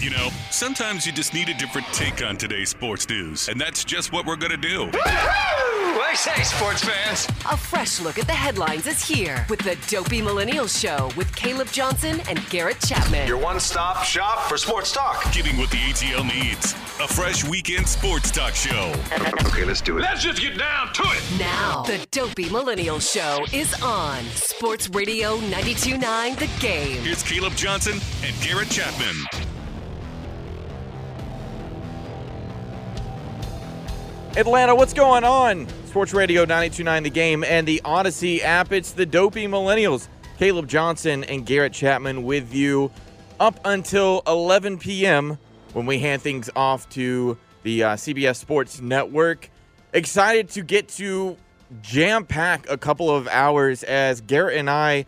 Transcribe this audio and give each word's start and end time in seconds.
You 0.00 0.08
know, 0.08 0.30
sometimes 0.50 1.04
you 1.04 1.12
just 1.12 1.34
need 1.34 1.50
a 1.50 1.54
different 1.54 1.86
take 1.88 2.24
on 2.24 2.38
today's 2.38 2.70
sports 2.70 3.06
news, 3.06 3.48
and 3.48 3.60
that's 3.60 3.84
just 3.84 4.12
what 4.12 4.24
we're 4.24 4.36
going 4.36 4.50
to 4.50 4.56
do. 4.56 4.90
I 6.10 6.14
say, 6.14 6.42
sports 6.42 6.82
fans. 6.82 7.26
A 7.50 7.56
fresh 7.56 8.00
look 8.00 8.18
at 8.18 8.26
the 8.26 8.32
headlines 8.32 8.86
is 8.86 9.00
here 9.06 9.46
with 9.48 9.60
the 9.60 9.76
Dopey 9.88 10.22
Millennial 10.22 10.66
Show 10.66 11.10
with 11.16 11.32
Caleb 11.36 11.68
Johnson 11.68 12.20
and 12.28 12.44
Garrett 12.48 12.80
Chapman. 12.80 13.28
Your 13.28 13.36
one 13.36 13.60
stop 13.60 14.02
shop 14.02 14.48
for 14.48 14.56
sports 14.56 14.90
talk. 14.90 15.22
Getting 15.32 15.56
what 15.58 15.70
the 15.70 15.76
ATL 15.76 16.24
needs. 16.26 16.72
A 17.00 17.06
fresh 17.06 17.44
weekend 17.44 17.86
sports 17.86 18.30
talk 18.30 18.54
show. 18.54 18.92
Okay, 19.46 19.64
let's 19.64 19.80
do 19.80 19.98
it. 19.98 20.00
Let's 20.00 20.24
just 20.24 20.40
get 20.40 20.58
down 20.58 20.92
to 20.94 21.02
it. 21.04 21.38
Now, 21.38 21.82
the 21.82 22.04
Dopey 22.10 22.48
Millennial 22.50 22.98
Show 22.98 23.44
is 23.52 23.80
on 23.82 24.24
Sports 24.34 24.88
Radio 24.90 25.36
92.9 25.38 26.38
The 26.38 26.50
Game. 26.60 27.02
Here's 27.02 27.22
Caleb 27.22 27.54
Johnson 27.54 28.00
and 28.24 28.34
Garrett 28.42 28.70
Chapman. 28.70 29.14
Atlanta, 34.36 34.76
what's 34.76 34.92
going 34.92 35.24
on? 35.24 35.66
Sports 35.86 36.14
Radio 36.14 36.42
929 36.42 37.02
The 37.02 37.10
Game 37.10 37.42
and 37.42 37.66
the 37.66 37.82
Audacy 37.84 38.40
app. 38.42 38.70
It's 38.70 38.92
the 38.92 39.04
Dopey 39.04 39.46
Millennials. 39.48 40.06
Caleb 40.38 40.68
Johnson 40.68 41.24
and 41.24 41.44
Garrett 41.44 41.72
Chapman 41.72 42.22
with 42.22 42.54
you 42.54 42.92
up 43.40 43.58
until 43.64 44.22
11 44.28 44.78
p.m. 44.78 45.36
when 45.72 45.84
we 45.84 45.98
hand 45.98 46.22
things 46.22 46.48
off 46.54 46.88
to 46.90 47.36
the 47.64 47.82
uh, 47.82 47.96
CBS 47.96 48.36
Sports 48.36 48.80
Network. 48.80 49.50
Excited 49.92 50.48
to 50.50 50.62
get 50.62 50.88
to 50.90 51.36
jam 51.82 52.24
pack 52.24 52.70
a 52.70 52.78
couple 52.78 53.10
of 53.10 53.26
hours 53.26 53.82
as 53.82 54.20
Garrett 54.20 54.56
and 54.58 54.70
I. 54.70 55.06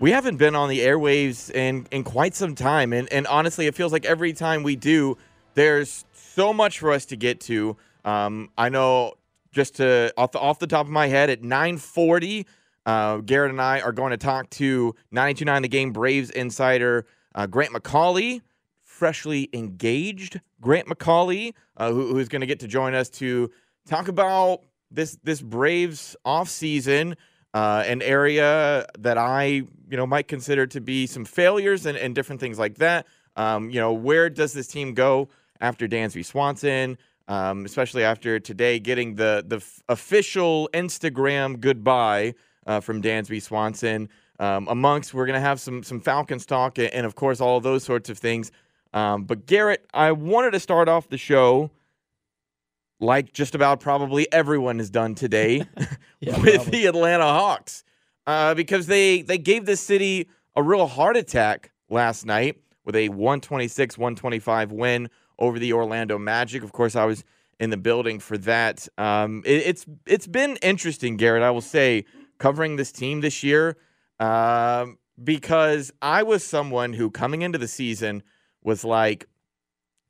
We 0.00 0.10
haven't 0.10 0.36
been 0.38 0.56
on 0.56 0.68
the 0.68 0.80
airwaves 0.80 1.48
in, 1.48 1.86
in 1.92 2.02
quite 2.02 2.34
some 2.34 2.56
time. 2.56 2.92
And, 2.92 3.10
and 3.12 3.28
honestly, 3.28 3.68
it 3.68 3.76
feels 3.76 3.92
like 3.92 4.04
every 4.04 4.32
time 4.32 4.64
we 4.64 4.74
do, 4.74 5.16
there's 5.54 6.04
so 6.12 6.52
much 6.52 6.80
for 6.80 6.90
us 6.90 7.06
to 7.06 7.16
get 7.16 7.40
to. 7.42 7.76
Um, 8.04 8.50
I 8.58 8.68
know 8.68 9.14
just 9.52 9.76
to 9.76 10.12
off 10.16 10.32
the 10.32 10.40
off 10.40 10.58
the 10.58 10.66
top 10.66 10.86
of 10.86 10.92
my 10.92 11.06
head 11.06 11.30
at 11.30 11.42
9:40, 11.42 12.44
uh, 12.86 13.18
Garrett 13.18 13.50
and 13.50 13.60
I 13.60 13.80
are 13.80 13.92
going 13.92 14.10
to 14.10 14.16
talk 14.16 14.50
to 14.50 14.94
929 15.10 15.62
The 15.62 15.68
Game 15.68 15.92
Braves 15.92 16.30
insider 16.30 17.06
uh, 17.34 17.46
Grant 17.46 17.72
McAuley, 17.72 18.42
freshly 18.82 19.48
engaged 19.52 20.40
Grant 20.60 20.86
McAuley, 20.88 21.54
uh, 21.76 21.92
who, 21.92 22.14
who's 22.14 22.28
going 22.28 22.40
to 22.40 22.46
get 22.46 22.60
to 22.60 22.68
join 22.68 22.94
us 22.94 23.08
to 23.10 23.50
talk 23.86 24.08
about 24.08 24.60
this 24.90 25.16
this 25.22 25.40
Braves 25.40 26.16
offseason, 26.26 27.16
uh, 27.54 27.84
an 27.86 28.02
area 28.02 28.86
that 28.98 29.18
I 29.18 29.44
you 29.44 29.96
know 29.96 30.06
might 30.06 30.28
consider 30.28 30.66
to 30.68 30.80
be 30.80 31.06
some 31.06 31.24
failures 31.24 31.86
and, 31.86 31.96
and 31.96 32.14
different 32.14 32.40
things 32.40 32.58
like 32.58 32.76
that. 32.78 33.06
Um, 33.36 33.70
you 33.70 33.80
know, 33.80 33.92
where 33.92 34.30
does 34.30 34.52
this 34.52 34.68
team 34.68 34.94
go 34.94 35.28
after 35.60 35.88
Dansby 35.88 36.24
Swanson? 36.24 36.98
Um, 37.28 37.64
especially 37.64 38.04
after 38.04 38.38
today 38.38 38.78
getting 38.78 39.14
the 39.14 39.44
the 39.46 39.56
f- 39.56 39.82
official 39.88 40.68
Instagram 40.72 41.60
goodbye 41.60 42.34
uh, 42.66 42.80
from 42.80 43.02
Dansby 43.02 43.40
Swanson. 43.42 44.08
Um, 44.40 44.66
amongst, 44.68 45.14
we're 45.14 45.26
going 45.26 45.40
to 45.40 45.46
have 45.46 45.60
some 45.60 45.82
some 45.82 46.00
Falcons 46.00 46.44
talk 46.44 46.78
and, 46.78 46.92
and, 46.92 47.06
of 47.06 47.14
course 47.14 47.40
all 47.40 47.56
of 47.56 47.62
those 47.62 47.84
sorts 47.84 48.10
of 48.10 48.18
things. 48.18 48.50
Um, 48.92 49.24
but 49.24 49.46
Garrett, 49.46 49.86
I 49.94 50.12
wanted 50.12 50.52
to 50.52 50.60
start 50.60 50.88
off 50.88 51.08
the 51.08 51.18
show 51.18 51.70
like 53.00 53.32
just 53.32 53.54
about 53.54 53.80
probably 53.80 54.30
everyone 54.32 54.78
has 54.78 54.90
done 54.90 55.14
today 55.14 55.66
yeah, 56.20 56.40
with 56.40 56.54
probably. 56.54 56.70
the 56.70 56.86
Atlanta 56.86 57.24
Hawks 57.24 57.84
uh, 58.26 58.54
because 58.54 58.86
they 58.86 59.22
they 59.22 59.38
gave 59.38 59.66
this 59.66 59.80
city 59.80 60.28
a 60.56 60.62
real 60.62 60.86
heart 60.86 61.16
attack 61.16 61.72
last 61.88 62.26
night 62.26 62.56
with 62.84 62.96
a 62.96 63.08
126-125 63.08 64.72
win 64.72 65.08
over 65.38 65.58
the 65.58 65.72
Orlando 65.72 66.18
Magic. 66.18 66.62
Of 66.62 66.72
course, 66.72 66.96
I 66.96 67.04
was 67.04 67.24
in 67.58 67.70
the 67.70 67.76
building 67.76 68.18
for 68.18 68.38
that. 68.38 68.88
Um, 68.98 69.42
it, 69.44 69.66
it's 69.66 69.86
it's 70.06 70.26
been 70.26 70.56
interesting, 70.62 71.16
Garrett. 71.16 71.42
I 71.42 71.50
will 71.50 71.60
say 71.60 72.04
covering 72.38 72.76
this 72.76 72.92
team 72.92 73.20
this 73.20 73.42
year 73.42 73.76
um, 74.20 74.98
because 75.22 75.92
I 76.02 76.22
was 76.22 76.44
someone 76.44 76.92
who 76.92 77.10
coming 77.10 77.42
into 77.42 77.58
the 77.58 77.68
season 77.68 78.22
was 78.62 78.84
like, 78.84 79.26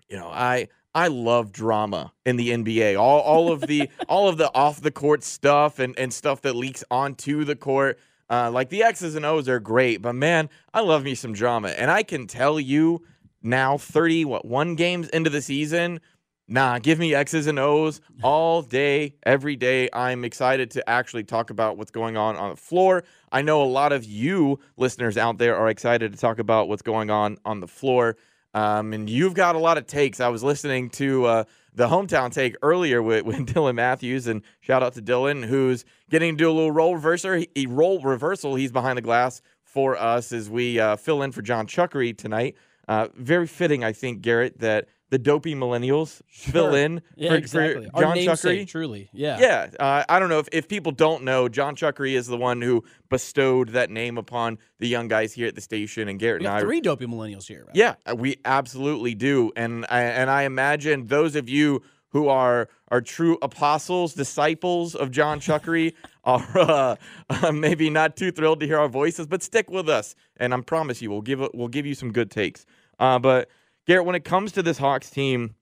you 0.08 0.16
know, 0.16 0.28
I 0.28 0.68
I 0.94 1.08
love 1.08 1.52
drama 1.52 2.12
in 2.24 2.36
the 2.36 2.50
NBA. 2.50 2.98
All 2.98 3.20
all 3.20 3.52
of 3.52 3.62
the 3.62 3.88
all 4.08 4.28
of 4.28 4.36
the 4.38 4.52
off 4.54 4.80
the 4.80 4.90
court 4.90 5.22
stuff 5.22 5.78
and 5.78 5.98
and 5.98 6.12
stuff 6.12 6.42
that 6.42 6.54
leaks 6.54 6.84
onto 6.90 7.44
the 7.44 7.56
court. 7.56 7.98
Uh, 8.34 8.50
like 8.50 8.68
the 8.68 8.82
X's 8.82 9.14
and 9.14 9.24
O's 9.24 9.48
are 9.48 9.60
great, 9.60 10.02
but 10.02 10.12
man, 10.12 10.50
I 10.72 10.80
love 10.80 11.04
me 11.04 11.14
some 11.14 11.34
drama, 11.34 11.68
and 11.68 11.88
I 11.88 12.02
can 12.02 12.26
tell 12.26 12.58
you 12.58 13.04
now 13.44 13.78
30 13.78 14.24
what 14.24 14.44
one 14.44 14.74
games 14.74 15.08
into 15.10 15.30
the 15.30 15.40
season 15.40 16.00
nah 16.48 16.78
give 16.78 16.98
me 16.98 17.14
x's 17.14 17.46
and 17.46 17.58
o's 17.58 18.00
all 18.22 18.60
day 18.60 19.14
every 19.24 19.54
day. 19.56 19.88
I'm 19.92 20.24
excited 20.24 20.70
to 20.72 20.88
actually 20.88 21.24
talk 21.24 21.50
about 21.50 21.76
what's 21.76 21.90
going 21.90 22.16
on 22.16 22.36
on 22.36 22.50
the 22.50 22.56
floor. 22.56 23.04
I 23.30 23.42
know 23.42 23.62
a 23.62 23.64
lot 23.64 23.92
of 23.92 24.04
you 24.04 24.58
listeners 24.76 25.16
out 25.16 25.38
there 25.38 25.56
are 25.56 25.68
excited 25.68 26.12
to 26.12 26.18
talk 26.18 26.38
about 26.38 26.68
what's 26.68 26.82
going 26.82 27.10
on 27.10 27.38
on 27.44 27.60
the 27.60 27.68
floor 27.68 28.16
um, 28.54 28.92
and 28.92 29.10
you've 29.10 29.34
got 29.34 29.56
a 29.56 29.58
lot 29.58 29.76
of 29.76 29.86
takes. 29.86 30.20
I 30.20 30.28
was 30.28 30.42
listening 30.42 30.90
to 30.90 31.24
uh, 31.26 31.44
the 31.74 31.88
hometown 31.88 32.32
take 32.32 32.56
earlier 32.62 33.02
with, 33.02 33.24
with 33.26 33.46
dylan 33.46 33.74
matthews 33.74 34.26
and 34.26 34.42
shout 34.60 34.82
out 34.82 34.94
to 34.94 35.02
dylan 35.02 35.44
who's 35.44 35.84
getting 36.08 36.36
to 36.36 36.44
do 36.44 36.50
a 36.50 36.52
little 36.52 36.70
role 36.70 36.94
reversal 36.94 37.44
he, 37.54 37.66
role 37.66 38.00
reversal. 38.00 38.54
He's 38.54 38.72
behind 38.72 38.96
the 38.96 39.02
glass 39.02 39.42
for 39.62 39.96
us 39.96 40.32
as 40.32 40.48
we 40.48 40.78
uh, 40.78 40.96
fill 40.96 41.22
in 41.22 41.32
for 41.32 41.42
john 41.42 41.66
chuckery 41.66 42.16
tonight. 42.16 42.56
Uh, 42.86 43.08
very 43.14 43.46
fitting, 43.46 43.82
I 43.82 43.92
think, 43.92 44.20
Garrett, 44.20 44.60
that 44.60 44.88
the 45.14 45.18
dopey 45.18 45.54
millennials 45.54 46.20
sure. 46.28 46.52
fill 46.52 46.74
in 46.74 47.00
yeah, 47.14 47.28
for, 47.28 47.36
exactly. 47.36 47.88
for 47.88 48.00
John 48.00 48.16
Chuckery. 48.16 48.66
Truly, 48.66 49.10
yeah. 49.12 49.38
Yeah. 49.38 49.70
Uh, 49.78 50.02
I 50.08 50.18
don't 50.18 50.28
know 50.28 50.40
if, 50.40 50.48
if 50.50 50.66
people 50.66 50.90
don't 50.90 51.22
know, 51.22 51.48
John 51.48 51.76
Chuckery 51.76 52.14
is 52.14 52.26
the 52.26 52.36
one 52.36 52.60
who 52.60 52.82
bestowed 53.10 53.68
that 53.68 53.90
name 53.90 54.18
upon 54.18 54.58
the 54.80 54.88
young 54.88 55.06
guys 55.06 55.32
here 55.32 55.46
at 55.46 55.54
the 55.54 55.60
station. 55.60 56.08
And 56.08 56.18
Garrett 56.18 56.40
we 56.40 56.48
and 56.48 56.56
I. 56.56 56.60
three 56.62 56.80
dopey 56.80 57.06
millennials 57.06 57.46
here. 57.46 57.64
Right? 57.64 57.76
Yeah, 57.76 57.94
we 58.12 58.38
absolutely 58.44 59.14
do. 59.14 59.52
And 59.54 59.86
I, 59.88 60.02
and 60.02 60.28
I 60.28 60.42
imagine 60.42 61.06
those 61.06 61.36
of 61.36 61.48
you 61.48 61.82
who 62.08 62.26
are 62.26 62.68
are 62.88 63.00
true 63.00 63.38
apostles, 63.40 64.14
disciples 64.14 64.96
of 64.96 65.12
John 65.12 65.38
Chuckery, 65.38 65.94
are 66.24 66.58
uh, 66.58 66.96
uh, 67.30 67.52
maybe 67.52 67.88
not 67.88 68.16
too 68.16 68.32
thrilled 68.32 68.58
to 68.60 68.66
hear 68.66 68.80
our 68.80 68.88
voices, 68.88 69.28
but 69.28 69.44
stick 69.44 69.70
with 69.70 69.88
us, 69.88 70.16
and 70.38 70.52
I 70.52 70.60
promise 70.62 71.00
you, 71.00 71.12
we'll 71.12 71.22
give 71.22 71.40
we'll 71.54 71.68
give 71.68 71.86
you 71.86 71.94
some 71.94 72.10
good 72.10 72.32
takes. 72.32 72.66
Uh, 72.98 73.20
but 73.20 73.48
Garrett, 73.86 74.06
when 74.06 74.14
it 74.14 74.24
comes 74.24 74.52
to 74.52 74.62
this 74.62 74.78
Hawks 74.78 75.10
team, 75.10 75.54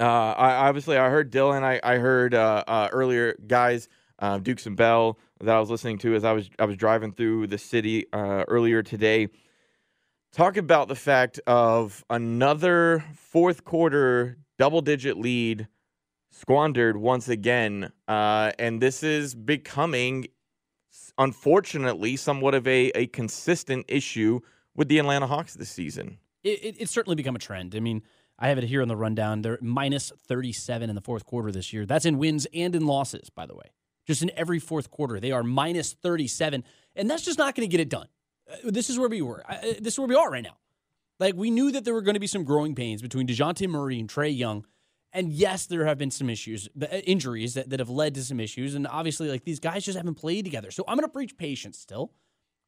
uh, 0.00 0.04
I 0.04 0.68
obviously 0.68 0.96
I 0.96 1.08
heard 1.08 1.32
Dylan, 1.32 1.62
I 1.62 1.80
I 1.82 1.98
heard 1.98 2.34
uh, 2.34 2.64
uh, 2.66 2.88
earlier 2.92 3.34
guys, 3.46 3.88
Dukes 4.42 4.66
and 4.66 4.76
Bell 4.76 5.18
that 5.40 5.54
I 5.54 5.60
was 5.60 5.70
listening 5.70 5.98
to 5.98 6.14
as 6.14 6.24
I 6.24 6.32
was 6.32 6.50
I 6.58 6.64
was 6.64 6.76
driving 6.76 7.12
through 7.12 7.46
the 7.46 7.58
city 7.58 8.06
earlier 8.12 8.82
today. 8.82 9.28
Talk 10.32 10.58
about 10.58 10.88
the 10.88 10.94
fact 10.94 11.40
of 11.46 12.04
another 12.10 13.02
fourth 13.14 13.64
quarter 13.64 14.36
double 14.58 14.82
digit 14.82 15.16
lead 15.16 15.68
squandered 16.30 16.96
once 16.96 17.28
again. 17.28 17.90
Uh, 18.06 18.52
and 18.58 18.80
this 18.80 19.02
is 19.02 19.34
becoming 19.34 20.26
unfortunately 21.18 22.16
somewhat 22.16 22.54
of 22.54 22.66
a, 22.66 22.90
a 22.94 23.06
consistent 23.06 23.86
issue 23.88 24.40
with 24.74 24.88
the 24.88 24.98
Atlanta 24.98 25.26
Hawks 25.26 25.54
this 25.54 25.70
season. 25.70 26.18
It, 26.46 26.64
it, 26.64 26.76
it's 26.78 26.92
certainly 26.92 27.16
become 27.16 27.34
a 27.34 27.40
trend. 27.40 27.74
I 27.74 27.80
mean, 27.80 28.02
I 28.38 28.48
have 28.48 28.58
it 28.58 28.64
here 28.64 28.80
on 28.80 28.88
the 28.88 28.96
rundown. 28.96 29.42
They're 29.42 29.58
minus 29.60 30.12
37 30.28 30.88
in 30.88 30.94
the 30.94 31.02
fourth 31.02 31.24
quarter 31.24 31.50
this 31.50 31.72
year. 31.72 31.84
That's 31.86 32.04
in 32.04 32.18
wins 32.18 32.46
and 32.54 32.74
in 32.74 32.86
losses, 32.86 33.30
by 33.30 33.46
the 33.46 33.54
way. 33.54 33.72
Just 34.06 34.22
in 34.22 34.30
every 34.36 34.60
fourth 34.60 34.90
quarter, 34.90 35.18
they 35.18 35.32
are 35.32 35.42
minus 35.42 35.94
37. 35.94 36.62
And 36.94 37.10
that's 37.10 37.24
just 37.24 37.38
not 37.38 37.54
going 37.56 37.68
to 37.68 37.70
get 37.70 37.80
it 37.80 37.88
done. 37.88 38.06
Uh, 38.48 38.70
this 38.70 38.88
is 38.88 38.98
where 38.98 39.08
we 39.08 39.22
were. 39.22 39.42
Uh, 39.48 39.56
this 39.80 39.94
is 39.94 39.98
where 39.98 40.06
we 40.06 40.14
are 40.14 40.30
right 40.30 40.44
now. 40.44 40.56
Like, 41.18 41.34
we 41.34 41.50
knew 41.50 41.72
that 41.72 41.84
there 41.84 41.94
were 41.94 42.02
going 42.02 42.14
to 42.14 42.20
be 42.20 42.26
some 42.26 42.44
growing 42.44 42.74
pains 42.74 43.02
between 43.02 43.26
DeJounte 43.26 43.66
Murray 43.68 43.98
and 43.98 44.08
Trae 44.08 44.36
Young. 44.36 44.66
And 45.12 45.32
yes, 45.32 45.66
there 45.66 45.86
have 45.86 45.98
been 45.98 46.10
some 46.10 46.28
issues, 46.30 46.68
uh, 46.80 46.86
injuries 47.04 47.54
that, 47.54 47.70
that 47.70 47.80
have 47.80 47.88
led 47.88 48.14
to 48.14 48.22
some 48.22 48.38
issues. 48.38 48.74
And 48.74 48.86
obviously, 48.86 49.28
like, 49.28 49.44
these 49.44 49.58
guys 49.58 49.84
just 49.84 49.96
haven't 49.96 50.16
played 50.16 50.44
together. 50.44 50.70
So 50.70 50.84
I'm 50.86 50.96
going 50.96 51.08
to 51.08 51.12
preach 51.12 51.36
patience 51.38 51.78
still. 51.78 52.12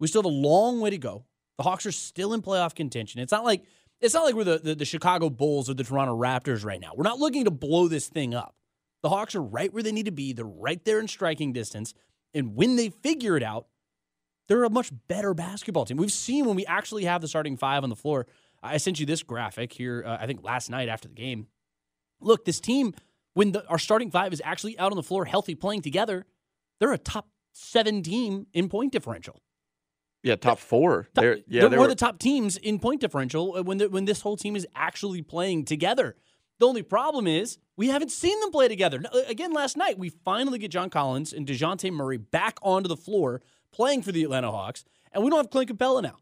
We 0.01 0.09
still 0.09 0.23
have 0.23 0.33
a 0.33 0.35
long 0.35 0.81
way 0.81 0.91
to 0.91 0.99
go. 0.99 1.25
The 1.59 1.65
Hawks 1.65 1.85
are 1.87 1.93
still 1.93 2.33
in 2.33 2.41
playoff 2.41 2.75
contention. 2.75 3.21
It's 3.21 3.33
not 3.33 3.45
like 3.45 3.65
it's 4.01 4.15
not 4.15 4.25
like 4.25 4.37
we're 4.37 4.45
the, 4.45 4.59
the, 4.59 4.75
the, 4.77 4.85
Chicago 4.85 5.29
Bulls 5.29 5.69
or 5.69 5.75
the 5.75 5.83
Toronto 5.83 6.17
Raptors 6.17 6.65
right 6.65 6.81
now. 6.81 6.93
We're 6.95 7.03
not 7.03 7.19
looking 7.19 7.45
to 7.47 7.51
blow 7.51 7.89
this 7.89 8.07
thing 8.07 8.33
up. 8.33 8.55
The 9.03 9.09
Hawks 9.09 9.35
are 9.35 9.43
right 9.43 9.73
where 9.73 9.83
they 9.83 9.91
need 9.91 10.07
to 10.07 10.13
be. 10.13 10.33
They're 10.33 10.45
right 10.45 10.83
there 10.85 11.01
in 11.01 11.09
striking 11.09 11.53
distance. 11.53 11.95
And 12.33 12.55
when 12.55 12.77
they 12.77 12.91
figure 12.91 13.37
it 13.37 13.43
out, 13.43 13.67
they're 14.47 14.63
a 14.63 14.71
much 14.71 14.93
better 15.09 15.35
basketball 15.35 15.85
team. 15.85 15.97
We've 15.97 16.13
seen 16.13 16.45
when 16.45 16.55
we 16.55 16.65
actually 16.67 17.05
have 17.05 17.21
the 17.21 17.29
starting 17.29 17.57
five 17.57 17.83
on 17.83 17.91
the 17.91 17.97
floor. 17.97 18.27
I 18.63 18.77
sent 18.77 19.01
you 19.01 19.07
this 19.07 19.25
graphic 19.25 19.73
here, 19.73 20.05
uh, 20.07 20.17
I 20.21 20.27
think 20.27 20.45
last 20.45 20.71
night 20.71 20.89
after 20.89 21.09
the 21.09 21.15
game. 21.15 21.49
Look, 22.21 22.45
this 22.45 22.61
team, 22.61 22.95
when 23.35 23.53
the, 23.53 23.67
our 23.67 23.79
starting 23.79 24.11
five 24.13 24.33
is 24.33 24.43
actually 24.45 24.79
out 24.79 24.93
on 24.93 24.97
the 24.97 25.03
floor, 25.03 25.25
healthy, 25.25 25.57
playing 25.57 25.83
together, 25.83 26.25
they're 26.79 26.93
a 26.93 26.99
top 26.99 27.29
seven 27.53 28.03
team 28.03 28.47
in 28.53 28.69
point 28.69 28.93
differential. 28.93 29.43
Yeah, 30.23 30.37
top 30.37 30.59
four. 30.59 31.09
Top, 31.15 31.23
they're 31.23 31.39
yeah, 31.47 31.61
they're, 31.63 31.71
they 31.71 31.77
one 31.77 31.91
of 31.91 31.97
the 31.97 32.05
top 32.05 32.19
teams 32.19 32.57
in 32.57 32.79
point 32.79 33.01
differential 33.01 33.57
uh, 33.57 33.63
when 33.63 33.79
the, 33.79 33.89
when 33.89 34.05
this 34.05 34.21
whole 34.21 34.37
team 34.37 34.57
is 34.57 34.67
actually 34.75 35.23
playing 35.23 35.65
together. 35.65 36.17
The 36.59 36.67
only 36.67 36.83
problem 36.83 37.29
is 37.29 37.59
we 37.77 37.89
haven't 37.89 38.11
seen 38.11 38.39
them 38.41 38.51
play 38.51 38.67
together. 38.67 39.01
Again, 39.29 39.53
last 39.53 39.77
night 39.77 39.97
we 39.97 40.09
finally 40.09 40.59
get 40.59 40.73
John 40.73 40.91
Collins 40.91 41.33
and 41.33 41.47
Dejounte 41.47 41.93
Murray 41.93 42.17
back 42.17 42.59
onto 42.63 42.89
the 42.89 42.97
floor 42.97 43.41
playing 43.71 44.03
for 44.03 44.11
the 44.11 44.25
Atlanta 44.25 44.51
Hawks, 44.51 44.85
and 45.13 45.23
we 45.23 45.31
don't 45.31 45.39
have 45.39 45.51
Clint 45.51 45.71
Capela 45.71 46.03
now. 46.03 46.17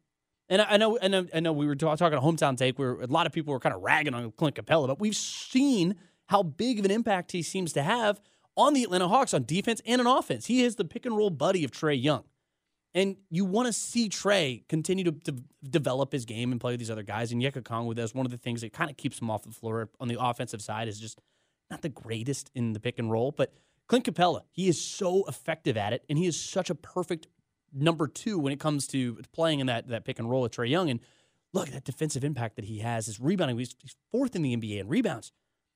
And 0.48 0.62
I, 0.62 0.76
know, 0.76 0.98
I 1.02 1.08
know, 1.08 1.26
I 1.34 1.40
know, 1.40 1.52
we 1.52 1.66
were 1.66 1.74
talking 1.74 2.18
a 2.18 2.20
hometown 2.20 2.56
take 2.56 2.78
where 2.78 3.00
a 3.00 3.06
lot 3.06 3.26
of 3.26 3.32
people 3.32 3.52
were 3.52 3.58
kind 3.58 3.74
of 3.74 3.82
ragging 3.82 4.14
on 4.14 4.30
Clint 4.32 4.54
Capela, 4.54 4.86
but 4.86 5.00
we've 5.00 5.16
seen 5.16 5.96
how 6.26 6.42
big 6.42 6.78
of 6.78 6.84
an 6.84 6.90
impact 6.90 7.32
he 7.32 7.42
seems 7.42 7.72
to 7.72 7.82
have 7.82 8.20
on 8.56 8.74
the 8.74 8.84
Atlanta 8.84 9.08
Hawks 9.08 9.34
on 9.34 9.44
defense 9.44 9.80
and 9.86 10.00
on 10.00 10.06
offense. 10.06 10.46
He 10.46 10.62
is 10.62 10.76
the 10.76 10.84
pick 10.84 11.04
and 11.04 11.16
roll 11.16 11.30
buddy 11.30 11.64
of 11.64 11.72
Trae 11.72 12.00
Young. 12.00 12.24
And 12.96 13.16
you 13.28 13.44
want 13.44 13.66
to 13.66 13.74
see 13.74 14.08
Trae 14.08 14.66
continue 14.68 15.04
to, 15.04 15.12
to, 15.12 15.36
develop 15.68 16.12
his 16.12 16.24
game 16.24 16.52
and 16.52 16.60
play 16.60 16.72
with 16.72 16.78
these 16.78 16.90
other 16.90 17.02
guys. 17.02 17.32
And 17.32 17.42
Onyeka 17.42 17.60
Okongwu, 17.60 17.94
that's 17.96 18.14
one 18.14 18.24
of 18.24 18.30
the 18.30 18.38
things 18.38 18.60
that 18.60 18.72
kind 18.72 18.88
of 18.88 18.96
keeps 18.96 19.20
him 19.20 19.30
off 19.30 19.42
the 19.42 19.50
floor 19.50 19.90
on 20.00 20.06
the 20.08 20.16
offensive 20.18 20.62
side 20.62 20.86
is 20.86 20.98
just 20.98 21.20
not 21.70 21.82
the 21.82 21.88
greatest 21.88 22.50
in 22.54 22.72
the 22.72 22.80
pick 22.80 22.98
and 22.98 23.10
roll. 23.10 23.32
But 23.32 23.52
Clint 23.88 24.04
Capela, 24.04 24.42
he 24.50 24.68
is 24.68 24.80
so 24.80 25.24
effective 25.26 25.76
at 25.76 25.92
it, 25.92 26.04
and 26.08 26.16
he 26.16 26.26
is 26.26 26.40
such 26.40 26.70
a 26.70 26.74
perfect 26.74 27.26
number 27.72 28.06
two 28.06 28.38
when 28.38 28.52
it 28.52 28.60
comes 28.60 28.86
to 28.88 29.20
playing 29.32 29.60
in 29.60 29.66
that, 29.66 29.88
that 29.88 30.04
pick 30.04 30.18
and 30.18 30.30
roll 30.30 30.42
with 30.42 30.52
Trae 30.52 30.70
Young. 30.70 30.88
And 30.88 31.00
look, 31.52 31.66
at 31.66 31.74
that 31.74 31.84
defensive 31.84 32.24
impact 32.24 32.56
that 32.56 32.64
he 32.64 32.78
has, 32.78 33.06
his 33.06 33.20
rebounding, 33.20 33.58
he's, 33.58 33.74
he's 33.82 33.96
fourth 34.12 34.36
in 34.36 34.42
the 34.42 34.56
NBA 34.56 34.78
in 34.78 34.88
rebounds. 34.88 35.32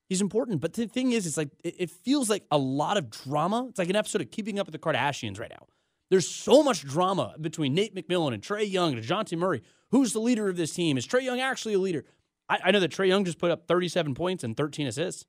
He's 0.08 0.22
important. 0.22 0.60
But 0.60 0.74
the 0.74 0.86
thing 0.86 1.12
is, 1.12 1.26
it's 1.26 1.36
like 1.36 1.50
it, 1.64 1.74
it 1.78 1.90
feels 1.90 2.30
like 2.30 2.44
a 2.50 2.58
lot 2.58 2.96
of 2.96 3.10
drama. 3.10 3.66
It's 3.68 3.78
like 3.78 3.90
an 3.90 3.96
episode 3.96 4.22
of 4.22 4.30
Keeping 4.30 4.58
Up 4.58 4.66
with 4.66 4.72
the 4.72 4.78
Kardashians 4.78 5.38
right 5.38 5.50
now 5.50 5.66
there's 6.10 6.28
so 6.28 6.62
much 6.62 6.84
drama 6.84 7.34
between 7.40 7.74
Nate 7.74 7.94
McMillan 7.94 8.34
and 8.34 8.42
Trae 8.42 8.70
Young 8.70 8.92
and 8.92 9.02
DeJounte 9.02 9.36
Murray. 9.38 9.62
Who's 9.90 10.12
the 10.12 10.20
leader 10.20 10.48
of 10.48 10.56
this 10.56 10.72
team? 10.72 10.98
Is 10.98 11.06
Trae 11.06 11.22
Young 11.22 11.40
actually 11.40 11.74
a 11.74 11.78
leader? 11.78 12.04
I, 12.48 12.58
I 12.64 12.70
know 12.72 12.80
that 12.80 12.90
Trae 12.90 13.08
Young 13.08 13.24
just 13.24 13.38
put 13.38 13.50
up 13.50 13.66
37 13.66 14.14
points 14.14 14.44
and 14.44 14.56
13 14.56 14.88
assists. 14.88 15.24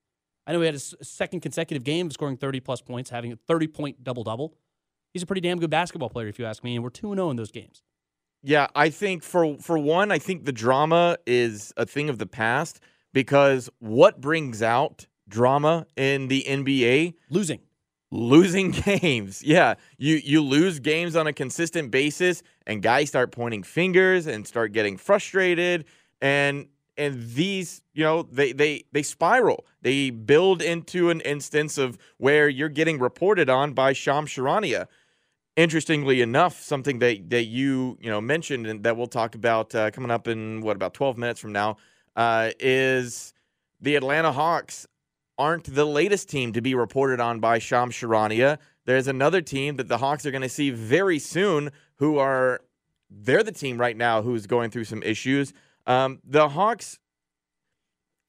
I 0.46 0.54
know 0.54 0.60
he 0.60 0.66
had 0.66 0.76
a 0.76 0.80
second 0.80 1.42
consecutive 1.42 1.84
game 1.84 2.08
of 2.08 2.14
scoring 2.14 2.36
30 2.36 2.60
plus 2.62 2.82
points, 2.82 3.12
having 3.12 3.32
a 3.32 3.36
30 3.48 3.68
point 3.68 4.04
double 4.04 4.24
double. 4.24 4.56
He's 5.14 5.24
a 5.24 5.28
pretty 5.28 5.42
damn 5.42 5.60
good 5.60 5.70
basketball 5.70 6.10
player, 6.10 6.28
if 6.28 6.40
you 6.40 6.46
ask 6.46 6.64
me, 6.64 6.76
and 6.76 6.84
we're 6.84 6.90
2 6.90 7.14
0 7.14 7.30
in 7.30 7.38
those 7.38 7.52
games. 7.52 7.84
Yeah, 8.44 8.68
I 8.74 8.90
think 8.90 9.22
for 9.22 9.58
for 9.60 9.78
one, 9.78 10.12
I 10.12 10.18
think 10.18 10.46
the 10.46 10.52
drama 10.52 11.18
is 11.28 11.72
a 11.78 11.86
thing 11.86 12.10
of 12.10 12.18
the 12.18 12.26
past 12.26 12.80
because 13.14 13.70
what 13.78 14.20
brings 14.20 14.64
out 14.64 15.06
drama 15.28 15.86
in 15.96 16.28
the 16.28 16.44
NBA? 16.48 17.14
Losing 17.30 17.60
losing 18.12 18.72
games. 18.86 19.42
Yeah, 19.44 19.76
you 19.98 20.18
you 20.18 20.42
lose 20.42 20.80
games 20.80 21.16
on 21.16 21.28
a 21.28 21.34
consistent 21.34 21.92
basis 21.92 22.44
and 22.68 22.82
guys 22.82 23.10
start 23.10 23.32
pointing 23.32 23.64
fingers 23.64 24.28
and 24.28 24.46
start 24.46 24.74
getting 24.74 24.98
frustrated 24.98 25.86
and 26.22 26.68
and 26.98 27.32
these, 27.34 27.82
you 27.94 28.04
know, 28.04 28.24
they 28.24 28.52
they 28.54 28.84
they 28.92 29.02
spiral. 29.02 29.66
They 29.82 30.10
build 30.10 30.62
into 30.62 31.10
an 31.10 31.22
instance 31.22 31.78
of 31.78 31.98
where 32.18 32.48
you're 32.50 32.70
getting 32.70 33.00
reported 33.00 33.50
on 33.50 33.74
by 33.74 33.94
Shams 33.94 34.30
Charania. 34.30 34.88
Interestingly 35.56 36.22
enough, 36.22 36.62
something 36.62 37.00
that 37.00 37.30
that 37.30 37.46
you 37.46 37.98
you 38.02 38.10
know 38.10 38.22
mentioned 38.22 38.68
and 38.68 38.84
that 38.84 38.98
we'll 38.98 39.08
talk 39.08 39.36
about 39.36 39.74
uh, 39.74 39.92
coming 39.92 40.12
up 40.12 40.28
in 40.28 40.62
what 40.62 40.76
about 40.76 40.94
12 40.94 41.18
minutes 41.18 41.40
from 41.40 41.52
now 41.54 41.78
uh, 42.16 42.52
is 42.60 43.34
the 43.80 43.96
Atlanta 43.96 44.32
Hawks 44.32 44.86
aren't 45.38 45.74
the 45.74 45.86
latest 45.86 46.30
team 46.30 46.54
to 46.54 46.62
be 46.62 46.76
reported 46.76 47.20
on 47.20 47.40
by 47.40 47.60
Shams 47.60 47.96
Charania. 47.96 48.58
There's 48.86 49.08
another 49.08 49.42
team 49.42 49.78
that 49.78 49.88
the 49.88 49.98
Hawks 49.98 50.26
are 50.26 50.32
going 50.32 50.42
to 50.42 50.50
see 50.50 50.70
very 50.70 51.20
soon 51.20 51.72
who 51.96 52.18
are 52.18 52.62
they're 53.10 53.44
the 53.44 53.52
team 53.52 53.78
right 53.78 53.96
now 53.96 54.22
who's 54.22 54.48
going 54.48 54.72
through 54.72 54.86
some 54.86 55.04
issues. 55.04 55.54
Um, 55.86 56.20
the 56.24 56.50
Hawks, 56.50 57.00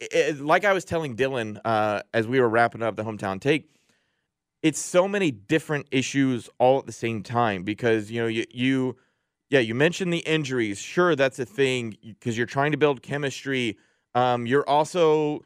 it, 0.00 0.40
like 0.40 0.64
I 0.64 0.72
was 0.72 0.84
telling 0.84 1.16
Dylan 1.16 1.60
uh, 1.64 2.02
as 2.12 2.26
we 2.26 2.40
were 2.40 2.49
wrapping 2.49 2.82
up 2.82 2.96
the 2.96 3.05
hometown 3.05 3.40
take, 3.40 3.69
it's 4.62 4.78
so 4.78 5.08
many 5.08 5.31
different 5.31 5.87
issues 5.90 6.48
all 6.58 6.78
at 6.78 6.87
the 6.87 6.93
same 6.93 7.22
time 7.22 7.62
because 7.62 8.10
you 8.10 8.20
know 8.20 8.28
you 8.28 8.44
you 8.50 8.96
yeah 9.50 9.60
you 9.60 9.75
mentioned 9.75 10.12
the 10.12 10.19
injuries. 10.19 10.78
Sure, 10.78 11.16
that's 11.16 11.38
a 11.38 11.44
thing 11.44 11.96
because 12.02 12.37
you're 12.37 12.46
trying 12.46 12.72
to 12.72 12.78
build 12.78 13.02
chemistry. 13.02 13.76
Um, 14.14 14.46
you're 14.46 14.69
also 14.69 15.43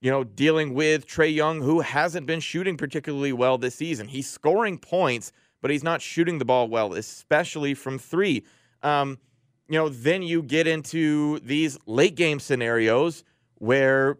you 0.00 0.10
know, 0.10 0.24
dealing 0.24 0.74
with 0.74 1.06
Trae 1.06 1.34
Young, 1.34 1.60
who 1.60 1.80
hasn't 1.80 2.26
been 2.26 2.40
shooting 2.40 2.76
particularly 2.76 3.32
well 3.32 3.58
this 3.58 3.74
season. 3.74 4.08
He's 4.08 4.28
scoring 4.28 4.78
points, 4.78 5.32
but 5.62 5.70
he's 5.70 5.82
not 5.82 6.02
shooting 6.02 6.38
the 6.38 6.44
ball 6.44 6.68
well, 6.68 6.94
especially 6.94 7.74
from 7.74 7.98
three. 7.98 8.44
Um, 8.82 9.18
you 9.68 9.78
know, 9.78 9.88
then 9.88 10.22
you 10.22 10.42
get 10.42 10.66
into 10.66 11.40
these 11.40 11.78
late 11.86 12.14
game 12.14 12.38
scenarios 12.38 13.24
where, 13.56 14.18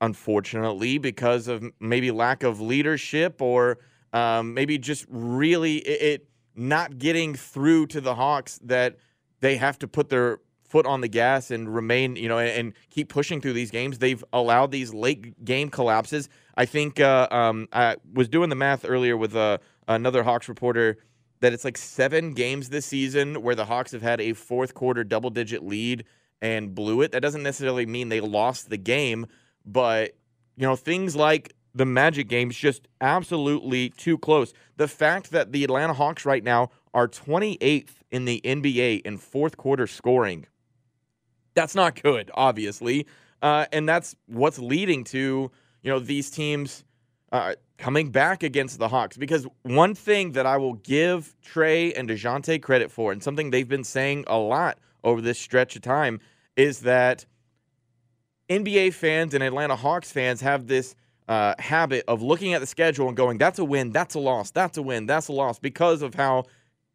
unfortunately, 0.00 0.98
because 0.98 1.48
of 1.48 1.64
maybe 1.80 2.10
lack 2.10 2.42
of 2.42 2.60
leadership 2.60 3.40
or 3.42 3.78
um, 4.12 4.54
maybe 4.54 4.78
just 4.78 5.06
really 5.08 5.78
it, 5.78 6.02
it 6.02 6.28
not 6.54 6.98
getting 6.98 7.34
through 7.34 7.86
to 7.88 8.00
the 8.00 8.14
Hawks, 8.14 8.60
that 8.62 8.96
they 9.40 9.56
have 9.56 9.78
to 9.80 9.88
put 9.88 10.08
their 10.08 10.38
foot 10.74 10.86
on 10.86 11.02
the 11.02 11.08
gas 11.08 11.52
and 11.52 11.72
remain, 11.72 12.16
you 12.16 12.28
know, 12.28 12.38
and, 12.38 12.50
and 12.50 12.72
keep 12.90 13.08
pushing 13.08 13.40
through 13.40 13.52
these 13.52 13.70
games. 13.70 14.00
They've 14.00 14.24
allowed 14.32 14.72
these 14.72 14.92
late 14.92 15.44
game 15.44 15.68
collapses. 15.68 16.28
I 16.56 16.64
think 16.64 16.98
uh, 16.98 17.28
um, 17.30 17.68
I 17.72 17.94
was 18.12 18.28
doing 18.28 18.48
the 18.48 18.56
math 18.56 18.84
earlier 18.84 19.16
with 19.16 19.36
uh, 19.36 19.58
another 19.86 20.24
Hawks 20.24 20.48
reporter 20.48 20.98
that 21.38 21.52
it's 21.52 21.64
like 21.64 21.78
seven 21.78 22.32
games 22.32 22.70
this 22.70 22.86
season 22.86 23.40
where 23.40 23.54
the 23.54 23.66
Hawks 23.66 23.92
have 23.92 24.02
had 24.02 24.20
a 24.20 24.32
fourth 24.32 24.74
quarter 24.74 25.04
double 25.04 25.30
digit 25.30 25.62
lead 25.62 26.06
and 26.42 26.74
blew 26.74 27.02
it. 27.02 27.12
That 27.12 27.22
doesn't 27.22 27.44
necessarily 27.44 27.86
mean 27.86 28.08
they 28.08 28.20
lost 28.20 28.68
the 28.68 28.76
game, 28.76 29.26
but 29.64 30.16
you 30.56 30.66
know 30.66 30.74
things 30.74 31.14
like 31.14 31.54
the 31.72 31.86
Magic 31.86 32.26
games 32.26 32.56
just 32.56 32.88
absolutely 33.00 33.90
too 33.90 34.18
close. 34.18 34.52
The 34.76 34.88
fact 34.88 35.30
that 35.30 35.52
the 35.52 35.62
Atlanta 35.62 35.92
Hawks 35.92 36.24
right 36.24 36.42
now 36.42 36.70
are 36.92 37.06
28th 37.06 37.90
in 38.10 38.24
the 38.24 38.40
NBA 38.44 39.02
in 39.02 39.18
fourth 39.18 39.56
quarter 39.56 39.86
scoring 39.86 40.46
that's 41.54 41.74
not 41.74 42.00
good, 42.02 42.30
obviously. 42.34 43.06
Uh, 43.42 43.66
and 43.72 43.88
that's 43.88 44.16
what's 44.26 44.58
leading 44.58 45.04
to, 45.04 45.50
you 45.82 45.90
know, 45.90 45.98
these 45.98 46.30
teams 46.30 46.84
uh, 47.32 47.54
coming 47.78 48.10
back 48.10 48.42
against 48.42 48.78
the 48.78 48.88
Hawks. 48.88 49.16
Because 49.16 49.46
one 49.62 49.94
thing 49.94 50.32
that 50.32 50.46
I 50.46 50.56
will 50.56 50.74
give 50.74 51.34
Trae 51.44 51.92
and 51.96 52.08
DeJounte 52.08 52.62
credit 52.62 52.90
for, 52.90 53.12
and 53.12 53.22
something 53.22 53.50
they've 53.50 53.68
been 53.68 53.84
saying 53.84 54.24
a 54.26 54.38
lot 54.38 54.78
over 55.02 55.20
this 55.20 55.38
stretch 55.38 55.76
of 55.76 55.82
time, 55.82 56.20
is 56.56 56.80
that 56.80 57.26
NBA 58.48 58.94
fans 58.94 59.34
and 59.34 59.42
Atlanta 59.42 59.76
Hawks 59.76 60.12
fans 60.12 60.40
have 60.40 60.66
this 60.66 60.94
uh, 61.28 61.54
habit 61.58 62.04
of 62.06 62.22
looking 62.22 62.54
at 62.54 62.60
the 62.60 62.66
schedule 62.66 63.08
and 63.08 63.16
going, 63.16 63.38
that's 63.38 63.58
a 63.58 63.64
win, 63.64 63.90
that's 63.90 64.14
a 64.14 64.18
loss, 64.18 64.50
that's 64.50 64.76
a 64.76 64.82
win, 64.82 65.06
that's 65.06 65.28
a 65.28 65.32
loss, 65.32 65.58
because 65.58 66.02
of 66.02 66.14
how 66.14 66.44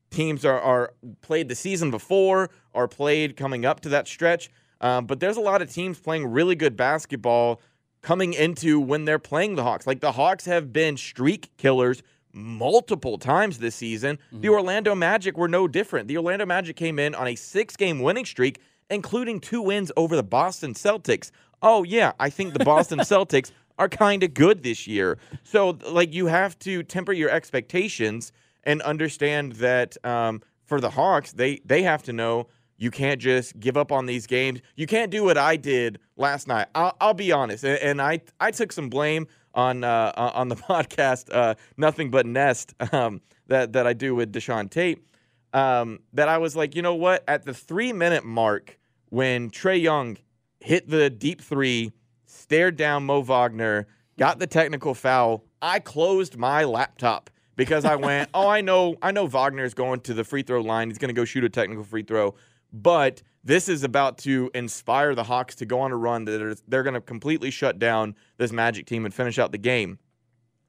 teams 0.09 0.45
are, 0.45 0.59
are 0.59 0.93
played 1.21 1.49
the 1.49 1.55
season 1.55 1.91
before 1.91 2.49
or 2.73 2.87
played 2.87 3.35
coming 3.37 3.65
up 3.65 3.79
to 3.81 3.89
that 3.89 4.07
stretch. 4.07 4.49
Um, 4.81 5.05
but 5.05 5.19
there's 5.19 5.37
a 5.37 5.41
lot 5.41 5.61
of 5.61 5.71
teams 5.71 5.99
playing 5.99 6.27
really 6.27 6.55
good 6.55 6.77
basketball 6.77 7.61
coming 8.01 8.33
into 8.33 8.79
when 8.79 9.05
they're 9.05 9.19
playing 9.19 9.55
the 9.55 9.63
Hawks. 9.63 9.85
Like 9.85 9.99
the 9.99 10.13
Hawks 10.13 10.45
have 10.45 10.71
been 10.71 10.97
streak 10.97 11.49
killers 11.57 12.01
multiple 12.33 13.17
times 13.17 13.59
this 13.59 13.75
season. 13.75 14.17
Mm-hmm. 14.17 14.41
The 14.41 14.49
Orlando 14.49 14.95
Magic 14.95 15.37
were 15.37 15.47
no 15.47 15.67
different. 15.67 16.07
The 16.07 16.17
Orlando 16.17 16.45
Magic 16.45 16.75
came 16.75 16.99
in 16.99 17.15
on 17.15 17.27
a 17.27 17.35
six 17.35 17.75
game 17.75 17.99
winning 17.99 18.25
streak, 18.25 18.61
including 18.89 19.39
two 19.39 19.61
wins 19.61 19.91
over 19.97 20.15
the 20.15 20.23
Boston 20.23 20.73
Celtics. 20.73 21.31
Oh, 21.61 21.83
yeah, 21.83 22.13
I 22.19 22.29
think 22.29 22.53
the 22.53 22.63
Boston 22.63 22.99
Celtics 22.99 23.51
are 23.77 23.89
kind 23.89 24.23
of 24.23 24.33
good 24.33 24.63
this 24.63 24.87
year. 24.87 25.17
So, 25.43 25.77
like, 25.89 26.13
you 26.13 26.27
have 26.27 26.57
to 26.59 26.83
temper 26.83 27.13
your 27.13 27.29
expectations 27.29 28.31
and 28.63 28.81
understand 28.81 29.53
that 29.53 29.97
um, 30.05 30.41
for 30.65 30.79
the 30.79 30.89
Hawks, 30.89 31.31
they 31.33 31.59
they 31.65 31.83
have 31.83 32.03
to 32.03 32.13
know 32.13 32.47
you 32.77 32.91
can't 32.91 33.19
just 33.19 33.59
give 33.59 33.75
up 33.75 33.91
on 33.91 34.05
these 34.05 34.25
games. 34.25 34.61
You 34.75 34.87
can't 34.87 35.11
do 35.11 35.23
what 35.23 35.37
I 35.37 35.57
did 35.57 35.99
last 36.15 36.47
night. 36.47 36.67
I'll, 36.73 36.95
I'll 37.01 37.13
be 37.13 37.31
honest, 37.31 37.63
and, 37.63 37.77
and 37.79 38.01
I 38.01 38.21
I 38.39 38.51
took 38.51 38.71
some 38.71 38.89
blame 38.89 39.27
on 39.53 39.83
uh, 39.83 40.13
on 40.15 40.47
the 40.47 40.55
podcast 40.69 41.33
uh, 41.33 41.55
Nothing 41.77 42.11
But 42.11 42.25
Nest 42.25 42.73
um, 42.93 43.21
that 43.47 43.73
that 43.73 43.85
I 43.87 43.93
do 43.93 44.15
with 44.15 44.31
Deshaun 44.31 44.69
Tate. 44.69 45.03
Um, 45.51 45.99
that 46.13 46.29
I 46.29 46.37
was 46.37 46.55
like, 46.55 46.75
you 46.75 46.83
know 46.83 46.93
what? 46.93 47.23
At 47.27 47.43
the 47.43 47.53
three 47.53 47.91
minute 47.91 48.23
mark, 48.23 48.79
when 49.09 49.49
Trae 49.49 49.81
Young 49.81 50.17
hit 50.59 50.87
the 50.87 51.09
deep 51.09 51.41
three, 51.41 51.91
stared 52.25 52.75
down 52.75 53.05
Mo 53.05 53.21
Wagner, 53.21 53.87
got 54.17 54.39
the 54.39 54.47
technical 54.47 54.93
foul, 54.93 55.43
I 55.61 55.79
closed 55.79 56.37
my 56.37 56.63
laptop 56.63 57.29
because 57.59 57.83
I 57.83 57.97
went, 57.97 58.29
oh, 58.33 58.47
I 58.47 58.61
know, 58.61 58.95
I 59.01 59.11
know 59.11 59.27
Wagner's 59.27 59.73
going 59.73 59.99
to 60.01 60.13
the 60.13 60.23
free 60.23 60.43
throw 60.43 60.61
line. 60.61 60.89
He's 60.89 60.97
going 60.97 61.09
to 61.09 61.13
go 61.13 61.25
shoot 61.25 61.43
a 61.43 61.49
technical 61.49 61.83
free 61.83 62.03
throw, 62.03 62.33
but 62.71 63.21
this 63.43 63.67
is 63.67 63.83
about 63.83 64.17
to 64.19 64.49
inspire 64.53 65.13
the 65.13 65.25
Hawks 65.25 65.55
to 65.55 65.65
go 65.65 65.81
on 65.81 65.91
a 65.91 65.97
run 65.97 66.23
that 66.25 66.41
are, 66.41 66.55
they're 66.67 66.83
going 66.83 66.93
to 66.93 67.01
completely 67.01 67.51
shut 67.51 67.77
down 67.77 68.15
this 68.37 68.53
Magic 68.53 68.85
team 68.85 69.03
and 69.03 69.13
finish 69.13 69.37
out 69.37 69.51
the 69.51 69.57
game. 69.57 69.99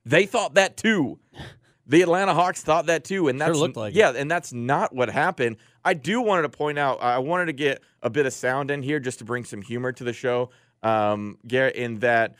They 0.04 0.26
thought 0.26 0.54
that 0.54 0.76
too. 0.76 1.20
The 1.86 2.02
Atlanta 2.02 2.34
Hawks 2.34 2.62
thought 2.62 2.86
that 2.86 3.04
too, 3.04 3.28
and 3.28 3.40
that's 3.40 3.56
Sure 3.56 3.66
looked 3.66 3.76
like 3.76 3.94
it. 3.94 3.98
yeah, 3.98 4.12
and 4.14 4.30
that's 4.30 4.52
not 4.52 4.94
what 4.94 5.10
happened. 5.10 5.56
I 5.84 5.94
do 5.94 6.20
wanted 6.20 6.42
to 6.42 6.48
point 6.48 6.78
out. 6.78 7.02
I 7.02 7.18
wanted 7.18 7.46
to 7.46 7.52
get 7.52 7.82
a 8.02 8.10
bit 8.10 8.26
of 8.26 8.32
sound 8.32 8.70
in 8.70 8.82
here 8.82 9.00
just 9.00 9.18
to 9.20 9.24
bring 9.24 9.44
some 9.44 9.62
humor 9.62 9.92
to 9.92 10.04
the 10.04 10.12
show, 10.12 10.50
um, 10.82 11.38
Garrett. 11.46 11.74
In 11.74 11.98
that, 12.00 12.36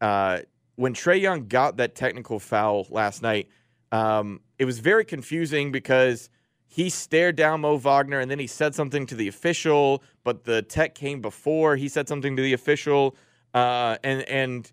uh, 0.00 0.40
when 0.76 0.94
Trae 0.94 1.20
Young 1.20 1.48
got 1.48 1.76
that 1.76 1.94
technical 1.94 2.38
foul 2.38 2.86
last 2.88 3.22
night, 3.22 3.48
um, 3.94 4.40
it 4.58 4.64
was 4.64 4.80
very 4.80 5.04
confusing 5.04 5.70
because 5.70 6.28
he 6.66 6.90
stared 6.90 7.36
down 7.36 7.60
Mo 7.60 7.76
Wagner 7.76 8.18
and 8.18 8.28
then 8.28 8.40
he 8.40 8.48
said 8.48 8.74
something 8.74 9.06
to 9.06 9.14
the 9.14 9.28
official, 9.28 10.02
but 10.24 10.42
the 10.42 10.62
tech 10.62 10.96
came 10.96 11.20
before 11.20 11.76
he 11.76 11.88
said 11.88 12.08
something 12.08 12.34
to 12.34 12.42
the 12.42 12.54
official, 12.54 13.14
uh, 13.54 13.96
and 14.02 14.22
and 14.22 14.72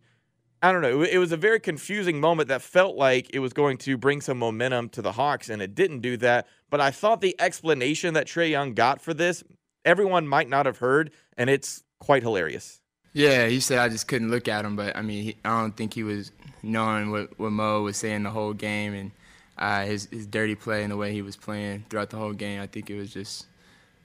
I 0.63 0.72
don't 0.72 0.82
know. 0.82 1.04
It 1.04 1.20
was 1.20 1.32
a 1.32 1.38
very 1.38 1.60
confusing 1.60 2.20
moment 2.20 2.50
that 2.50 2.63
felt 2.63 2.96
like 2.96 3.30
it 3.32 3.40
was 3.40 3.54
going 3.54 3.78
to 3.80 3.96
bring 3.96 4.22
some 4.22 4.40
momentum 4.40 4.90
to 4.90 5.04
the 5.04 5.12
Hawks, 5.12 5.50
and 5.50 5.62
it 5.62 5.75
didn't 5.75 6.00
do 6.00 6.18
that. 6.18 6.48
But 6.72 6.82
I 6.82 6.90
thought 6.90 7.22
the 7.22 7.36
explanation 7.40 8.16
that 8.16 8.25
Trae 8.25 8.50
Young 8.50 8.74
got 8.74 9.01
for 9.01 9.13
this, 9.13 9.44
everyone 9.86 10.28
might 10.28 10.50
not 10.50 10.66
have 10.66 10.80
heard, 10.80 11.12
and 11.38 11.48
it's 11.48 11.84
quite 12.00 12.24
hilarious. 12.24 12.80
Yeah, 13.13 13.48
he 13.48 13.60
said 13.60 13.80
I 13.80 13.89
just 13.89 14.08
couldn't 14.08 14.32
look 14.32 14.48
at 14.48 14.63
him, 14.65 14.75
but 14.75 14.96
I 14.96 15.01
mean, 15.01 15.24
he, 15.24 15.38
I 15.44 15.60
don't 15.62 15.75
think 15.75 15.94
he 15.94 16.03
was 16.03 16.32
knowing 16.63 17.12
what, 17.12 17.38
what 17.39 17.51
Mo 17.51 17.82
was 17.84 17.98
saying 17.98 18.24
the 18.24 18.30
whole 18.30 18.53
game 18.53 18.94
and 18.94 19.12
uh, 19.58 19.86
his 19.86 20.08
his 20.12 20.25
dirty 20.27 20.56
play 20.56 20.84
and 20.84 20.91
the 20.91 20.98
way 20.98 21.12
he 21.13 21.22
was 21.22 21.36
playing 21.36 21.86
throughout 21.89 22.10
the 22.10 22.18
whole 22.18 22.34
game. 22.34 22.62
I 22.62 22.68
think 22.68 22.89
it 22.89 22.98
was 22.98 23.12
just. 23.13 23.48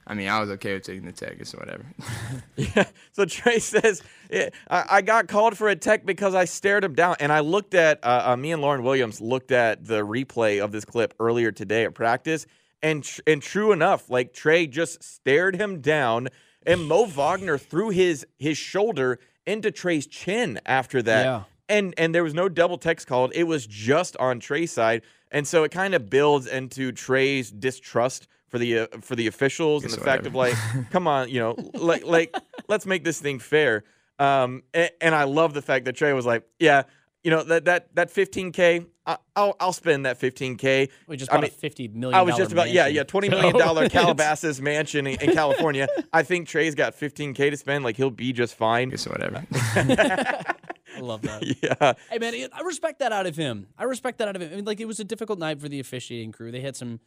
I 0.09 0.13
mean, 0.13 0.29
I 0.29 0.39
was 0.39 0.49
okay 0.51 0.73
with 0.73 0.83
taking 0.83 1.05
the 1.05 1.11
tech. 1.11 1.35
It's 1.39 1.53
whatever. 1.53 1.85
Yeah. 2.57 2.85
So 3.13 3.25
Trae 3.25 3.61
says, 3.61 4.01
yeah, 4.31 4.49
I, 4.69 4.85
I 4.89 5.01
got 5.01 5.27
called 5.27 5.57
for 5.57 5.69
a 5.69 5.75
tech 5.75 6.05
because 6.05 6.35
I 6.35 6.45
stared 6.45 6.83
him 6.83 6.93
down. 6.95 7.15
And 7.19 7.31
I 7.31 7.41
looked 7.41 7.73
at, 7.73 7.99
uh, 8.03 8.23
uh, 8.27 8.37
me 8.37 8.51
and 8.51 8.61
Lauren 8.61 8.83
Williams 8.83 9.21
looked 9.21 9.51
at 9.51 9.85
the 9.85 10.01
replay 10.05 10.63
of 10.63 10.71
this 10.71 10.85
clip 10.85 11.13
earlier 11.19 11.51
today 11.51 11.85
at 11.85 11.93
practice. 11.93 12.45
And, 12.81 13.03
tr- 13.03 13.21
and 13.27 13.41
true 13.41 13.71
enough, 13.71 14.09
like 14.09 14.33
Trae 14.33 14.69
just 14.69 15.03
stared 15.03 15.55
him 15.55 15.81
down. 15.81 16.29
And 16.67 16.85
Mo 16.85 17.05
Wagner 17.05 17.57
threw 17.57 17.89
his, 17.89 18.27
his 18.37 18.57
shoulder 18.57 19.19
into 19.45 19.71
Trae's 19.71 20.05
chin 20.05 20.59
after 20.65 21.01
that. 21.01 21.23
Yeah. 21.25 21.43
And, 21.69 21.93
and 21.97 22.13
there 22.13 22.23
was 22.23 22.33
no 22.33 22.49
double 22.49 22.77
text 22.77 23.07
called. 23.07 23.31
It 23.33 23.43
was 23.45 23.65
just 23.65 24.15
on 24.17 24.39
Trae's 24.39 24.71
side. 24.71 25.01
And 25.31 25.47
so 25.47 25.63
it 25.63 25.71
kind 25.71 25.95
of 25.95 26.09
builds 26.09 26.45
into 26.47 26.91
Trae's 26.91 27.49
distrust 27.49 28.27
for 28.47 28.59
the 28.59 28.79
uh, 28.79 28.87
for 29.01 29.15
the 29.15 29.27
officials 29.27 29.83
and 29.83 29.91
It's 29.91 29.99
the 29.99 30.05
fact 30.05 30.25
of 30.25 30.35
like, 30.35 30.55
come 30.91 31.07
on, 31.07 31.29
you 31.29 31.39
know, 31.39 31.55
like 31.73 32.05
like 32.05 32.33
let's 32.67 32.85
make 32.85 33.03
this 33.03 33.19
thing 33.19 33.39
fair. 33.39 33.83
Um, 34.19 34.63
and, 34.73 34.89
and 35.01 35.15
I 35.15 35.25
love 35.25 35.53
the 35.53 35.61
fact 35.61 35.85
that 35.85 35.95
Trae 35.95 36.15
was 36.15 36.25
like, 36.25 36.43
yeah, 36.59 36.83
you 37.23 37.31
know 37.31 37.43
that 37.43 37.65
that 37.65 37.95
that 37.95 38.09
15k 38.13 38.85
I, 39.05 39.17
will 39.37 39.55
I'll 39.59 39.71
spend 39.73 40.05
that 40.05 40.19
15k. 40.19 40.89
We 41.07 41.15
just 41.15 41.31
I 41.31 41.35
bought 41.35 41.41
mean, 41.43 41.49
a 41.51 41.53
fifty 41.53 41.87
million. 41.87 42.19
I 42.19 42.23
was 42.23 42.35
just 42.35 42.51
about 42.51 42.69
yeah 42.69 42.83
mansion. 42.83 42.95
yeah 42.97 43.03
twenty 43.03 43.29
So 43.31 43.35
million 43.37 43.57
dollar 43.57 43.83
it's- 43.85 43.91
Calabasas 44.03 44.59
mansion 44.61 45.07
in, 45.07 45.19
in 45.21 45.33
California. 45.33 45.87
I 46.11 46.23
think 46.23 46.47
Trae's 46.49 46.75
got 46.75 46.93
15k 46.93 47.35
to 47.51 47.55
spend. 47.57 47.83
Like 47.85 47.95
he'll 47.95 48.09
be 48.09 48.33
just 48.33 48.55
fine. 48.55 48.91
It's 48.91 49.07
whatever. 49.07 49.45
I 49.53 50.99
love 50.99 51.21
that. 51.23 51.43
Yeah. 51.61 51.93
Hey 52.09 52.17
man, 52.19 52.49
I 52.53 52.61
respect 52.61 52.99
that 52.99 53.11
out 53.11 53.25
of 53.27 53.35
him. 53.35 53.67
I 53.77 53.83
respect 53.85 54.17
that 54.19 54.27
out 54.27 54.35
of 54.35 54.41
him. 54.41 54.51
I 54.51 54.55
mean, 54.57 54.65
like 54.65 54.79
it 54.79 54.85
was 54.87 54.99
a 54.99 55.03
difficult 55.05 55.39
night 55.39 55.61
for 55.61 55.69
the 55.69 55.79
officiating 55.79 56.31
crew. 56.31 56.51
They 56.51 56.61
had 56.61 56.75
some 56.75 56.99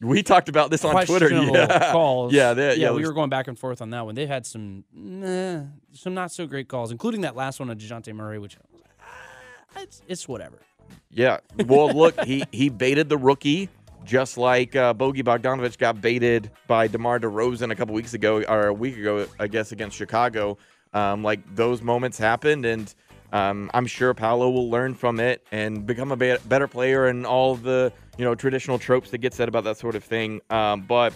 We 0.00 0.22
talked 0.22 0.48
about 0.48 0.70
this 0.70 0.84
on 0.84 1.04
Twitter. 1.04 1.30
Yeah. 1.30 1.92
calls. 1.92 2.32
Yeah, 2.32 2.54
they, 2.54 2.68
yeah, 2.68 2.72
yeah. 2.74 2.90
we 2.90 2.96
there's- 2.98 3.08
were 3.08 3.14
going 3.14 3.30
back 3.30 3.48
and 3.48 3.58
forth 3.58 3.82
on 3.82 3.90
that 3.90 4.04
one. 4.06 4.14
They've 4.14 4.28
had 4.28 4.46
some, 4.46 4.84
nah, 4.92 5.62
some 5.92 6.14
not 6.14 6.32
so 6.32 6.46
great 6.46 6.68
calls, 6.68 6.90
including 6.90 7.20
that 7.22 7.36
last 7.36 7.60
one 7.60 7.68
of 7.70 7.76
Dejounte 7.78 8.12
Murray, 8.14 8.38
which 8.38 8.56
it's, 9.76 10.02
it's 10.08 10.28
whatever. 10.28 10.58
Yeah. 11.10 11.38
Well, 11.66 11.92
look, 11.92 12.20
he 12.24 12.44
he 12.50 12.68
baited 12.68 13.08
the 13.08 13.16
rookie 13.16 13.68
just 14.04 14.36
like 14.36 14.76
uh, 14.76 14.94
Bogi 14.94 15.22
Bogdanovic 15.22 15.78
got 15.78 16.00
baited 16.00 16.50
by 16.66 16.86
DeMar 16.86 17.20
DeRozan 17.20 17.70
a 17.70 17.74
couple 17.74 17.94
weeks 17.94 18.14
ago 18.14 18.42
or 18.42 18.66
a 18.66 18.72
week 18.72 18.96
ago, 18.96 19.26
I 19.40 19.46
guess, 19.46 19.72
against 19.72 19.96
Chicago. 19.96 20.58
Um, 20.92 21.22
like 21.22 21.40
those 21.56 21.82
moments 21.82 22.18
happened, 22.18 22.64
and 22.66 22.94
um, 23.32 23.70
I'm 23.74 23.86
sure 23.86 24.14
Paolo 24.14 24.50
will 24.50 24.70
learn 24.70 24.94
from 24.94 25.18
it 25.18 25.44
and 25.50 25.84
become 25.86 26.12
a 26.12 26.16
be- 26.16 26.36
better 26.46 26.68
player 26.68 27.06
and 27.06 27.26
all 27.26 27.56
the 27.56 27.92
you 28.16 28.24
know 28.24 28.34
traditional 28.34 28.78
tropes 28.78 29.10
that 29.10 29.18
get 29.18 29.34
said 29.34 29.48
about 29.48 29.64
that 29.64 29.76
sort 29.76 29.96
of 29.96 30.04
thing. 30.04 30.40
Um, 30.50 30.82
but 30.82 31.12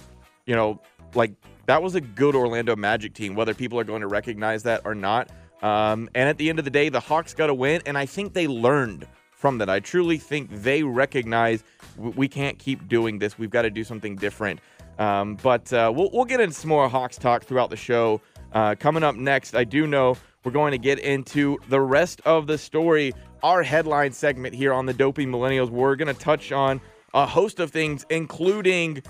you 0.46 0.56
know, 0.56 0.80
like 1.14 1.32
that 1.66 1.82
was 1.82 1.94
a 1.94 2.00
good 2.00 2.34
Orlando 2.34 2.74
Magic 2.74 3.14
team, 3.14 3.34
whether 3.34 3.54
people 3.54 3.78
are 3.78 3.84
going 3.84 4.00
to 4.00 4.08
recognize 4.08 4.64
that 4.64 4.82
or 4.84 4.94
not. 4.94 5.30
Um, 5.62 6.08
and 6.14 6.28
at 6.28 6.38
the 6.38 6.48
end 6.48 6.58
of 6.58 6.64
the 6.64 6.70
day, 6.70 6.88
the 6.88 7.00
Hawks 7.00 7.34
got 7.34 7.48
to 7.48 7.54
win, 7.54 7.82
and 7.86 7.98
I 7.98 8.06
think 8.06 8.32
they 8.32 8.46
learned 8.46 9.06
from 9.30 9.58
that. 9.58 9.70
I 9.70 9.80
truly 9.80 10.18
think 10.18 10.50
they 10.62 10.82
recognize 10.82 11.64
we 11.96 12.28
can't 12.28 12.58
keep 12.58 12.88
doing 12.88 13.18
this. 13.18 13.38
We've 13.38 13.50
got 13.50 13.62
to 13.62 13.70
do 13.70 13.84
something 13.84 14.16
different. 14.16 14.60
Um, 14.98 15.36
but 15.36 15.72
uh, 15.72 15.92
we'll, 15.94 16.10
we'll 16.12 16.24
get 16.24 16.40
into 16.40 16.54
some 16.54 16.70
more 16.70 16.88
Hawks 16.88 17.16
talk 17.16 17.44
throughout 17.44 17.70
the 17.70 17.76
show. 17.76 18.20
Uh, 18.52 18.74
coming 18.78 19.02
up 19.02 19.14
next, 19.14 19.54
I 19.54 19.64
do 19.64 19.86
know 19.86 20.16
we're 20.44 20.52
going 20.52 20.72
to 20.72 20.78
get 20.78 20.98
into 20.98 21.58
the 21.68 21.80
rest 21.80 22.20
of 22.24 22.46
the 22.46 22.58
story, 22.58 23.12
our 23.42 23.62
headline 23.62 24.12
segment 24.12 24.54
here 24.54 24.72
on 24.72 24.86
the 24.86 24.94
Dopey 24.94 25.26
Millennials. 25.26 25.70
We're 25.70 25.96
going 25.96 26.12
to 26.12 26.20
touch 26.20 26.52
on 26.52 26.80
a 27.14 27.26
host 27.26 27.60
of 27.60 27.70
things, 27.70 28.06
including 28.10 29.02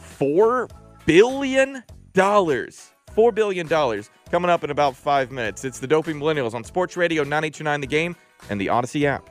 $4 0.00 0.70
billion. 1.06 1.82
$4 3.14 3.34
billion 3.34 3.68
coming 3.68 4.50
up 4.50 4.64
in 4.64 4.70
about 4.70 4.96
five 4.96 5.30
minutes. 5.30 5.64
It's 5.64 5.78
the 5.78 5.86
Dopey 5.86 6.12
Millennials 6.12 6.54
on 6.54 6.64
Sports 6.64 6.96
Radio 6.96 7.22
929 7.22 7.80
The 7.80 7.86
Game 7.86 8.16
and 8.50 8.60
the 8.60 8.66
Audacy 8.66 9.04
app. 9.04 9.30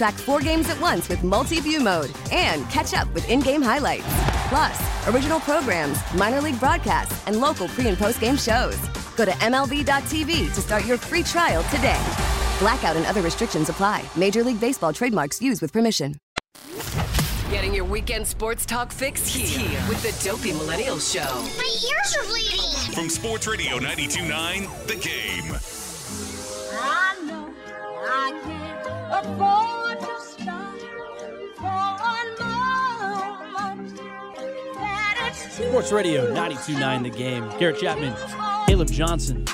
Track 0.00 0.14
four 0.14 0.40
games 0.40 0.70
at 0.70 0.80
once 0.80 1.10
with 1.10 1.22
multi 1.22 1.60
view 1.60 1.78
mode 1.78 2.10
and 2.32 2.66
catch 2.70 2.94
up 2.94 3.12
with 3.12 3.28
in 3.28 3.40
game 3.40 3.60
highlights. 3.60 4.06
Plus, 4.48 5.06
original 5.08 5.40
programs, 5.40 5.98
minor 6.14 6.40
league 6.40 6.58
broadcasts, 6.58 7.22
and 7.26 7.38
local 7.38 7.68
pre 7.68 7.86
and 7.86 7.98
post 7.98 8.18
game 8.18 8.38
shows. 8.38 8.78
Go 9.18 9.26
to 9.26 9.30
MLB.tv 9.32 10.54
to 10.54 10.60
start 10.62 10.86
your 10.86 10.96
free 10.96 11.22
trial 11.22 11.62
today. 11.64 12.02
Blackout 12.60 12.96
and 12.96 13.04
other 13.04 13.20
restrictions 13.20 13.68
apply. 13.68 14.02
Major 14.16 14.42
League 14.42 14.58
Baseball 14.58 14.94
trademarks 14.94 15.42
used 15.42 15.60
with 15.60 15.70
permission. 15.70 16.14
Getting 17.50 17.74
your 17.74 17.84
weekend 17.84 18.26
sports 18.26 18.64
talk 18.64 18.92
fix 18.92 19.28
here, 19.28 19.46
here 19.46 19.82
with 19.86 20.02
the 20.02 20.26
Dopey 20.26 20.54
Millennial 20.54 20.98
Show. 20.98 21.28
My 21.58 21.76
ears 21.90 22.16
are 22.16 22.24
bleeding. 22.26 22.94
From 22.94 23.10
Sports 23.10 23.46
Radio 23.46 23.76
92.9, 23.76 24.86
The 24.86 24.96
Game. 24.96 25.52
I 26.72 27.22
know 27.26 27.52
I 28.08 28.40
can't 28.42 28.89
afford 29.10 30.00
to 30.00 30.20
stop 30.20 30.78
for 31.56 31.66
a 31.66 32.24
moment. 32.40 33.96
That 34.74 35.32
it's 35.32 35.56
too 35.56 35.68
Sports 35.68 35.92
Radio 35.92 36.32
92.9 36.32 37.02
The 37.02 37.10
Game. 37.10 37.50
Garrett 37.58 37.80
Chapman, 37.80 38.14
Caleb 38.66 38.90
Johnson. 38.90 39.44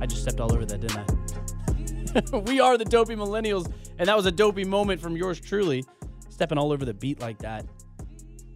I 0.00 0.06
just 0.06 0.22
stepped 0.22 0.40
all 0.40 0.52
over 0.52 0.64
that, 0.64 0.80
didn't 0.80 0.98
I? 0.98 2.38
we 2.46 2.60
are 2.60 2.78
the 2.78 2.84
Dopey 2.84 3.16
Millennials, 3.16 3.70
and 3.98 4.08
that 4.08 4.16
was 4.16 4.26
a 4.26 4.32
dopey 4.32 4.64
moment 4.64 5.00
from 5.00 5.16
yours 5.16 5.40
truly, 5.40 5.84
stepping 6.28 6.58
all 6.58 6.72
over 6.72 6.84
the 6.84 6.94
beat 6.94 7.20
like 7.20 7.38
that. 7.38 7.66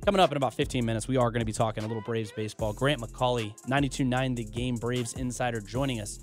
Coming 0.05 0.21
up 0.21 0.31
in 0.31 0.37
about 0.37 0.55
15 0.55 0.87
minutes, 0.87 1.09
we 1.09 1.17
are 1.17 1.31
going 1.31 1.41
to 1.41 1.47
be 1.47 1.53
talking 1.53 1.83
a 1.85 1.87
little 1.87 2.03
Braves 2.03 2.31
baseball. 2.31 2.73
Grant 2.73 3.01
McAuley, 3.01 3.53
92.9 3.67 4.37
The 4.37 4.45
Game 4.45 4.77
Braves 4.77 5.15
Insider, 5.15 5.61
joining 5.61 6.01
us 6.01 6.21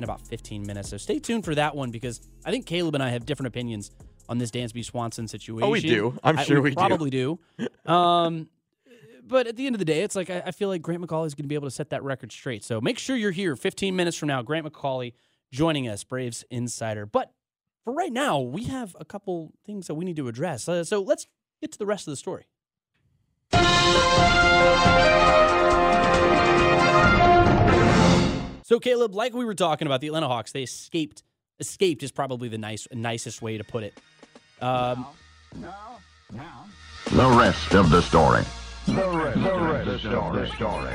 in 0.00 0.04
about 0.04 0.26
15 0.26 0.66
minutes. 0.66 0.88
So 0.88 0.96
stay 0.96 1.18
tuned 1.18 1.44
for 1.44 1.54
that 1.54 1.76
one 1.76 1.90
because 1.90 2.20
I 2.44 2.50
think 2.50 2.66
Caleb 2.66 2.94
and 2.94 3.02
I 3.02 3.10
have 3.10 3.26
different 3.26 3.48
opinions 3.48 3.90
on 4.28 4.38
this 4.38 4.50
Dansby 4.50 4.84
Swanson 4.84 5.28
situation. 5.28 5.62
Oh, 5.64 5.70
we 5.70 5.80
do. 5.80 6.18
I'm 6.24 6.38
I- 6.38 6.44
sure 6.44 6.60
we 6.60 6.70
do. 6.70 6.76
probably 6.76 7.10
do. 7.10 7.38
Um, 7.86 8.48
but 9.22 9.46
at 9.46 9.56
the 9.56 9.66
end 9.66 9.74
of 9.76 9.78
the 9.78 9.84
day, 9.84 10.02
it's 10.02 10.16
like 10.16 10.28
I, 10.30 10.42
I 10.46 10.50
feel 10.50 10.68
like 10.68 10.82
Grant 10.82 11.02
McAuley 11.06 11.26
is 11.26 11.34
going 11.34 11.44
to 11.44 11.48
be 11.48 11.54
able 11.54 11.68
to 11.68 11.74
set 11.74 11.90
that 11.90 12.02
record 12.02 12.32
straight. 12.32 12.64
So 12.64 12.80
make 12.80 12.98
sure 12.98 13.14
you're 13.16 13.30
here 13.30 13.54
15 13.54 13.94
minutes 13.94 14.16
from 14.16 14.26
now. 14.28 14.42
Grant 14.42 14.66
McAuley 14.66 15.12
joining 15.52 15.86
us, 15.88 16.02
Braves 16.04 16.44
Insider. 16.50 17.06
But 17.06 17.32
for 17.84 17.92
right 17.92 18.12
now, 18.12 18.40
we 18.40 18.64
have 18.64 18.96
a 18.98 19.04
couple 19.04 19.52
things 19.64 19.86
that 19.86 19.94
we 19.94 20.04
need 20.04 20.16
to 20.16 20.26
address. 20.28 20.68
Uh, 20.68 20.82
so 20.84 21.00
let's 21.02 21.26
get 21.60 21.70
to 21.72 21.78
the 21.78 21.86
rest 21.86 22.08
of 22.08 22.12
the 22.12 22.16
story. 22.16 22.46
So 28.70 28.78
Caleb, 28.78 29.16
like 29.16 29.34
we 29.34 29.44
were 29.44 29.56
talking 29.56 29.88
about, 29.88 30.00
the 30.00 30.06
Atlanta 30.06 30.28
Hawks, 30.28 30.52
they 30.52 30.62
escaped. 30.62 31.24
Escaped 31.58 32.04
is 32.04 32.12
probably 32.12 32.48
the 32.48 32.56
nice 32.56 32.86
nicest 32.92 33.42
way 33.42 33.58
to 33.58 33.64
put 33.64 33.82
it. 33.82 33.98
Um, 34.60 35.06
now, 35.56 35.98
now 36.32 36.66
The 37.10 37.28
rest 37.36 37.74
of 37.74 37.90
the 37.90 38.00
story. 38.00 38.44
The 38.86 38.92
rest, 38.94 39.36
of 40.04 40.34
the 40.34 40.46
story. 40.46 40.94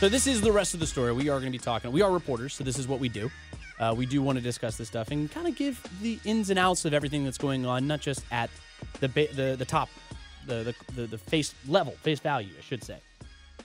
So 0.00 0.08
this 0.08 0.26
is 0.26 0.40
the 0.40 0.50
rest 0.50 0.74
of 0.74 0.80
the 0.80 0.88
story. 0.88 1.12
We 1.12 1.28
are 1.28 1.38
going 1.38 1.52
to 1.52 1.56
be 1.56 1.62
talking. 1.62 1.92
We 1.92 2.02
are 2.02 2.10
reporters, 2.10 2.54
so 2.54 2.64
this 2.64 2.80
is 2.80 2.88
what 2.88 2.98
we 2.98 3.08
do. 3.08 3.30
Uh, 3.78 3.94
we 3.96 4.06
do 4.06 4.20
want 4.22 4.38
to 4.38 4.42
discuss 4.42 4.76
this 4.76 4.88
stuff 4.88 5.12
and 5.12 5.30
kind 5.30 5.46
of 5.46 5.54
give 5.54 5.80
the 6.02 6.18
ins 6.24 6.50
and 6.50 6.58
outs 6.58 6.84
of 6.84 6.92
everything 6.92 7.22
that's 7.22 7.38
going 7.38 7.64
on, 7.64 7.86
not 7.86 8.00
just 8.00 8.24
at 8.32 8.50
the 8.98 9.08
ba- 9.08 9.32
the 9.34 9.54
the 9.56 9.64
top, 9.64 9.88
the, 10.46 10.74
the 10.86 10.92
the 10.94 11.06
the 11.06 11.18
face 11.18 11.54
level, 11.68 11.92
face 12.02 12.20
value, 12.20 12.50
I 12.58 12.62
should 12.62 12.84
say. 12.84 12.98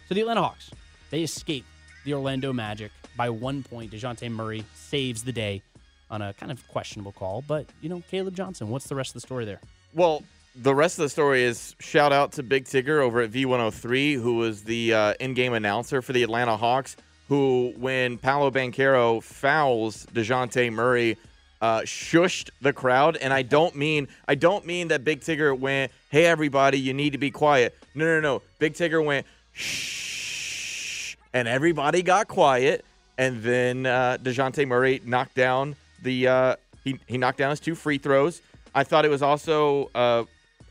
So 0.08 0.14
the 0.16 0.22
Atlanta 0.22 0.42
Hawks, 0.42 0.72
they 1.10 1.24
escape 1.24 1.66
the 2.06 2.14
Orlando 2.14 2.54
Magic 2.54 2.92
by 3.16 3.30
one 3.30 3.64
point. 3.64 3.92
Dejounte 3.92 4.30
Murray 4.32 4.64
saves 4.74 5.24
the 5.24 5.34
day 5.34 5.62
on 6.10 6.22
a 6.22 6.34
kind 6.34 6.52
of 6.52 6.66
questionable 6.70 7.12
call, 7.12 7.44
but 7.48 7.66
you 7.82 7.90
know, 7.90 8.02
Caleb 8.10 8.36
Johnson. 8.36 8.70
What's 8.70 8.88
the 8.88 8.96
rest 8.96 9.10
of 9.10 9.16
the 9.16 9.22
story 9.22 9.46
there? 9.46 9.60
Well, 9.94 10.24
the 10.56 10.74
rest 10.74 10.98
of 10.98 11.04
the 11.04 11.10
story 11.10 11.44
is 11.44 11.76
shout 11.80 12.12
out 12.12 12.34
to 12.34 12.44
Big 12.44 12.66
Tigger 12.66 13.00
over 13.00 13.22
at 13.22 13.32
V103, 13.32 14.22
who 14.22 14.36
was 14.36 14.64
the 14.64 14.94
uh, 14.94 15.14
in-game 15.20 15.54
announcer 15.54 16.02
for 16.02 16.14
the 16.14 16.24
Atlanta 16.24 16.58
Hawks. 16.58 16.96
Who, 17.28 17.74
when 17.76 18.18
Paolo 18.18 18.52
Banchero 18.52 19.22
fouls 19.22 20.06
Dejounte 20.14 20.72
Murray, 20.72 21.18
uh, 21.62 21.82
shushed 21.82 22.50
the 22.62 22.74
crowd, 22.74 23.18
and 23.18 23.34
I 23.34 23.42
don't 23.42 23.76
mean 23.76 24.08
I 24.28 24.36
don't 24.36 24.66
mean 24.66 24.90
that 24.90 25.04
Big 25.04 25.22
Tigger 25.22 25.58
went, 25.58 25.92
"Hey 26.10 26.26
everybody, 26.26 26.80
you 26.80 26.94
need 26.94 27.12
to 27.12 27.18
be 27.18 27.32
quiet." 27.32 27.78
No, 27.96 28.06
no, 28.06 28.20
no. 28.20 28.42
Big 28.60 28.74
Tigger 28.74 29.04
went, 29.04 29.26
"Shh," 29.54 31.16
and 31.34 31.48
everybody 31.48 32.04
got 32.04 32.28
quiet, 32.28 32.86
and 33.18 33.42
then 33.42 33.86
uh, 33.86 34.18
Dejounte 34.22 34.68
Murray 34.68 35.02
knocked 35.04 35.36
down 35.36 35.76
the 36.02 36.28
uh, 36.28 36.56
he 36.84 37.00
he 37.08 37.18
knocked 37.18 37.38
down 37.38 37.50
his 37.50 37.60
two 37.60 37.76
free 37.76 37.98
throws. 37.98 38.42
I 38.76 38.84
thought 38.84 39.06
it 39.06 39.10
was 39.10 39.22
also 39.22 39.90
uh, 39.96 40.24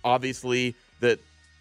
obviously 0.04 0.74
the 1.00 1.18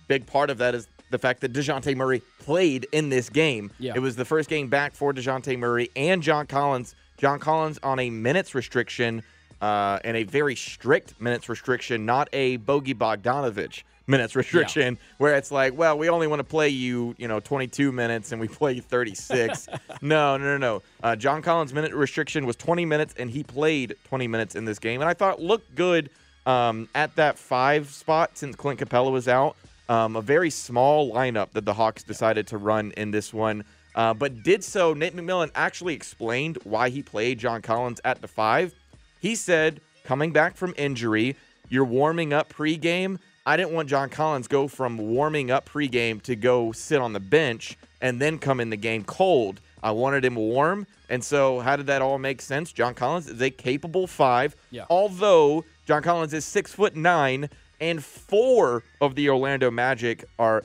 big 0.08 0.26
part 0.28 0.50
of 0.50 0.60
that 0.60 0.76
is 0.76 0.88
the 1.10 1.20
fact 1.20 1.42
that 1.42 1.54
DeJounte 1.54 1.96
Murray 1.96 2.22
played 2.40 2.88
in 2.92 3.10
this 3.10 3.30
game. 3.30 3.72
Yeah. 3.80 3.94
It 3.96 4.00
was 4.00 4.16
the 4.16 4.26
first 4.26 4.50
game 4.50 4.68
back 4.68 4.94
for 4.94 5.14
DeJounte 5.14 5.58
Murray 5.58 5.90
and 5.96 6.22
John 6.22 6.48
Collins. 6.48 6.96
John 7.18 7.40
Collins 7.40 7.80
on 7.84 8.00
a 8.00 8.10
minutes 8.10 8.56
restriction 8.56 9.24
uh, 9.62 10.00
and 10.04 10.18
a 10.18 10.24
very 10.24 10.56
strict 10.56 11.20
minutes 11.20 11.50
restriction, 11.50 12.06
not 12.06 12.30
a 12.34 12.58
Bogi 12.58 12.94
Bogdanovic 12.94 13.84
minutes 14.08 14.36
restriction, 14.36 14.98
where 15.18 15.36
it's 15.36 15.52
like, 15.52 15.76
well, 15.76 15.98
we 15.98 16.10
only 16.10 16.28
want 16.28 16.40
to 16.40 16.44
play 16.44 16.70
you, 16.70 17.16
you 17.18 17.28
know, 17.28 17.40
22 17.40 17.92
minutes 17.92 18.32
and 18.32 18.40
we 18.40 18.48
play 18.48 18.74
you 18.74 18.82
36. 18.82 19.68
no, 20.02 20.38
no, 20.38 20.44
no, 20.44 20.58
no. 20.58 20.82
Uh, 21.02 21.16
John 21.16 21.42
Collins' 21.42 21.74
minute 21.74 21.94
restriction 21.94 22.46
was 22.46 22.56
20 22.56 22.86
minutes, 22.86 23.16
and 23.18 23.30
he 23.30 23.44
played 23.44 23.96
20 24.06 24.28
minutes 24.28 24.56
in 24.56 24.66
this 24.66 24.80
game. 24.80 25.02
And 25.02 25.10
I 25.10 25.14
thought 25.14 25.42
looked 25.42 25.74
good 25.76 26.10
um, 26.46 26.88
at 26.94 27.16
that 27.16 27.38
five 27.38 27.90
spot 27.90 28.38
since 28.38 28.56
Clint 28.56 28.80
Capela 28.80 29.12
was 29.12 29.28
out. 29.28 29.56
Um, 29.88 30.16
a 30.16 30.22
very 30.22 30.50
small 30.50 31.14
lineup 31.14 31.52
that 31.52 31.66
the 31.66 31.74
Hawks 31.74 32.04
decided 32.04 32.48
to 32.48 32.58
run 32.58 32.92
in 32.98 33.12
this 33.12 33.32
one, 33.32 33.64
uh, 33.96 34.14
but 34.14 34.44
did 34.44 34.64
so. 34.64 34.94
Nate 34.94 35.16
McMillan 35.16 35.50
actually 35.56 35.94
explained 35.96 36.58
why 36.64 36.90
he 36.90 37.02
played 37.02 37.40
John 37.40 37.62
Collins 37.62 38.00
at 38.06 38.22
the 38.22 38.28
five. 38.28 38.74
He 39.22 39.36
said, 39.36 39.82
coming 40.04 40.32
back 40.32 40.56
from 40.56 40.74
injury, 40.78 41.36
you're 41.70 41.86
warming 41.86 42.34
up 42.34 42.52
pregame. 42.54 43.18
I 43.46 43.58
didn't 43.58 43.74
want 43.74 43.90
John 43.90 44.10
Collins 44.10 44.48
go 44.48 44.68
from 44.68 44.98
warming 44.98 45.50
up 45.52 45.68
pregame 45.70 46.22
to 46.24 46.36
go 46.36 46.72
sit 46.72 47.00
on 47.00 47.14
the 47.14 47.20
bench 47.20 47.78
and 48.02 48.22
then 48.22 48.38
come 48.38 48.60
in 48.60 48.70
the 48.70 48.78
game 48.78 49.04
cold. 49.04 49.60
I 49.82 49.92
wanted 49.92 50.26
him 50.26 50.36
warm, 50.36 50.88
and 51.10 51.24
so 51.24 51.60
how 51.60 51.76
did 51.76 51.86
that 51.88 52.02
all 52.02 52.18
make 52.18 52.42
sense? 52.42 52.72
John 52.72 52.96
Collins 52.96 53.28
is 53.28 53.42
a 53.42 53.50
capable 53.52 54.08
five, 54.08 54.56
Yeah. 54.72 54.86
although 54.90 55.64
John 55.88 56.02
Collins 56.02 56.34
is 56.34 56.44
six 56.44 56.74
foot 56.74 56.96
nine, 56.96 57.50
and 57.80 58.04
four 58.04 58.84
of 59.00 59.14
the 59.16 59.30
Orlando 59.30 59.70
Magic 59.70 60.26
are 60.40 60.64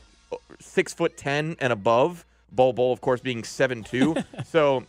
six 0.58 0.94
foot 0.94 1.16
ten 1.18 1.56
and 1.60 1.72
above. 1.72 2.24
Bol 2.52 2.72
Bol, 2.72 2.92
of 2.92 3.00
course, 3.00 3.20
being 3.20 3.44
seven 3.44 3.82
two. 3.82 4.16
so 4.46 4.84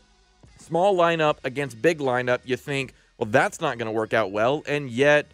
small 0.58 0.95
lineup 0.95 1.38
against 1.43 1.82
big 1.82 2.00
lineup, 2.00 2.39
you 2.45 2.56
think, 2.56 2.93
well, 3.17 3.28
that's 3.30 3.62
not 3.62 3.78
going 3.78 3.88
to 3.88 3.91
work 3.91 4.13
out 4.13 4.32
well. 4.32 4.63
And 4.67 4.89
yet, 4.89 5.28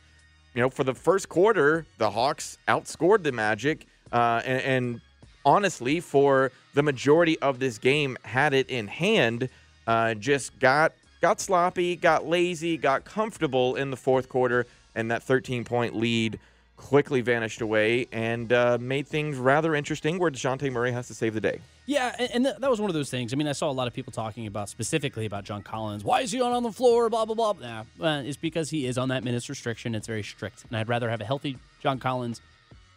you 0.53 0.61
know, 0.61 0.69
for 0.69 0.83
the 0.83 0.93
first 0.93 1.29
quarter, 1.29 1.85
the 1.97 2.09
Hawks 2.11 2.57
outscored 2.67 3.23
the 3.23 3.31
Magic, 3.31 3.85
uh, 4.11 4.41
and, 4.45 4.61
and 4.61 5.01
honestly, 5.45 5.99
for 5.99 6.51
the 6.73 6.83
majority 6.83 7.39
of 7.39 7.59
this 7.59 7.77
game, 7.77 8.17
had 8.23 8.53
it 8.53 8.69
in 8.69 8.87
hand. 8.87 9.49
Uh, 9.85 10.13
just 10.13 10.59
got 10.59 10.93
got 11.21 11.39
sloppy, 11.39 11.95
got 11.95 12.27
lazy, 12.27 12.77
got 12.77 13.05
comfortable 13.05 13.75
in 13.75 13.89
the 13.89 13.97
fourth 13.97 14.29
quarter, 14.29 14.65
and 14.95 15.11
that 15.11 15.23
13 15.23 15.63
point 15.63 15.95
lead 15.95 16.39
quickly 16.77 17.21
vanished 17.21 17.59
away 17.61 18.07
and 18.11 18.53
uh, 18.53 18.77
made 18.79 19.07
things 19.07 19.35
rather 19.37 19.75
interesting. 19.75 20.17
Where 20.19 20.31
Dejounte 20.31 20.71
Murray 20.71 20.91
has 20.91 21.07
to 21.07 21.13
save 21.13 21.33
the 21.33 21.41
day. 21.41 21.59
Yeah, 21.85 22.15
and, 22.33 22.45
th- 22.45 22.57
that 22.57 22.69
was 22.69 22.79
one 22.79 22.89
of 22.89 22.93
those 22.93 23.09
things. 23.09 23.33
I 23.33 23.35
mean, 23.37 23.47
I 23.47 23.53
saw 23.53 23.69
a 23.69 23.73
lot 23.73 23.87
of 23.87 23.93
people 23.93 24.11
talking 24.11 24.45
about 24.45 24.69
specifically 24.69 25.25
about 25.25 25.43
John 25.43 25.61
Collins. 25.63 26.03
Why 26.03 26.21
is 26.21 26.31
he 26.31 26.41
on 26.41 26.51
on 26.53 26.63
the 26.63 26.71
floor? 26.71 27.09
Blah 27.09 27.25
blah 27.25 27.35
blah. 27.35 27.53
Nah, 27.53 27.83
uh, 28.05 28.21
it's 28.23 28.37
because 28.37 28.69
he 28.69 28.85
is 28.85 28.97
on 28.97 29.09
that 29.09 29.23
minutes 29.23 29.49
restriction. 29.49 29.95
It's 29.95 30.07
very 30.07 30.23
strict, 30.23 30.65
and 30.69 30.77
I'd 30.77 30.87
rather 30.87 31.09
have 31.09 31.21
a 31.21 31.25
healthy 31.25 31.57
John 31.81 31.99
Collins 31.99 32.41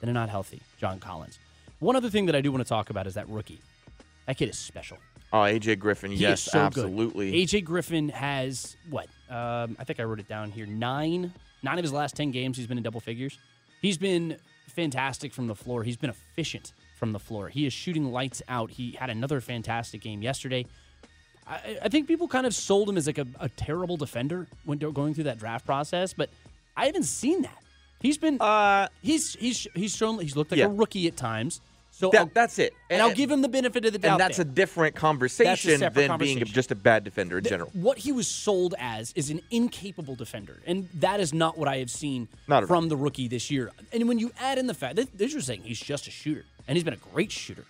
than 0.01 0.09
a 0.09 0.13
not 0.13 0.29
healthy 0.29 0.61
John 0.79 0.99
Collins. 1.01 1.39
One 1.79 1.97
other 1.97 2.11
thing 2.11 2.27
that 2.27 2.37
I 2.37 2.41
do 2.43 2.53
want 2.53 2.63
to 2.65 2.69
talk 2.69 2.91
about 2.91 3.07
is 3.07 3.15
that 3.15 3.29
rookie. 3.29 3.61
That 4.27 4.37
kid 4.37 4.51
is 4.51 4.59
special. 4.59 4.99
Oh, 5.33 5.39
AJ 5.39 5.79
Griffin, 5.79 6.11
He 6.11 6.19
yes, 6.19 6.43
so 6.43 6.53
good. 6.59 6.67
absolutely. 6.67 7.33
AJ 7.47 7.65
Griffin 7.65 8.09
has 8.09 8.77
what? 8.91 9.07
Um, 9.31 9.77
I 9.79 9.85
think 9.85 10.01
I 10.01 10.03
wrote 10.03 10.19
it 10.19 10.29
down 10.29 10.51
here. 10.51 10.67
Nine, 10.67 11.33
nine 11.63 11.79
of 11.79 11.85
his 11.85 11.93
last 11.93 12.17
ten 12.17 12.33
games, 12.33 12.57
he's 12.57 12.67
been 12.67 12.79
in 12.79 12.83
double 12.83 13.01
figures. 13.01 13.39
He's 13.81 13.99
been 13.99 14.37
fantastic 14.69 15.33
from 15.33 15.47
the 15.47 15.55
floor. 15.55 15.83
He's 15.83 15.97
been 15.97 16.11
efficient 16.11 16.73
from 16.97 17.13
the 17.13 17.19
floor. 17.19 17.49
He 17.49 17.67
is 17.67 17.73
shooting 17.73 18.13
lights 18.13 18.43
out. 18.49 18.71
He 18.71 18.93
had 18.93 19.11
another 19.11 19.41
fantastic 19.41 20.01
game 20.03 20.23
yesterday. 20.23 20.67
I, 21.47 21.79
I 21.83 21.89
think 21.89 22.07
people 22.07 22.29
kind 22.29 22.47
of 22.47 22.55
sold 22.55 22.89
him 22.89 22.97
as 22.97 23.07
like 23.07 23.19
a, 23.19 23.27
a 23.41 23.49
terrible 23.49 23.97
defender 23.97 24.47
when 24.65 24.79
going 24.79 25.15
through 25.15 25.25
that 25.25 25.39
draft 25.39 25.65
process, 25.67 26.13
but 26.13 26.31
I 26.77 26.87
haven't 26.87 27.05
seen 27.05 27.43
that. 27.43 27.57
He's 28.01 28.17
been 28.17 28.41
uh, 28.41 28.89
he's 29.03 29.35
he's 29.35 29.67
he's 29.75 29.95
shown 29.95 30.19
he's 30.21 30.37
looked 30.37 30.51
like 30.53 30.59
Yeah. 30.61 30.67
a 30.67 30.71
rookie 30.71 31.07
at 31.07 31.17
times. 31.17 31.61
So 32.01 32.09
That- 32.09 32.33
that's 32.33 32.59
it. 32.59 32.73
and, 32.89 33.03
I'll 33.03 33.13
give 33.15 33.31
him 33.31 33.43
the 33.43 33.49
benefit 33.49 33.85
of 33.85 33.93
the 33.93 33.99
doubt. 33.99 34.13
and 34.13 34.21
that's 34.21 34.39
there. 34.39 34.47
a 34.47 34.49
different 34.49 34.95
conversation 34.95 35.79
separate 35.79 36.09
than 36.09 36.19
being 36.19 36.43
just 36.47 36.71
a 36.73 36.75
bad 36.75 37.05
defender 37.05 37.37
in 37.37 37.45
Th- 37.45 37.51
general. 37.51 37.71
What 37.75 37.99
he 37.99 38.11
was 38.11 38.27
sold 38.27 38.75
as 38.79 39.13
is 39.17 39.29
an 39.29 39.43
incapable 39.51 40.15
defender, 40.17 40.63
and 40.67 40.89
that 40.95 41.21
is 41.21 41.35
not 41.35 41.59
what 41.59 41.69
I 41.69 41.77
have 41.77 41.91
seen 41.91 42.29
from 42.67 42.89
the 42.89 42.97
rookie 42.97 43.29
this 43.29 43.51
year. 43.51 43.71
And 43.93 44.09
when 44.09 44.19
you 44.19 44.33
add 44.41 44.57
in 44.57 44.67
the 44.67 44.73
fact 44.73 44.97
that 44.97 45.09
they're 45.19 45.29
just 45.29 45.47
saying 45.47 45.61
he's 45.65 45.79
just 45.79 46.07
a 46.07 46.11
shooter, 46.11 46.47
and 46.67 46.75
he's 46.79 46.85
been 46.85 46.95
a 46.95 47.13
great 47.13 47.31
shooter, 47.31 47.67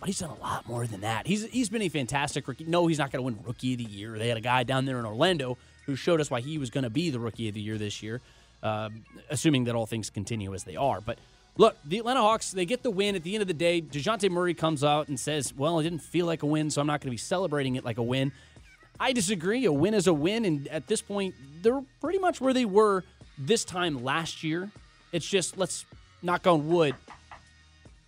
but 0.00 0.06
he's 0.06 0.18
done 0.18 0.30
a 0.30 0.42
lot 0.42 0.66
more 0.66 0.86
than 0.86 1.02
that. 1.02 1.26
He's 1.26 1.44
he's 1.50 1.68
been 1.68 1.82
a 1.82 1.90
fantastic 1.90 2.48
rookie. 2.48 2.64
No, 2.64 2.86
he's 2.86 2.98
not 2.98 3.12
going 3.12 3.18
to 3.18 3.22
win 3.26 3.38
Rookie 3.46 3.72
of 3.74 3.78
the 3.80 3.84
Year. 3.84 4.18
They 4.18 4.28
had 4.28 4.38
a 4.38 4.42
guy 4.42 4.62
down 4.62 4.86
there 4.86 4.98
in 4.98 5.04
Orlando 5.04 5.58
who 5.84 5.94
showed 5.94 6.22
us 6.22 6.30
why 6.30 6.40
he 6.40 6.56
was 6.56 6.70
going 6.70 6.84
to 6.84 6.90
be 6.90 7.10
the 7.10 7.20
Rookie 7.20 7.48
of 7.48 7.54
the 7.54 7.60
Year 7.60 7.76
this 7.76 8.02
year, 8.02 8.22
um, 8.62 9.04
assuming 9.28 9.64
that 9.64 9.74
all 9.74 9.84
things 9.84 10.08
continue 10.08 10.54
as 10.54 10.64
they 10.64 10.76
are. 10.76 11.02
But 11.02 11.18
look, 11.56 11.76
the 11.84 11.98
Atlanta 11.98 12.20
Hawks 12.20 12.52
they 12.52 12.66
get 12.66 12.82
the 12.82 12.90
win. 12.90 13.14
At 13.14 13.22
the 13.22 13.34
end 13.34 13.42
of 13.42 13.48
the 13.48 13.54
day, 13.54 13.80
Dejounte 13.80 14.30
Murray 14.30 14.54
comes 14.54 14.82
out 14.84 15.08
and 15.08 15.18
says, 15.18 15.54
"Well, 15.56 15.78
it 15.78 15.84
didn't 15.84 16.02
feel 16.02 16.26
like 16.26 16.42
a 16.42 16.46
win, 16.46 16.70
so 16.70 16.80
I'm 16.80 16.86
not 16.86 17.00
going 17.00 17.08
to 17.08 17.14
be 17.14 17.16
celebrating 17.16 17.76
it 17.76 17.84
like 17.84 17.98
a 17.98 18.02
win." 18.02 18.32
I 18.98 19.12
disagree. 19.12 19.64
A 19.64 19.72
win 19.72 19.94
is 19.94 20.06
a 20.06 20.14
win, 20.14 20.44
and 20.44 20.68
at 20.68 20.86
this 20.86 21.02
point, 21.02 21.34
they're 21.62 21.82
pretty 22.00 22.18
much 22.18 22.40
where 22.40 22.52
they 22.52 22.64
were 22.64 23.02
this 23.38 23.64
time 23.64 24.04
last 24.04 24.44
year. 24.44 24.70
It's 25.12 25.28
just 25.28 25.58
let's 25.58 25.84
knock 26.22 26.46
on 26.46 26.68
wood. 26.68 26.94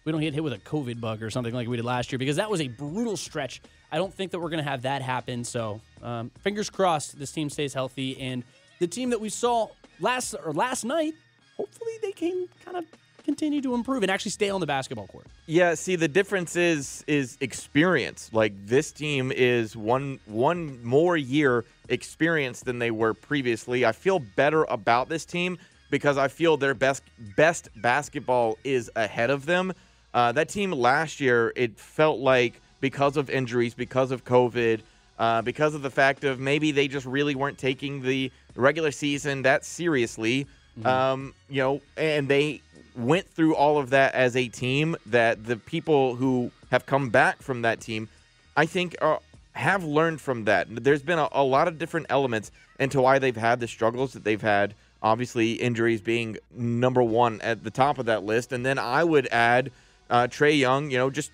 We 0.04 0.12
don't 0.12 0.20
get 0.20 0.34
hit 0.34 0.44
with 0.44 0.52
a 0.52 0.58
COVID 0.58 1.00
bug 1.00 1.22
or 1.22 1.30
something 1.30 1.52
like 1.52 1.66
we 1.66 1.76
did 1.76 1.84
last 1.84 2.12
year 2.12 2.18
because 2.18 2.36
that 2.36 2.48
was 2.48 2.60
a 2.60 2.68
brutal 2.68 3.16
stretch. 3.16 3.60
I 3.90 3.96
don't 3.96 4.14
think 4.14 4.30
that 4.32 4.38
we're 4.38 4.50
going 4.50 4.62
to 4.62 4.70
have 4.70 4.82
that 4.82 5.02
happen. 5.02 5.42
So, 5.42 5.80
um, 6.02 6.30
fingers 6.42 6.70
crossed, 6.70 7.18
this 7.18 7.32
team 7.32 7.50
stays 7.50 7.74
healthy, 7.74 8.20
and 8.20 8.44
the 8.78 8.86
team 8.86 9.10
that 9.10 9.20
we 9.20 9.28
saw 9.28 9.68
last 10.00 10.34
or 10.44 10.52
last 10.52 10.84
night, 10.84 11.14
hopefully 11.56 11.92
they 12.02 12.12
can 12.12 12.48
kind 12.64 12.76
of 12.76 12.84
continue 13.26 13.60
to 13.60 13.74
improve 13.74 14.02
and 14.02 14.10
actually 14.10 14.30
stay 14.30 14.48
on 14.48 14.60
the 14.60 14.66
basketball 14.66 15.08
court. 15.08 15.26
Yeah, 15.46 15.74
see 15.74 15.96
the 15.96 16.08
difference 16.08 16.56
is 16.56 17.04
is 17.06 17.36
experience. 17.40 18.30
Like 18.32 18.54
this 18.66 18.92
team 18.92 19.30
is 19.32 19.76
one 19.76 20.18
one 20.24 20.82
more 20.82 21.16
year 21.16 21.66
experience 21.90 22.60
than 22.60 22.78
they 22.78 22.90
were 22.90 23.12
previously. 23.12 23.84
I 23.84 23.92
feel 23.92 24.20
better 24.20 24.64
about 24.64 25.10
this 25.10 25.26
team 25.26 25.58
because 25.90 26.16
I 26.16 26.28
feel 26.28 26.56
their 26.56 26.74
best 26.74 27.02
best 27.36 27.68
basketball 27.76 28.56
is 28.64 28.90
ahead 28.96 29.30
of 29.30 29.44
them. 29.44 29.74
Uh, 30.14 30.32
that 30.32 30.48
team 30.48 30.72
last 30.72 31.20
year, 31.20 31.52
it 31.56 31.78
felt 31.78 32.20
like 32.20 32.62
because 32.80 33.18
of 33.18 33.28
injuries, 33.28 33.74
because 33.74 34.10
of 34.10 34.24
COVID, 34.24 34.80
uh, 35.18 35.42
because 35.42 35.74
of 35.74 35.82
the 35.82 35.90
fact 35.90 36.24
of 36.24 36.38
maybe 36.38 36.72
they 36.72 36.88
just 36.88 37.06
really 37.06 37.34
weren't 37.34 37.58
taking 37.58 38.02
the 38.02 38.30
regular 38.54 38.90
season 38.90 39.42
that 39.42 39.64
seriously. 39.64 40.46
Um, 40.84 41.34
you 41.48 41.62
know, 41.62 41.80
and 41.96 42.28
they 42.28 42.60
went 42.94 43.28
through 43.30 43.54
all 43.54 43.78
of 43.78 43.90
that 43.90 44.14
as 44.14 44.36
a 44.36 44.48
team. 44.48 44.96
That 45.06 45.44
the 45.44 45.56
people 45.56 46.16
who 46.16 46.50
have 46.70 46.86
come 46.86 47.10
back 47.10 47.42
from 47.42 47.62
that 47.62 47.80
team, 47.80 48.08
I 48.56 48.66
think, 48.66 48.96
are, 49.00 49.20
have 49.52 49.84
learned 49.84 50.20
from 50.20 50.44
that. 50.44 50.66
There's 50.70 51.02
been 51.02 51.18
a, 51.18 51.28
a 51.32 51.42
lot 51.42 51.68
of 51.68 51.78
different 51.78 52.06
elements 52.10 52.50
into 52.78 53.00
why 53.00 53.18
they've 53.18 53.36
had 53.36 53.60
the 53.60 53.68
struggles 53.68 54.12
that 54.12 54.24
they've 54.24 54.42
had. 54.42 54.74
Obviously, 55.02 55.52
injuries 55.52 56.00
being 56.00 56.36
number 56.54 57.02
one 57.02 57.40
at 57.42 57.62
the 57.64 57.70
top 57.70 57.98
of 57.98 58.06
that 58.06 58.24
list, 58.24 58.52
and 58.52 58.64
then 58.66 58.78
I 58.78 59.04
would 59.04 59.28
add 59.28 59.70
uh, 60.10 60.26
Trae 60.26 60.58
Young. 60.58 60.90
You 60.90 60.98
know, 60.98 61.10
just 61.10 61.30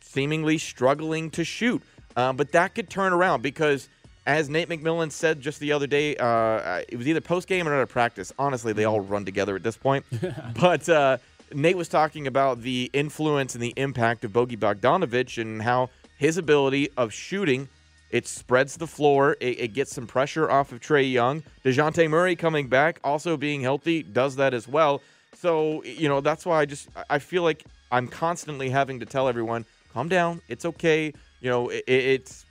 seemingly 0.00 0.58
struggling 0.58 1.30
to 1.30 1.44
shoot. 1.44 1.82
Uh, 2.16 2.32
but 2.32 2.52
that 2.52 2.74
could 2.74 2.90
turn 2.90 3.12
around 3.12 3.42
because, 3.42 3.88
as 4.26 4.48
Nate 4.48 4.68
McMillan 4.68 5.10
said 5.10 5.40
just 5.40 5.58
the 5.60 5.72
other 5.72 5.86
day, 5.86 6.16
uh, 6.16 6.82
it 6.88 6.96
was 6.96 7.08
either 7.08 7.20
post 7.20 7.48
game 7.48 7.66
or 7.66 7.74
at 7.74 7.82
a 7.82 7.86
practice. 7.86 8.32
Honestly, 8.38 8.72
they 8.72 8.84
all 8.84 9.00
run 9.00 9.24
together 9.24 9.56
at 9.56 9.62
this 9.62 9.76
point. 9.76 10.04
but 10.60 10.88
uh, 10.88 11.18
Nate 11.52 11.76
was 11.76 11.88
talking 11.88 12.26
about 12.26 12.62
the 12.62 12.90
influence 12.92 13.54
and 13.54 13.62
the 13.62 13.74
impact 13.76 14.24
of 14.24 14.32
Bogi 14.32 14.56
Bogdanovic 14.56 15.40
and 15.40 15.62
how 15.62 15.90
his 16.18 16.36
ability 16.36 16.88
of 16.96 17.12
shooting. 17.12 17.68
It 18.10 18.28
spreads 18.28 18.76
the 18.76 18.86
floor. 18.86 19.36
It, 19.40 19.58
it 19.58 19.68
gets 19.68 19.92
some 19.92 20.06
pressure 20.06 20.50
off 20.50 20.70
of 20.70 20.80
Trae 20.80 21.10
Young. 21.10 21.42
DeJounte 21.64 22.08
Murray 22.10 22.36
coming 22.36 22.68
back, 22.68 23.00
also 23.02 23.36
being 23.38 23.62
healthy, 23.62 24.02
does 24.02 24.36
that 24.36 24.52
as 24.52 24.68
well. 24.68 25.00
So, 25.34 25.82
you 25.82 26.08
know, 26.08 26.20
that's 26.20 26.44
why 26.44 26.60
I 26.60 26.66
just 26.66 26.88
I 27.08 27.18
feel 27.18 27.42
like 27.42 27.64
I'm 27.90 28.06
constantly 28.06 28.68
having 28.70 29.00
to 29.00 29.06
tell 29.06 29.28
everyone, 29.28 29.64
calm 29.92 30.08
down. 30.08 30.42
It's 30.48 30.64
okay. 30.64 31.12
You 31.40 31.50
know, 31.50 31.70
it, 31.70 31.84
it's 31.86 32.44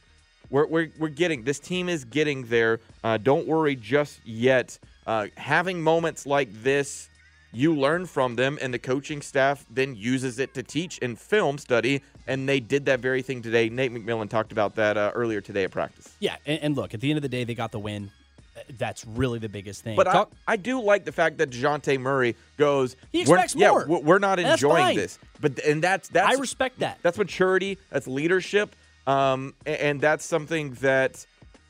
we're, 0.52 0.68
we're, 0.68 0.90
we're 1.00 1.08
getting 1.10 1.44
this 1.44 1.60
team 1.60 1.90
is 1.90 2.06
getting 2.06 2.46
there. 2.46 2.80
Uh, 3.04 3.18
don't 3.18 3.48
worry 3.48 3.76
just 3.76 4.20
yet. 4.26 4.78
Uh, 5.08 5.28
having 5.38 5.82
moments 5.82 6.26
like 6.28 6.50
this, 6.62 7.10
you 7.54 7.76
learn 7.76 8.06
from 8.06 8.36
them, 8.36 8.58
and 8.62 8.74
the 8.74 8.80
coaching 8.80 9.22
staff 9.22 9.66
then 9.70 9.96
uses 9.96 10.40
it 10.40 10.54
to 10.54 10.64
teach 10.64 11.00
and 11.02 11.18
film 11.20 11.58
study. 11.58 12.02
And 12.28 12.48
they 12.48 12.60
did 12.60 12.86
that 12.86 13.00
very 13.00 13.22
thing 13.24 13.42
today. 13.42 13.68
Nate 13.68 13.92
McMillan 13.92 14.30
talked 14.30 14.52
about 14.52 14.76
that 14.76 14.96
uh, 14.98 15.12
earlier 15.16 15.42
today 15.42 15.64
at 15.64 15.72
practice. 15.72 16.16
Yeah, 16.20 16.36
and, 16.46 16.60
and 16.62 16.76
look, 16.76 16.94
at 16.94 17.02
the 17.02 17.10
end 17.10 17.18
of 17.18 17.24
the 17.24 17.30
day, 17.30 17.44
they 17.44 17.56
got 17.56 17.72
the 17.72 17.80
win. 17.80 18.12
Uh, 18.56 18.62
That's 18.78 19.06
really 19.06 19.40
the 19.40 19.50
biggest 19.50 19.84
thing. 19.84 19.96
But 19.96 20.04
Talk- 20.06 20.32
I, 20.48 20.54
I 20.54 20.56
do 20.56 20.82
like 20.82 21.04
the 21.04 21.12
fact 21.12 21.40
that 21.40 21.50
Dejounte 21.50 22.00
Murray 22.00 22.36
goes. 22.58 22.96
He 23.12 23.20
"We're- 23.26 23.32
expects 23.42 23.56
yeah, 23.56 23.70
more. 23.72 23.86
we're- 23.88 24.02
we're 24.04 24.20
not 24.20 24.40
enjoying 24.40 24.96
this. 24.96 25.18
But 25.42 25.60
and 25.66 25.84
that's 25.84 26.08
that's 26.10 26.38
I 26.38 26.40
respect 26.40 26.80
that. 26.80 27.00
That's 27.02 27.18
maturity. 27.18 27.80
That's 27.90 28.08
leadership. 28.08 28.76
Um, 29.08 29.54
and 29.66 30.00
that's 30.00 30.26
something 30.26 30.72
that 30.76 31.26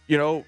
you 0.07 0.17
know 0.17 0.45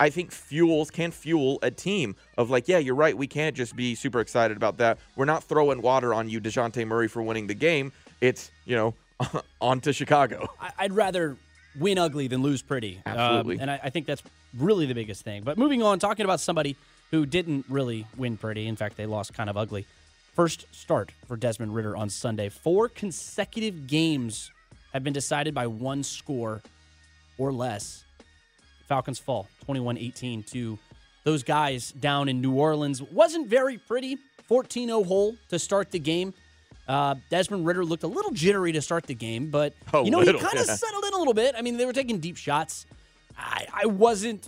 I 0.00 0.10
think 0.10 0.32
fuels 0.32 0.90
can 0.90 1.10
fuel 1.10 1.58
a 1.62 1.70
team 1.70 2.16
of 2.38 2.50
like, 2.50 2.68
yeah, 2.68 2.78
you're 2.78 2.94
right. 2.94 3.16
We 3.16 3.26
can't 3.26 3.54
just 3.54 3.76
be 3.76 3.94
super 3.94 4.20
excited 4.20 4.56
about 4.56 4.78
that. 4.78 4.98
We're 5.16 5.24
not 5.26 5.44
throwing 5.44 5.82
water 5.82 6.14
on 6.14 6.28
you, 6.28 6.40
Dejounte 6.40 6.86
Murray, 6.86 7.08
for 7.08 7.22
winning 7.22 7.46
the 7.46 7.54
game. 7.54 7.92
It's 8.20 8.50
you 8.64 8.76
know 8.76 8.94
on 9.60 9.80
to 9.80 9.92
Chicago. 9.92 10.48
I'd 10.78 10.92
rather 10.92 11.36
win 11.78 11.98
ugly 11.98 12.28
than 12.28 12.42
lose 12.42 12.62
pretty. 12.62 13.02
Um, 13.04 13.50
and 13.50 13.70
I, 13.70 13.80
I 13.84 13.90
think 13.90 14.06
that's 14.06 14.22
really 14.56 14.86
the 14.86 14.94
biggest 14.94 15.24
thing. 15.24 15.42
But 15.42 15.58
moving 15.58 15.82
on, 15.82 15.98
talking 15.98 16.24
about 16.24 16.40
somebody 16.40 16.76
who 17.10 17.26
didn't 17.26 17.66
really 17.68 18.06
win 18.16 18.36
pretty. 18.36 18.66
In 18.66 18.76
fact, 18.76 18.96
they 18.96 19.06
lost 19.06 19.34
kind 19.34 19.50
of 19.50 19.56
ugly. 19.56 19.86
First 20.34 20.66
start 20.74 21.12
for 21.28 21.36
Desmond 21.36 21.74
Ridder 21.74 21.96
on 21.96 22.10
Sunday. 22.10 22.48
Four 22.48 22.88
consecutive 22.88 23.86
games 23.86 24.50
have 24.94 25.04
been 25.04 25.12
decided 25.12 25.54
by 25.54 25.66
one 25.66 26.02
score 26.02 26.62
or 27.36 27.52
less. 27.52 28.04
Falcons 28.88 29.18
fall 29.18 29.48
21 29.64 29.98
18 29.98 30.42
to 30.44 30.78
those 31.24 31.42
guys 31.42 31.92
down 31.92 32.28
in 32.28 32.40
New 32.40 32.54
Orleans. 32.54 33.02
Wasn't 33.02 33.48
very 33.48 33.76
pretty. 33.76 34.18
14 34.46 34.88
0 34.88 35.04
hole 35.04 35.36
to 35.48 35.58
start 35.58 35.90
the 35.90 35.98
game. 35.98 36.32
Uh, 36.86 37.14
Desmond 37.30 37.66
Ridder 37.66 37.84
looked 37.84 38.02
a 38.02 38.06
little 38.06 38.30
jittery 38.30 38.72
to 38.72 38.82
start 38.82 39.06
the 39.06 39.14
game, 39.14 39.50
but 39.50 39.74
you 39.94 40.10
know 40.10 40.18
little, 40.18 40.34
he 40.34 40.46
kind 40.46 40.58
of 40.58 40.66
yeah. 40.66 40.74
settled 40.74 41.04
in 41.04 41.14
a 41.14 41.16
little 41.16 41.32
bit. 41.32 41.54
I 41.56 41.62
mean, 41.62 41.78
they 41.78 41.86
were 41.86 41.94
taking 41.94 42.18
deep 42.18 42.36
shots. 42.36 42.86
I, 43.36 43.66
I 43.72 43.86
wasn't. 43.86 44.46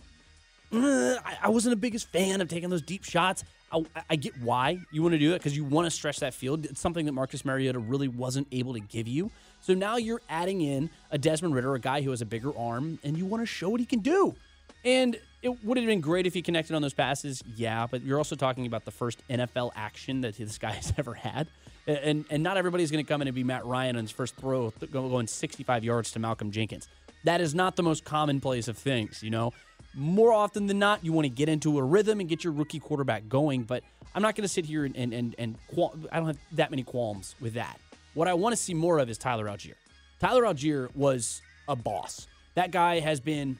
uh, 0.72 1.16
I, 1.24 1.38
I 1.44 1.48
wasn't 1.48 1.72
the 1.72 1.80
biggest 1.80 2.08
fan 2.08 2.42
of 2.42 2.48
taking 2.48 2.68
those 2.68 2.82
deep 2.82 3.04
shots. 3.04 3.42
I, 3.72 3.84
I 4.10 4.16
get 4.16 4.38
why 4.42 4.78
you 4.92 5.02
want 5.02 5.12
to 5.14 5.18
do 5.18 5.32
it 5.32 5.38
because 5.38 5.56
you 5.56 5.64
want 5.64 5.86
to 5.86 5.90
stretch 5.90 6.20
that 6.20 6.34
field. 6.34 6.66
It's 6.66 6.80
something 6.80 7.06
that 7.06 7.12
Marcus 7.12 7.44
Mariota 7.44 7.78
really 7.78 8.08
wasn't 8.08 8.48
able 8.52 8.74
to 8.74 8.80
give 8.80 9.08
you. 9.08 9.30
So 9.66 9.74
now 9.74 9.96
you're 9.96 10.22
adding 10.28 10.60
in 10.60 10.90
a 11.10 11.18
Desmond 11.18 11.52
Ridder, 11.52 11.74
a 11.74 11.80
guy 11.80 12.00
who 12.00 12.12
has 12.12 12.22
a 12.22 12.24
bigger 12.24 12.56
arm, 12.56 13.00
and 13.02 13.18
you 13.18 13.26
want 13.26 13.42
to 13.42 13.46
show 13.46 13.68
what 13.68 13.80
he 13.80 13.86
can 13.86 13.98
do. 13.98 14.36
And 14.84 15.18
it 15.42 15.64
would 15.64 15.76
have 15.76 15.84
been 15.84 16.00
great 16.00 16.24
if 16.24 16.34
he 16.34 16.40
connected 16.40 16.76
on 16.76 16.82
those 16.82 16.94
passes, 16.94 17.42
yeah. 17.56 17.88
But 17.90 18.02
you're 18.02 18.18
also 18.18 18.36
talking 18.36 18.66
about 18.66 18.84
the 18.84 18.92
first 18.92 19.26
NFL 19.28 19.72
action 19.74 20.20
that 20.20 20.36
this 20.38 20.58
guy 20.58 20.70
has 20.70 20.92
ever 20.96 21.14
had, 21.14 21.48
and 21.88 22.24
and 22.30 22.44
not 22.44 22.56
everybody's 22.56 22.92
going 22.92 23.04
to 23.04 23.08
come 23.12 23.22
in 23.22 23.26
and 23.26 23.34
be 23.34 23.42
Matt 23.42 23.66
Ryan 23.66 23.96
on 23.96 24.04
his 24.04 24.12
first 24.12 24.36
throw, 24.36 24.72
going 24.92 25.26
65 25.26 25.82
yards 25.82 26.12
to 26.12 26.20
Malcolm 26.20 26.52
Jenkins. 26.52 26.86
That 27.24 27.40
is 27.40 27.52
not 27.52 27.74
the 27.74 27.82
most 27.82 28.04
commonplace 28.04 28.68
of 28.68 28.78
things, 28.78 29.20
you 29.20 29.30
know. 29.30 29.52
More 29.94 30.32
often 30.32 30.68
than 30.68 30.78
not, 30.78 31.04
you 31.04 31.12
want 31.12 31.24
to 31.24 31.28
get 31.30 31.48
into 31.48 31.76
a 31.78 31.82
rhythm 31.82 32.20
and 32.20 32.28
get 32.28 32.44
your 32.44 32.52
rookie 32.52 32.78
quarterback 32.78 33.28
going. 33.28 33.64
But 33.64 33.82
I'm 34.14 34.22
not 34.22 34.36
going 34.36 34.42
to 34.42 34.48
sit 34.48 34.64
here 34.64 34.84
and 34.84 34.96
and 34.96 35.12
and, 35.12 35.34
and 35.38 35.56
qual- 35.74 35.96
I 36.12 36.18
don't 36.18 36.28
have 36.28 36.38
that 36.52 36.70
many 36.70 36.84
qualms 36.84 37.34
with 37.40 37.54
that. 37.54 37.80
What 38.16 38.28
I 38.28 38.32
want 38.32 38.54
to 38.54 38.56
see 38.56 38.72
more 38.72 38.98
of 38.98 39.10
is 39.10 39.18
Tyler 39.18 39.44
Allgeier. 39.44 39.74
Tyler 40.20 40.44
Allgeier 40.44 40.88
was 40.96 41.42
a 41.68 41.76
boss. 41.76 42.26
That 42.54 42.70
guy 42.70 43.00
has 43.00 43.20
been 43.20 43.58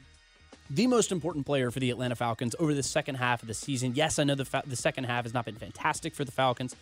the 0.71 0.87
most 0.87 1.11
important 1.11 1.45
player 1.45 1.69
for 1.69 1.79
the 1.79 1.91
Atlanta 1.91 2.15
Falcons 2.15 2.55
over 2.57 2.73
the 2.73 2.81
second 2.81 3.15
half 3.15 3.43
of 3.43 3.47
the 3.47 3.53
season. 3.53 3.93
Yes, 3.93 4.17
I 4.17 4.23
know 4.23 4.33
the 4.33 4.45
fa- 4.45 4.63
the 4.65 4.75
second 4.75 5.03
half 5.03 5.25
has 5.25 5.33
not 5.33 5.45
been 5.45 5.57
fantastic 5.57 6.15
for 6.15 6.25
the 6.25 6.31
Falcons. 6.31 6.75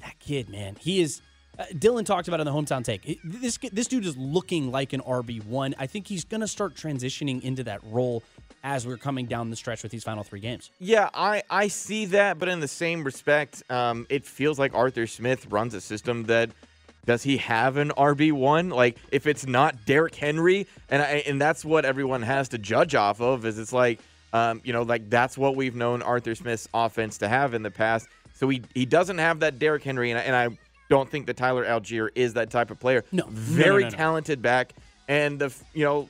That 0.00 0.18
kid, 0.18 0.48
man, 0.48 0.74
he 0.80 1.00
is. 1.00 1.20
Uh, 1.56 1.66
Dylan 1.74 2.04
talked 2.04 2.26
about 2.26 2.40
in 2.40 2.44
the 2.44 2.52
hometown 2.52 2.84
take. 2.84 3.20
This 3.22 3.56
this 3.70 3.86
dude 3.86 4.04
is 4.04 4.16
looking 4.16 4.72
like 4.72 4.92
an 4.92 5.00
RB 5.02 5.46
one. 5.46 5.76
I 5.78 5.86
think 5.86 6.08
he's 6.08 6.24
going 6.24 6.40
to 6.40 6.48
start 6.48 6.74
transitioning 6.74 7.40
into 7.40 7.62
that 7.64 7.82
role 7.84 8.24
as 8.64 8.84
we're 8.84 8.96
coming 8.96 9.26
down 9.26 9.50
the 9.50 9.56
stretch 9.56 9.84
with 9.84 9.92
these 9.92 10.02
final 10.02 10.24
three 10.24 10.40
games. 10.40 10.72
Yeah, 10.80 11.08
I, 11.14 11.44
I 11.48 11.68
see 11.68 12.06
that, 12.06 12.40
but 12.40 12.48
in 12.48 12.58
the 12.58 12.66
same 12.66 13.04
respect, 13.04 13.62
um, 13.70 14.08
it 14.10 14.26
feels 14.26 14.58
like 14.58 14.74
Arthur 14.74 15.06
Smith 15.06 15.46
runs 15.52 15.72
a 15.72 15.80
system 15.80 16.24
that 16.24 16.50
does 17.06 17.22
he 17.22 17.38
have 17.38 17.76
an 17.76 17.90
RB 17.96 18.32
one? 18.32 18.68
Like 18.68 18.98
if 19.10 19.26
it's 19.26 19.46
not 19.46 19.86
Derrick 19.86 20.14
Henry, 20.14 20.66
and 20.90 21.00
I, 21.00 21.22
and 21.26 21.40
that's 21.40 21.64
what 21.64 21.84
everyone 21.84 22.22
has 22.22 22.48
to 22.50 22.58
judge 22.58 22.94
off 22.94 23.20
of. 23.20 23.46
Is 23.46 23.58
it's 23.58 23.72
like 23.72 24.00
um, 24.32 24.60
you 24.64 24.72
know 24.72 24.82
like 24.82 25.08
that's 25.08 25.38
what 25.38 25.56
we've 25.56 25.74
known 25.74 26.02
Arthur 26.02 26.34
Smith's 26.34 26.68
offense 26.74 27.18
to 27.18 27.28
have 27.28 27.54
in 27.54 27.62
the 27.62 27.70
past. 27.70 28.08
So 28.34 28.48
he 28.48 28.62
he 28.74 28.84
doesn't 28.84 29.18
have 29.18 29.40
that 29.40 29.58
Derrick 29.58 29.84
Henry, 29.84 30.10
and 30.10 30.18
I, 30.18 30.22
and 30.22 30.36
I 30.36 30.58
don't 30.90 31.08
think 31.08 31.26
that 31.26 31.36
Tyler 31.36 31.64
Allgeier 31.64 32.10
is 32.14 32.34
that 32.34 32.50
type 32.50 32.70
of 32.70 32.78
player. 32.80 33.04
No, 33.12 33.24
very 33.28 33.84
no, 33.84 33.88
no, 33.88 33.92
no. 33.92 33.96
talented 33.96 34.42
back, 34.42 34.72
and 35.08 35.38
the 35.38 35.54
you 35.74 35.84
know 35.84 36.08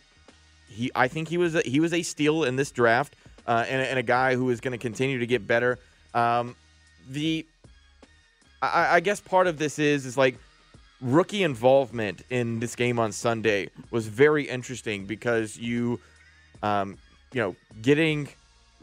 he 0.69 0.91
I 0.95 1.09
think 1.09 1.29
he 1.29 1.37
was 1.37 1.55
a, 1.55 1.63
he 1.63 1.79
was 1.79 1.93
a 1.93 2.03
steal 2.03 2.45
in 2.45 2.57
this 2.57 2.71
draft, 2.71 3.17
uh, 3.47 3.65
and, 3.69 3.83
and 3.83 3.99
a 3.99 4.03
guy 4.03 4.35
who 4.35 4.49
is 4.49 4.61
going 4.61 4.73
to 4.73 4.79
continue 4.79 5.19
to 5.19 5.27
get 5.27 5.47
better. 5.47 5.79
Um, 6.15 6.57
the 7.09 7.47
I, 8.63 8.97
I 8.97 9.01
guess 9.01 9.21
part 9.21 9.47
of 9.47 9.59
this 9.59 9.79
is 9.79 10.07
is 10.07 10.17
like 10.17 10.37
rookie 11.01 11.43
involvement 11.43 12.23
in 12.31 12.61
this 12.61 12.75
game 12.75 12.99
on 12.99 13.13
Sunday 13.13 13.69
was 13.91 14.07
very 14.07 14.45
interesting 14.49 15.07
because 15.07 15.57
you, 15.57 16.01
um, 16.63 16.97
you 17.33 17.41
know, 17.41 17.57
getting 17.83 18.29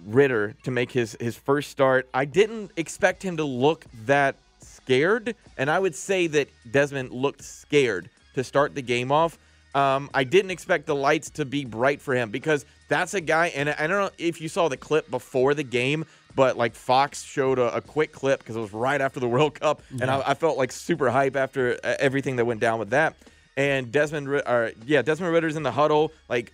Ridder 0.05 0.55
to 0.63 0.71
make 0.71 0.91
his 0.91 1.15
his 1.19 1.37
first 1.37 1.69
start. 1.69 2.09
I 2.13 2.25
didn't 2.25 2.71
expect 2.75 3.23
him 3.23 3.37
to 3.37 3.43
look 3.43 3.85
that 4.05 4.35
scared, 4.59 5.35
and 5.57 5.69
I 5.69 5.79
would 5.79 5.95
say 5.95 6.27
that 6.27 6.49
Desmond 6.69 7.11
looked 7.11 7.43
scared 7.43 8.09
to 8.33 8.43
start 8.43 8.75
the 8.75 8.81
game 8.81 9.11
off. 9.11 9.37
Um, 9.75 10.09
I 10.13 10.23
didn't 10.23 10.51
expect 10.51 10.85
the 10.85 10.95
lights 10.95 11.29
to 11.31 11.45
be 11.45 11.65
bright 11.65 12.01
for 12.01 12.13
him 12.13 12.31
because 12.31 12.65
that's 12.93 13.13
a 13.15 13.21
guy, 13.21 13.47
and 13.47 13.69
I 13.69 13.87
don't 13.87 13.97
know 14.05 14.11
if 14.17 14.39
you 14.41 14.47
saw 14.47 14.67
the 14.69 14.77
clip 14.77 15.09
before 15.09 15.53
the 15.53 15.63
game, 15.63 16.05
but 16.35 16.57
like 16.57 16.75
Fox 16.75 17.23
showed 17.23 17.57
a, 17.59 17.75
a 17.77 17.81
quick 17.81 18.11
clip 18.11 18.39
because 18.39 18.55
it 18.55 18.59
was 18.59 18.73
right 18.73 19.01
after 19.01 19.19
the 19.19 19.27
World 19.35 19.53
Cup, 19.59 19.81
and 20.01 20.09
I, 20.09 20.21
I 20.31 20.33
felt 20.35 20.57
like 20.57 20.71
super 20.71 21.09
hype 21.09 21.35
after 21.35 21.79
uh, 21.83 21.95
everything 21.99 22.35
that 22.37 22.45
went 22.45 22.59
down 22.59 22.77
with 22.79 22.91
that. 22.91 23.15
And 23.57 23.91
Desmond, 23.91 24.27
or 24.27 24.71
yeah, 24.85 25.01
Desmond 25.01 25.33
Ridder's 25.33 25.55
in 25.55 25.63
the 25.63 25.71
huddle, 25.71 26.11
like 26.29 26.51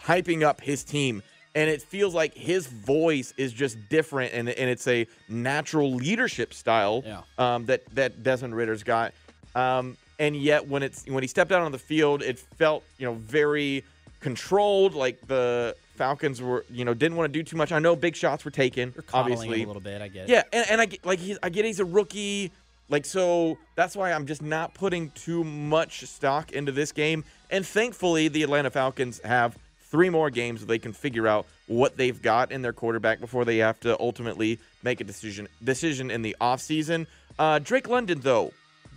hyping 0.00 0.42
up 0.42 0.60
his 0.60 0.84
team, 0.84 1.22
and 1.54 1.68
it 1.68 1.82
feels 1.82 2.14
like 2.14 2.34
his 2.34 2.66
voice 2.66 3.34
is 3.36 3.52
just 3.52 3.76
different, 3.90 4.32
and, 4.34 4.48
and 4.48 4.70
it's 4.70 4.86
a 4.86 5.06
natural 5.28 5.92
leadership 5.94 6.52
style 6.54 7.02
Yeah. 7.06 7.20
um, 7.38 7.66
that 7.66 7.82
that 7.94 8.22
Desmond 8.22 8.54
Ridder's 8.56 8.82
got. 8.82 9.12
Um, 9.54 9.96
and 10.18 10.36
yet, 10.36 10.68
when 10.68 10.82
it's 10.82 11.04
when 11.06 11.22
he 11.22 11.28
stepped 11.28 11.52
out 11.52 11.62
on 11.62 11.72
the 11.72 11.78
field, 11.78 12.22
it 12.22 12.38
felt 12.38 12.84
you 12.98 13.06
know 13.06 13.14
very 13.14 13.82
controlled. 14.20 14.94
Like 14.94 15.26
the 15.26 15.74
Falcons 15.94 16.40
were 16.40 16.64
you 16.70 16.84
know 16.84 16.94
didn't 16.94 17.16
want 17.16 17.32
to 17.32 17.38
do 17.38 17.42
too 17.42 17.56
much. 17.56 17.72
I 17.72 17.78
know 17.78 17.94
big 17.96 18.16
shots 18.16 18.44
were 18.44 18.50
taken, 18.50 18.94
obviously 19.12 19.62
a 19.62 19.66
little 19.66 19.82
bit. 19.82 20.00
I 20.02 20.08
get 20.08 20.24
it. 20.24 20.28
yeah, 20.30 20.42
and, 20.52 20.70
and 20.70 20.80
I 20.80 20.86
get 20.86 21.04
like 21.04 21.18
he's, 21.18 21.38
I 21.42 21.48
get 21.48 21.64
he's 21.64 21.80
a 21.80 21.84
rookie, 21.84 22.52
like 22.88 23.04
so 23.04 23.58
that's 23.74 23.96
why 23.96 24.12
I'm 24.12 24.26
just 24.26 24.42
not 24.42 24.74
putting 24.74 25.10
too 25.10 25.44
much 25.44 26.04
stock 26.06 26.52
into 26.52 26.72
this 26.72 26.92
game. 26.92 27.24
And 27.50 27.66
thankfully, 27.66 28.28
the 28.28 28.42
Atlanta 28.42 28.70
Falcons 28.70 29.20
have 29.24 29.56
three 29.90 30.08
more 30.08 30.30
games 30.30 30.60
where 30.60 30.68
they 30.68 30.78
can 30.78 30.92
figure 30.92 31.28
out 31.28 31.46
what 31.66 31.96
they've 31.98 32.20
got 32.22 32.50
in 32.50 32.62
their 32.62 32.72
quarterback 32.72 33.20
before 33.20 33.44
they 33.44 33.58
have 33.58 33.78
to 33.80 33.98
ultimately 34.00 34.58
make 34.82 35.00
a 35.00 35.04
decision 35.04 35.46
decision 35.62 36.10
in 36.10 36.22
the 36.22 36.34
offseason. 36.40 37.06
Uh, 37.38 37.58
Drake 37.58 37.88
London 37.88 38.20
though, 38.20 38.52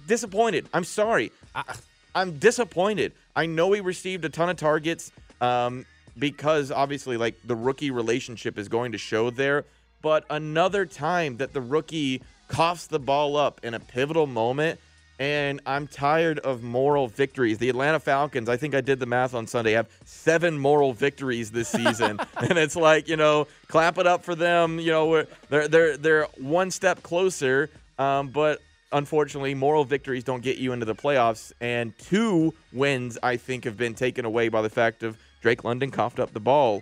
disappointed. 0.08 0.68
I'm 0.74 0.86
sorry. 0.86 1.32
I, 1.54 1.76
I'm 2.16 2.40
disappointed. 2.40 3.12
I 3.36 3.46
know 3.46 3.74
he 3.74 3.82
received 3.82 4.24
a 4.24 4.30
ton 4.30 4.50
of 4.50 4.56
targets 4.56 5.12
um, 5.42 5.86
because 6.18 6.72
obviously, 6.72 7.18
like 7.18 7.36
the 7.46 7.56
rookie 7.56 7.92
relationship 7.92 8.58
is 8.58 8.68
going 8.68 8.92
to 8.92 8.98
show 8.98 9.30
there. 9.30 9.66
But 10.02 10.26
another 10.30 10.86
time 10.86 11.38
that 11.38 11.54
the 11.54 11.62
rookie 11.62 12.22
coughs 12.48 12.88
the 12.88 13.00
ball 13.00 13.38
up 13.38 13.60
in 13.64 13.74
a 13.74 13.80
pivotal 13.80 14.28
moment, 14.28 14.80
and 15.20 15.62
I'm 15.66 15.88
tired 15.88 16.40
of 16.40 16.62
moral 16.62 17.08
victories. 17.08 17.58
The 17.58 17.70
Atlanta 17.70 18.00
Falcons, 18.00 18.50
I 18.50 18.58
think 18.58 18.76
I 18.76 18.82
did 18.82 19.00
the 19.00 19.06
math 19.06 19.34
on 19.34 19.48
Sunday, 19.48 19.72
have 19.72 19.90
seven 20.04 20.58
moral 20.58 20.94
victories 20.94 21.52
this 21.52 21.70
season, 21.70 22.20
and 22.38 22.58
it's 22.58 22.76
like 22.76 23.08
you 23.08 23.18
know, 23.18 23.48
clap 23.68 23.98
it 23.98 24.08
up 24.08 24.24
for 24.24 24.36
them. 24.36 24.80
You 24.80 24.92
know, 24.92 25.26
they're 25.50 25.68
they're 25.68 25.98
they're 25.98 26.26
one 26.38 26.72
step 26.72 27.02
closer, 27.02 27.70
um, 27.98 28.30
but 28.30 28.62
unfortunately, 28.92 29.54
moral 29.54 29.84
victories 29.86 30.24
don't 30.24 30.42
get 30.42 30.58
you 30.58 30.74
into 30.74 30.86
the 30.86 30.96
playoffs. 30.96 31.52
And 31.60 31.98
two 31.98 32.54
wins, 32.72 33.18
I 33.22 33.38
think, 33.38 33.66
have 33.66 33.78
been 33.78 33.94
taken 33.94 34.26
away 34.26 34.50
by 34.50 34.62
the 34.62 34.70
fact 34.70 35.04
of 35.04 35.18
Drake 35.46 35.64
London 35.64 35.92
coughed 35.92 36.20
up 36.20 36.34
the 36.34 36.40
ball. 36.40 36.82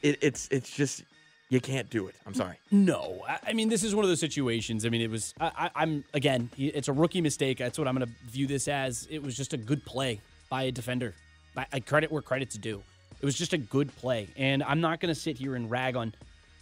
It, 0.00 0.16
it's 0.20 0.46
it's 0.52 0.70
just 0.70 1.02
you 1.48 1.60
can't 1.60 1.90
do 1.90 2.06
it. 2.06 2.14
I'm 2.24 2.32
sorry. 2.32 2.54
No, 2.70 3.24
I, 3.44 3.52
mean 3.52 3.68
this 3.68 3.82
is 3.82 3.96
one 3.96 4.04
of 4.04 4.08
those 4.08 4.20
situations. 4.20 4.86
I 4.86 4.90
mean, 4.90 5.00
it 5.00 5.10
was. 5.10 5.34
I, 5.40 5.68
I'm 5.74 6.04
again. 6.14 6.50
It's 6.56 6.86
a 6.86 6.92
rookie 6.92 7.20
mistake. 7.20 7.58
That's 7.58 7.76
what 7.76 7.88
I'm 7.88 7.96
going 7.96 8.06
to 8.06 8.30
view 8.30 8.46
this 8.46 8.68
as. 8.68 9.08
It 9.10 9.24
was 9.24 9.36
just 9.36 9.54
a 9.54 9.56
good 9.56 9.84
play 9.84 10.20
by 10.48 10.62
a 10.62 10.70
defender. 10.70 11.14
I, 11.56 11.66
I 11.72 11.80
credit 11.80 12.12
where 12.12 12.22
credit's 12.22 12.56
due. 12.56 12.80
It 13.20 13.24
was 13.24 13.36
just 13.36 13.52
a 13.52 13.58
good 13.58 13.92
play, 13.96 14.28
and 14.36 14.62
I'm 14.62 14.80
not 14.80 15.00
going 15.00 15.12
to 15.12 15.20
sit 15.20 15.36
here 15.36 15.56
and 15.56 15.68
rag 15.68 15.96
on 15.96 16.14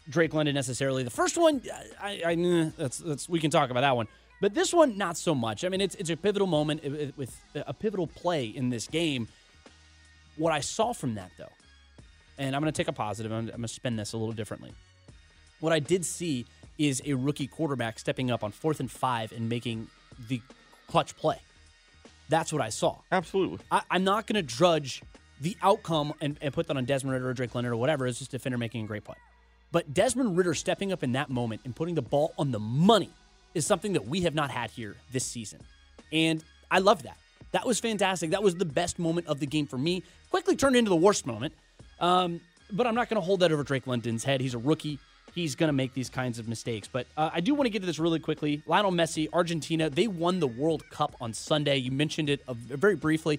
Drake 0.08 0.32
London 0.32 0.54
necessarily. 0.54 1.02
The 1.02 1.10
first 1.10 1.36
one, 1.36 1.60
I, 2.00 2.22
I, 2.24 2.30
I 2.30 2.32
eh, 2.36 2.70
that's 2.78 2.96
that's 2.96 3.28
we 3.28 3.38
can 3.38 3.50
talk 3.50 3.68
about 3.68 3.82
that 3.82 3.94
one. 3.96 4.08
But 4.40 4.54
this 4.54 4.72
one, 4.72 4.96
not 4.96 5.18
so 5.18 5.34
much. 5.34 5.62
I 5.62 5.68
mean, 5.68 5.82
it's 5.82 5.94
it's 5.96 6.08
a 6.08 6.16
pivotal 6.16 6.46
moment 6.46 6.80
it- 6.82 6.94
it- 6.94 7.18
with 7.18 7.36
a 7.54 7.74
pivotal 7.74 8.06
play 8.06 8.46
in 8.46 8.70
this 8.70 8.86
game. 8.86 9.28
What 10.36 10.52
I 10.52 10.60
saw 10.60 10.92
from 10.92 11.14
that, 11.14 11.30
though, 11.38 11.52
and 12.38 12.54
I'm 12.54 12.62
going 12.62 12.72
to 12.72 12.76
take 12.76 12.88
a 12.88 12.92
positive. 12.92 13.32
I'm, 13.32 13.38
I'm 13.38 13.46
going 13.46 13.62
to 13.62 13.68
spin 13.68 13.96
this 13.96 14.12
a 14.12 14.16
little 14.16 14.34
differently. 14.34 14.72
What 15.60 15.72
I 15.72 15.78
did 15.78 16.04
see 16.04 16.46
is 16.78 17.00
a 17.06 17.14
rookie 17.14 17.46
quarterback 17.46 17.98
stepping 17.98 18.30
up 18.30 18.44
on 18.44 18.52
fourth 18.52 18.80
and 18.80 18.90
five 18.90 19.32
and 19.32 19.48
making 19.48 19.88
the 20.28 20.40
clutch 20.88 21.16
play. 21.16 21.38
That's 22.28 22.52
what 22.52 22.60
I 22.60 22.68
saw. 22.68 22.96
Absolutely. 23.10 23.58
I, 23.70 23.82
I'm 23.90 24.04
not 24.04 24.26
going 24.26 24.34
to 24.36 24.42
drudge 24.42 25.02
the 25.40 25.56
outcome 25.62 26.12
and, 26.20 26.36
and 26.40 26.52
put 26.52 26.66
that 26.66 26.76
on 26.76 26.84
Desmond 26.84 27.12
Ridder 27.12 27.30
or 27.30 27.34
Drake 27.34 27.54
Leonard 27.54 27.72
or 27.72 27.76
whatever. 27.76 28.06
It's 28.06 28.18
just 28.18 28.32
a 28.34 28.38
defender 28.38 28.58
making 28.58 28.84
a 28.84 28.86
great 28.86 29.04
play. 29.04 29.16
But 29.72 29.92
Desmond 29.94 30.36
Ridder 30.36 30.54
stepping 30.54 30.92
up 30.92 31.02
in 31.02 31.12
that 31.12 31.30
moment 31.30 31.62
and 31.64 31.74
putting 31.74 31.94
the 31.94 32.02
ball 32.02 32.32
on 32.38 32.50
the 32.50 32.58
money 32.58 33.10
is 33.54 33.66
something 33.66 33.94
that 33.94 34.06
we 34.06 34.22
have 34.22 34.34
not 34.34 34.50
had 34.50 34.70
here 34.70 34.96
this 35.12 35.24
season. 35.24 35.60
And 36.12 36.42
I 36.70 36.78
love 36.78 37.02
that. 37.04 37.16
That 37.52 37.66
was 37.66 37.80
fantastic. 37.80 38.30
That 38.30 38.42
was 38.42 38.54
the 38.56 38.64
best 38.64 38.98
moment 38.98 39.26
of 39.28 39.40
the 39.40 39.46
game 39.46 39.66
for 39.66 39.78
me. 39.78 40.02
Quickly 40.30 40.56
turned 40.56 40.76
into 40.76 40.88
the 40.90 40.96
worst 40.96 41.26
moment. 41.26 41.54
Um, 42.00 42.40
but 42.72 42.86
I'm 42.86 42.94
not 42.94 43.08
going 43.08 43.20
to 43.20 43.24
hold 43.24 43.40
that 43.40 43.52
over 43.52 43.62
Drake 43.62 43.86
London's 43.86 44.24
head. 44.24 44.40
He's 44.40 44.54
a 44.54 44.58
rookie. 44.58 44.98
He's 45.34 45.54
going 45.54 45.68
to 45.68 45.72
make 45.72 45.94
these 45.94 46.08
kinds 46.10 46.38
of 46.38 46.48
mistakes. 46.48 46.88
But 46.90 47.06
uh, 47.16 47.30
I 47.32 47.40
do 47.40 47.54
want 47.54 47.66
to 47.66 47.70
get 47.70 47.80
to 47.80 47.86
this 47.86 47.98
really 47.98 48.18
quickly. 48.18 48.62
Lionel 48.66 48.90
Messi, 48.90 49.28
Argentina, 49.32 49.88
they 49.88 50.08
won 50.08 50.40
the 50.40 50.46
World 50.46 50.88
Cup 50.90 51.14
on 51.20 51.32
Sunday. 51.32 51.76
You 51.76 51.92
mentioned 51.92 52.28
it 52.30 52.42
uh, 52.48 52.54
very 52.54 52.96
briefly. 52.96 53.38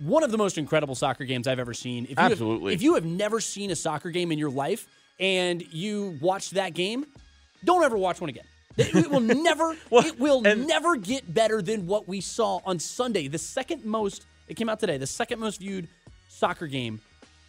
One 0.00 0.22
of 0.22 0.30
the 0.30 0.38
most 0.38 0.58
incredible 0.58 0.94
soccer 0.94 1.24
games 1.24 1.48
I've 1.48 1.58
ever 1.58 1.74
seen. 1.74 2.04
If 2.04 2.10
you 2.10 2.16
have- 2.18 2.32
Absolutely. 2.32 2.74
if 2.74 2.82
you 2.82 2.94
have 2.94 3.04
never 3.04 3.40
seen 3.40 3.70
a 3.70 3.76
soccer 3.76 4.10
game 4.10 4.30
in 4.30 4.38
your 4.38 4.50
life 4.50 4.86
and 5.18 5.62
you 5.72 6.16
watched 6.20 6.54
that 6.54 6.74
game, 6.74 7.06
don't 7.64 7.82
ever 7.82 7.96
watch 7.96 8.20
one 8.20 8.30
again. 8.30 8.44
It 8.78 8.94
it 8.94 9.10
will 9.10 9.20
never, 9.20 9.76
it 9.92 10.18
will 10.18 10.40
never 10.40 10.96
get 10.96 11.32
better 11.32 11.60
than 11.60 11.86
what 11.86 12.08
we 12.08 12.20
saw 12.20 12.60
on 12.64 12.78
Sunday. 12.78 13.28
The 13.28 13.38
second 13.38 13.84
most, 13.84 14.24
it 14.46 14.54
came 14.54 14.68
out 14.68 14.80
today, 14.80 14.96
the 14.96 15.06
second 15.06 15.40
most 15.40 15.60
viewed 15.60 15.88
soccer 16.28 16.66
game 16.66 17.00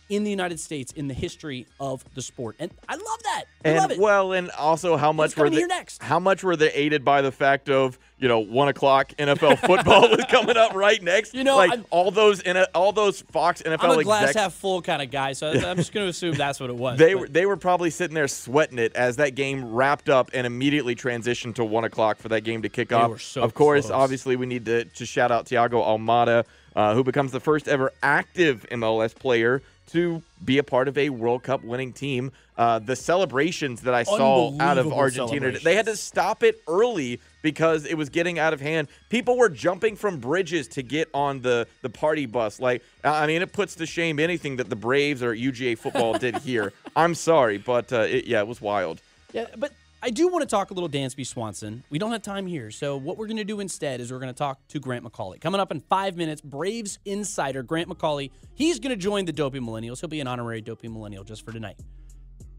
in 0.10 0.24
the 0.24 0.30
United 0.32 0.60
States 0.60 0.92
in 0.94 1.08
the 1.08 1.14
history 1.14 1.68
of 1.80 2.04
the 2.16 2.22
sport. 2.22 2.56
And 2.60 2.72
I 2.88 2.96
love 2.96 3.24
that. 3.24 3.44
I 3.64 3.70
and 3.70 3.78
love 3.80 3.92
it. 3.92 4.00
well, 4.00 4.34
and 4.34 4.50
also 4.52 4.98
how 4.98 5.12
much 5.14 5.38
were 5.38 5.50
they, 5.50 5.64
next. 5.66 6.02
how 6.02 6.20
much 6.20 6.44
were 6.44 6.56
they 6.56 6.72
aided 6.74 7.06
by 7.06 7.22
the 7.22 7.32
fact 7.32 7.70
of 7.70 8.00
you 8.18 8.28
know 8.28 8.40
one 8.40 8.68
o'clock 8.70 9.14
NFL 9.18 9.60
football 9.66 10.10
was 10.10 10.26
coming 10.30 10.58
up 10.58 10.74
right 10.74 11.02
next? 11.02 11.34
You 11.34 11.44
know, 11.44 11.58
like 11.58 11.72
I'm- 11.72 11.86
all 11.92 12.10
those 12.12 12.42
in 12.42 12.58
all 12.74 12.92
those 12.92 13.22
Fox 13.32 13.62
NFL 13.62 13.78
I'm 13.82 14.00
a 14.00 14.04
glass 14.04 14.24
execs, 14.30 14.40
half 14.40 14.54
full 14.54 14.82
kind 14.82 15.02
of 15.02 15.12
guy, 15.12 15.34
so 15.34 15.52
I'm 15.52 15.78
just 15.78 15.94
going 15.94 16.06
to 16.06 16.10
assume 16.10 16.36
that's 16.36 16.60
what 16.60 16.70
it 16.70 16.76
was. 16.76 16.98
They 16.98 17.14
But- 17.14 17.20
were 17.22 17.28
they 17.28 17.46
were 17.46 17.58
probably 17.58 17.90
sitting 17.92 18.16
there 18.16 18.28
sweating 18.28 18.80
it 18.80 18.96
as 18.96 19.18
that 19.18 19.36
game 19.36 19.64
wrapped 19.72 20.10
up 20.10 20.32
and 20.34 20.48
immediately 20.48 20.96
transitioned 20.96 21.56
to 21.56 21.64
one 21.66 21.84
o'clock 21.84 22.18
for 22.18 22.30
that 22.30 22.42
game 22.42 22.64
to 22.64 22.70
kick 22.70 22.90
They 22.90 22.96
off. 22.96 23.22
so 23.22 23.42
of 23.44 23.54
course, 23.54 23.86
close. 23.88 23.94
obviously, 23.94 24.36
we 24.36 24.48
need 24.48 24.66
to, 24.66 24.86
to 24.86 25.06
shout 25.06 25.32
out 25.32 25.46
Thiago 25.46 25.86
Almada, 25.86 26.46
uh, 26.76 26.94
who 26.96 27.04
becomes 27.04 27.32
the 27.32 27.40
first 27.40 27.68
ever 27.68 27.92
active 28.02 28.66
MLS 28.72 29.14
player 29.14 29.62
to 29.92 30.22
be 30.44 30.58
a 30.58 30.64
part 30.64 30.88
of 30.88 30.98
a 30.98 31.10
World 31.10 31.44
Cup 31.44 31.64
winning 31.64 31.94
team. 31.94 32.32
Uh, 32.58 32.80
the 32.80 32.96
celebrations 32.96 33.82
that 33.82 33.94
I 33.94 34.04
saw 34.04 34.54
out 34.60 34.78
of 34.78 34.92
Argentina, 34.92 35.52
they 35.52 35.76
had 35.76 35.86
to 35.86 35.96
stop 35.96 36.44
it 36.44 36.62
early 36.68 37.20
because 37.42 37.86
it 37.86 37.96
was 37.96 38.10
getting 38.10 38.38
out 38.38 38.54
of 38.54 38.60
hand. 38.60 38.88
People 39.10 39.38
were 39.38 39.50
jumping 39.50 39.96
from 39.96 40.20
bridges 40.20 40.68
to 40.70 40.84
get 40.84 41.10
on 41.14 41.42
the 41.42 41.68
the 41.82 41.90
party 41.90 42.26
bus. 42.26 42.60
Like, 42.60 42.84
I 43.04 43.28
mean, 43.28 43.42
it 43.42 43.54
puts 43.54 43.76
to 43.76 43.86
shame 43.86 44.20
anything 44.20 44.58
that 44.58 44.70
the 44.70 44.76
Braves 44.76 45.24
or 45.24 45.34
UGA 45.34 45.78
football 45.78 46.18
did 46.18 46.38
here. 46.40 46.74
I'm 46.96 47.16
sorry, 47.16 47.58
but 47.58 47.92
uh, 47.94 48.02
it, 48.02 48.26
yeah, 48.26 48.40
it 48.40 48.48
was 48.48 48.62
wild. 48.62 49.02
Yeah, 49.32 49.46
but 49.58 49.72
I 50.02 50.12
do 50.12 50.30
want 50.30 50.44
to 50.44 50.48
talk 50.48 50.72
a 50.72 50.74
little 50.74 50.88
Dansby 50.88 51.28
Swanson. 51.28 51.84
We 51.90 52.00
don't 52.00 52.14
have 52.14 52.22
time 52.22 52.48
here. 52.48 52.72
So, 52.72 52.96
what 52.96 53.18
we're 53.18 53.28
going 53.28 53.38
to 53.38 53.44
do 53.44 53.60
instead 53.60 54.00
is 54.00 54.14
we're 54.14 54.20
going 54.20 54.34
to 54.34 54.38
talk 54.38 54.66
to 54.70 54.80
Grant 54.80 55.04
McAuley. 55.04 55.42
Coming 55.42 55.60
up 55.60 55.72
in 55.72 55.82
five 55.82 56.16
minutes, 56.16 56.40
Braves 56.40 57.00
insider 57.04 57.64
Grant 57.64 57.90
McAuley. 57.90 58.32
He's 58.54 58.80
going 58.80 58.92
to 58.92 58.96
join 58.96 59.26
the 59.26 59.34
Dopey 59.34 59.60
Millennials. 59.60 60.00
He'll 60.00 60.08
be 60.08 60.22
an 60.22 60.28
honorary 60.28 60.62
Dopey 60.62 60.88
Millennial 60.88 61.26
just 61.26 61.44
for 61.44 61.52
tonight. 61.52 61.80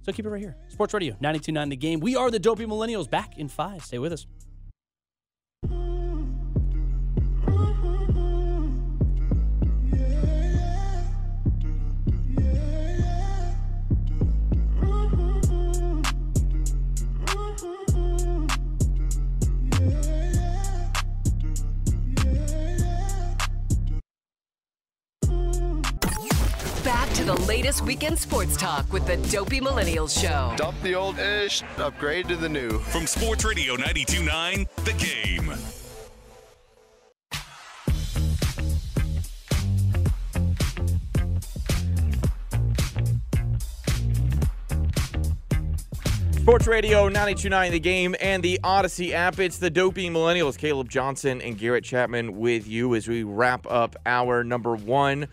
So, 0.02 0.12
keep 0.12 0.26
it 0.26 0.28
right 0.28 0.40
here. 0.40 0.56
Sports 0.68 0.92
Radio 0.92 1.14
929 1.14 1.68
The 1.70 1.76
Game. 1.76 2.00
We 2.00 2.14
are 2.14 2.30
the 2.30 2.38
Dopey 2.38 2.66
Millennials 2.66 3.08
back 3.08 3.38
in 3.38 3.48
five. 3.48 3.84
Stay 3.86 3.98
with 3.98 4.12
us. 4.12 4.26
To 27.20 27.26
the 27.26 27.42
latest 27.42 27.82
weekend 27.82 28.18
sports 28.18 28.56
talk 28.56 28.90
with 28.90 29.06
the 29.06 29.18
Dopey 29.30 29.60
Millennials 29.60 30.18
Show. 30.18 30.56
Dump 30.56 30.80
the 30.82 30.94
old 30.94 31.18
ish, 31.18 31.62
upgrade 31.76 32.26
to 32.28 32.36
the 32.36 32.48
new. 32.48 32.78
From 32.78 33.06
Sports 33.06 33.44
Radio 33.44 33.74
929, 33.74 34.66
The 34.86 34.92
Game. 34.94 35.52
Sports 46.40 46.66
Radio 46.66 47.02
929 47.08 47.72
The 47.72 47.80
Game 47.80 48.16
and 48.18 48.42
the 48.42 48.58
Audacy 48.64 49.12
app. 49.12 49.38
It's 49.38 49.58
the 49.58 49.68
Dopey 49.68 50.08
Millennials, 50.08 50.56
Caleb 50.56 50.88
Johnson 50.88 51.42
and 51.42 51.58
Garrett 51.58 51.84
Chapman 51.84 52.38
with 52.38 52.66
you 52.66 52.94
as 52.94 53.06
we 53.06 53.24
wrap 53.24 53.66
up 53.70 53.94
our 54.06 54.42
number 54.42 54.74
one 54.74 55.28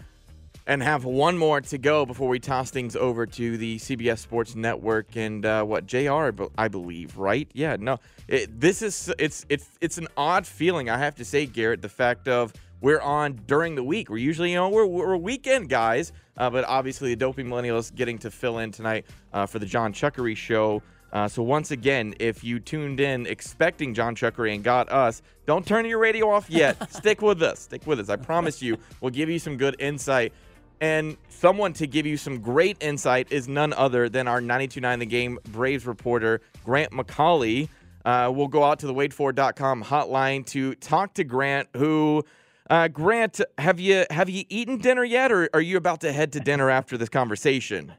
and 0.67 0.83
have 0.83 1.05
one 1.05 1.37
more 1.37 1.61
to 1.61 1.77
go 1.77 2.05
before 2.05 2.27
we 2.27 2.39
toss 2.39 2.69
things 2.69 2.95
over 2.95 3.25
to 3.25 3.57
the 3.57 3.77
CBS 3.77 4.19
Sports 4.19 4.53
Network 4.53 5.15
and 5.15 5.45
uh, 5.45 5.63
what 5.63 5.87
JR 5.87 6.29
I 6.57 6.67
believe, 6.67 7.17
right? 7.17 7.49
Yeah, 7.53 7.77
no, 7.79 7.99
it, 8.27 8.59
this 8.59 8.81
is 8.81 9.11
it's 9.17 9.45
it's 9.49 9.69
it's 9.79 9.97
an 9.97 10.09
odd 10.17 10.45
feeling 10.45 10.89
I 10.89 10.97
have 10.97 11.15
to 11.15 11.25
say, 11.25 11.45
Garrett. 11.45 11.81
The 11.81 11.89
fact 11.89 12.27
of 12.27 12.53
we're 12.81 12.99
on 12.99 13.39
during 13.47 13.75
the 13.75 13.83
week. 13.83 14.09
We're 14.09 14.17
usually 14.17 14.51
you 14.51 14.57
know 14.57 14.67
we're 14.69 14.85
we're 14.85 15.15
weekend 15.15 15.69
guys, 15.69 16.11
uh, 16.35 16.49
but 16.49 16.65
obviously 16.65 17.09
the 17.09 17.15
Dopey 17.15 17.43
Millennials 17.43 17.95
getting 17.95 18.19
to 18.19 18.29
fill 18.29 18.59
in 18.59 18.71
tonight 18.71 19.05
uh, 19.31 19.45
for 19.45 19.59
the 19.59 19.65
John 19.65 19.93
Chuckery 19.93 20.35
show. 20.35 20.83
Uh, 21.13 21.25
so 21.27 21.41
once 21.41 21.71
again, 21.71 22.13
if 22.19 22.43
you 22.43 22.59
tuned 22.59 22.99
in 22.99 23.25
expecting 23.27 23.93
John 23.93 24.13
Chuckery 24.13 24.53
and 24.53 24.61
got 24.61 24.91
us, 24.91 25.21
don't 25.45 25.65
turn 25.65 25.85
your 25.85 25.99
radio 25.99 26.29
off 26.29 26.49
yet. 26.49 26.91
Stick 26.93 27.21
with 27.21 27.41
us. 27.41 27.59
Stick 27.59 27.87
with 27.87 28.01
us. 28.01 28.09
I 28.09 28.17
promise 28.17 28.61
you, 28.61 28.77
we'll 28.99 29.11
give 29.11 29.29
you 29.29 29.39
some 29.39 29.55
good 29.55 29.77
insight. 29.79 30.33
And 30.79 31.17
someone 31.29 31.73
to 31.73 31.87
give 31.87 32.05
you 32.05 32.17
some 32.17 32.39
great 32.39 32.77
insight 32.81 33.31
is 33.31 33.47
none 33.47 33.73
other 33.73 34.09
than 34.09 34.27
our 34.27 34.41
92.9 34.41 34.99
The 34.99 35.05
Game 35.05 35.39
Braves 35.49 35.85
reporter, 35.85 36.41
Grant 36.63 36.91
McAuley. 36.91 37.69
Uh, 38.05 38.31
we'll 38.33 38.47
go 38.47 38.63
out 38.63 38.79
to 38.79 38.87
the 38.87 38.93
wadeford.com 38.93 39.83
hotline 39.83 40.45
to 40.47 40.75
talk 40.75 41.13
to 41.15 41.23
Grant, 41.23 41.67
who, 41.75 42.23
uh, 42.69 42.87
Grant, 42.87 43.41
have 43.57 43.79
you 43.79 44.05
have 44.09 44.29
you 44.29 44.45
eaten 44.49 44.77
dinner 44.77 45.03
yet, 45.03 45.31
or 45.31 45.49
are 45.53 45.61
you 45.61 45.77
about 45.77 46.01
to 46.01 46.13
head 46.13 46.31
to 46.33 46.39
dinner 46.39 46.69
after 46.69 46.97
this 46.97 47.09
conversation? 47.09 47.93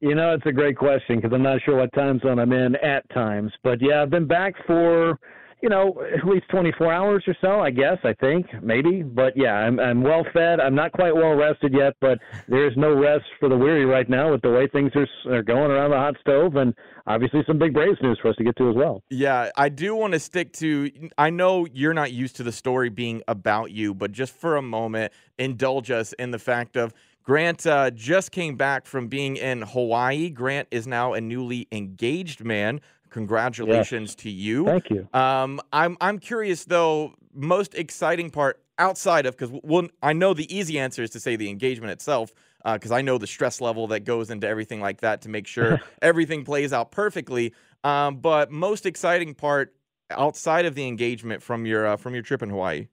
You 0.00 0.14
know, 0.14 0.32
it's 0.32 0.46
a 0.46 0.52
great 0.52 0.78
question 0.78 1.16
because 1.16 1.32
I'm 1.34 1.42
not 1.42 1.60
sure 1.62 1.76
what 1.76 1.92
time 1.92 2.18
zone 2.20 2.38
I'm 2.38 2.52
in 2.52 2.76
at 2.76 3.08
times. 3.10 3.52
But 3.62 3.82
yeah, 3.82 4.00
I've 4.00 4.08
been 4.08 4.26
back 4.26 4.54
for, 4.66 5.18
you 5.62 5.68
know, 5.68 6.02
at 6.16 6.26
least 6.26 6.46
24 6.50 6.92
hours 6.92 7.24
or 7.26 7.36
so, 7.40 7.60
I 7.60 7.70
guess, 7.70 7.98
I 8.04 8.14
think, 8.14 8.46
maybe. 8.62 9.02
But 9.02 9.34
yeah, 9.36 9.52
I'm, 9.52 9.78
I'm 9.78 10.02
well 10.02 10.24
fed. 10.32 10.60
I'm 10.60 10.74
not 10.74 10.92
quite 10.92 11.14
well 11.14 11.34
rested 11.34 11.72
yet, 11.72 11.94
but 12.00 12.18
there 12.48 12.66
is 12.66 12.72
no 12.76 12.94
rest 12.94 13.24
for 13.38 13.48
the 13.48 13.56
weary 13.56 13.84
right 13.84 14.08
now 14.08 14.32
with 14.32 14.42
the 14.42 14.50
way 14.50 14.68
things 14.68 14.92
are, 14.94 15.34
are 15.34 15.42
going 15.42 15.70
around 15.70 15.90
the 15.90 15.96
hot 15.96 16.14
stove 16.20 16.56
and 16.56 16.74
obviously 17.06 17.42
some 17.46 17.58
big 17.58 17.74
Braves 17.74 17.98
news 18.02 18.18
for 18.22 18.28
us 18.28 18.36
to 18.36 18.44
get 18.44 18.56
to 18.56 18.70
as 18.70 18.76
well. 18.76 19.02
Yeah, 19.10 19.50
I 19.56 19.68
do 19.68 19.94
want 19.94 20.14
to 20.14 20.20
stick 20.20 20.52
to. 20.54 20.90
I 21.18 21.30
know 21.30 21.66
you're 21.72 21.94
not 21.94 22.12
used 22.12 22.36
to 22.36 22.42
the 22.42 22.52
story 22.52 22.88
being 22.88 23.22
about 23.28 23.70
you, 23.70 23.94
but 23.94 24.12
just 24.12 24.32
for 24.32 24.56
a 24.56 24.62
moment, 24.62 25.12
indulge 25.38 25.90
us 25.90 26.12
in 26.14 26.30
the 26.30 26.38
fact 26.38 26.76
of 26.76 26.94
Grant 27.22 27.66
uh, 27.66 27.90
just 27.90 28.32
came 28.32 28.56
back 28.56 28.86
from 28.86 29.08
being 29.08 29.36
in 29.36 29.62
Hawaii. 29.62 30.30
Grant 30.30 30.68
is 30.70 30.86
now 30.86 31.12
a 31.12 31.20
newly 31.20 31.68
engaged 31.70 32.42
man. 32.42 32.80
Congratulations 33.10 34.10
Yes. 34.10 34.14
to 34.16 34.30
you. 34.30 34.64
Thank 34.64 34.90
you. 34.90 35.08
Um, 35.12 35.60
I'm 35.72 35.96
I'm 36.00 36.18
curious 36.18 36.64
though. 36.64 37.14
Most 37.32 37.74
exciting 37.74 38.30
part 38.30 38.60
outside 38.78 39.26
of 39.26 39.36
because 39.36 39.56
well, 39.62 39.88
I 40.02 40.12
know 40.12 40.34
the 40.34 40.52
easy 40.54 40.78
answer 40.78 41.02
is 41.02 41.10
to 41.10 41.20
say 41.20 41.36
the 41.36 41.48
engagement 41.48 41.92
itself 41.92 42.32
because 42.64 42.90
I 42.90 43.02
know 43.02 43.18
the 43.18 43.26
stress 43.26 43.60
level 43.60 43.86
that 43.88 44.00
goes 44.00 44.30
into 44.30 44.46
everything 44.46 44.80
like 44.80 45.00
that 45.00 45.22
to 45.22 45.28
make 45.28 45.46
sure 45.46 45.80
everything 46.02 46.44
plays 46.44 46.72
out 46.72 46.90
perfectly. 46.90 47.54
Um, 47.84 48.16
but 48.16 48.50
most 48.50 48.84
exciting 48.86 49.34
part 49.34 49.74
outside 50.10 50.66
of 50.66 50.74
the 50.74 50.86
engagement 50.86 51.42
from 51.42 51.66
your 51.66 51.86
uh, 51.86 51.96
from 51.96 52.14
your 52.14 52.22
trip 52.22 52.42
in 52.42 52.50
Hawaii. 52.50 52.88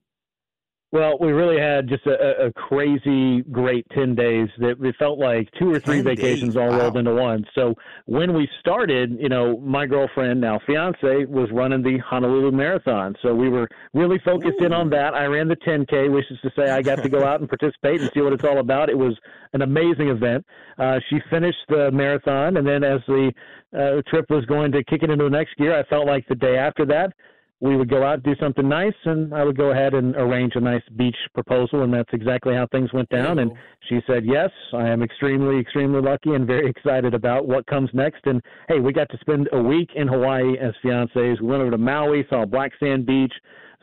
Well, 0.93 1.17
we 1.19 1.33
really 1.33 1.59
had 1.59 1.89
just 1.89 2.05
a, 2.05 2.45
a 2.45 2.53
crazy, 2.53 3.41
great 3.51 3.85
10 3.93 4.15
days 4.15 4.47
that 4.59 4.81
it 4.81 4.95
felt 4.97 5.19
like 5.19 5.49
two 5.59 5.69
or 5.69 5.81
three 5.81 6.01
vacations 6.01 6.53
days, 6.53 6.55
all 6.55 6.69
wow. 6.69 6.79
rolled 6.79 6.97
into 6.97 7.13
one. 7.13 7.45
So 7.55 7.75
when 8.05 8.33
we 8.33 8.47
started, 8.61 9.17
you 9.19 9.27
know, 9.27 9.57
my 9.59 9.85
girlfriend, 9.85 10.39
now 10.39 10.61
fiance, 10.65 11.25
was 11.25 11.49
running 11.51 11.83
the 11.83 11.97
Honolulu 11.97 12.51
Marathon. 12.51 13.15
So 13.21 13.35
we 13.35 13.49
were 13.49 13.67
really 13.93 14.17
focused 14.23 14.61
in 14.61 14.71
on 14.71 14.89
that. 14.91 15.13
I 15.13 15.25
ran 15.25 15.49
the 15.49 15.57
10K, 15.57 16.09
which 16.09 16.25
is 16.31 16.39
to 16.41 16.51
say 16.55 16.71
I 16.71 16.81
got 16.81 17.03
to 17.03 17.09
go 17.09 17.25
out 17.25 17.41
and 17.41 17.49
participate 17.49 17.99
and 17.99 18.09
see 18.13 18.21
what 18.21 18.31
it's 18.31 18.45
all 18.45 18.59
about. 18.59 18.89
It 18.89 18.97
was 18.97 19.17
an 19.51 19.63
amazing 19.63 20.07
event. 20.07 20.45
Uh, 20.77 20.99
she 21.09 21.19
finished 21.29 21.59
the 21.67 21.91
marathon, 21.91 22.55
and 22.55 22.65
then 22.65 22.85
as 22.85 23.01
the 23.07 23.33
uh, 23.77 24.01
trip 24.09 24.29
was 24.29 24.45
going 24.45 24.71
to 24.71 24.85
kick 24.85 25.03
it 25.03 25.09
into 25.09 25.25
the 25.25 25.29
next 25.29 25.57
gear, 25.57 25.77
I 25.77 25.83
felt 25.89 26.07
like 26.07 26.25
the 26.29 26.35
day 26.35 26.57
after 26.57 26.85
that, 26.85 27.11
we 27.59 27.75
would 27.75 27.89
go 27.89 28.03
out 28.03 28.21
do 28.23 28.35
something 28.39 28.67
nice 28.67 28.93
and 29.05 29.33
I 29.33 29.43
would 29.43 29.57
go 29.57 29.71
ahead 29.71 29.93
and 29.93 30.15
arrange 30.15 30.53
a 30.55 30.59
nice 30.59 30.83
beach 30.95 31.15
proposal 31.33 31.83
and 31.83 31.93
that's 31.93 32.09
exactly 32.13 32.53
how 32.53 32.67
things 32.71 32.93
went 32.93 33.09
down. 33.09 33.39
And 33.39 33.51
she 33.89 33.99
said 34.05 34.25
yes 34.25 34.51
I 34.73 34.87
am 34.87 35.01
extremely 35.01 35.59
extremely 35.59 36.01
lucky 36.01 36.33
and 36.33 36.45
very 36.45 36.69
excited 36.75 37.13
about 37.13 37.47
what 37.47 37.65
comes 37.65 37.89
next. 37.93 38.25
And 38.25 38.41
hey 38.67 38.79
we 38.79 38.93
got 38.93 39.09
to 39.09 39.17
spend 39.19 39.49
a 39.53 39.61
week 39.61 39.89
in 39.95 40.07
Hawaii 40.07 40.57
as 40.59 40.73
fiancés. 40.83 41.41
We 41.41 41.47
went 41.47 41.61
over 41.61 41.71
to 41.71 41.77
Maui 41.77 42.25
saw 42.29 42.45
Black 42.45 42.73
Sand 42.79 43.05
Beach 43.05 43.33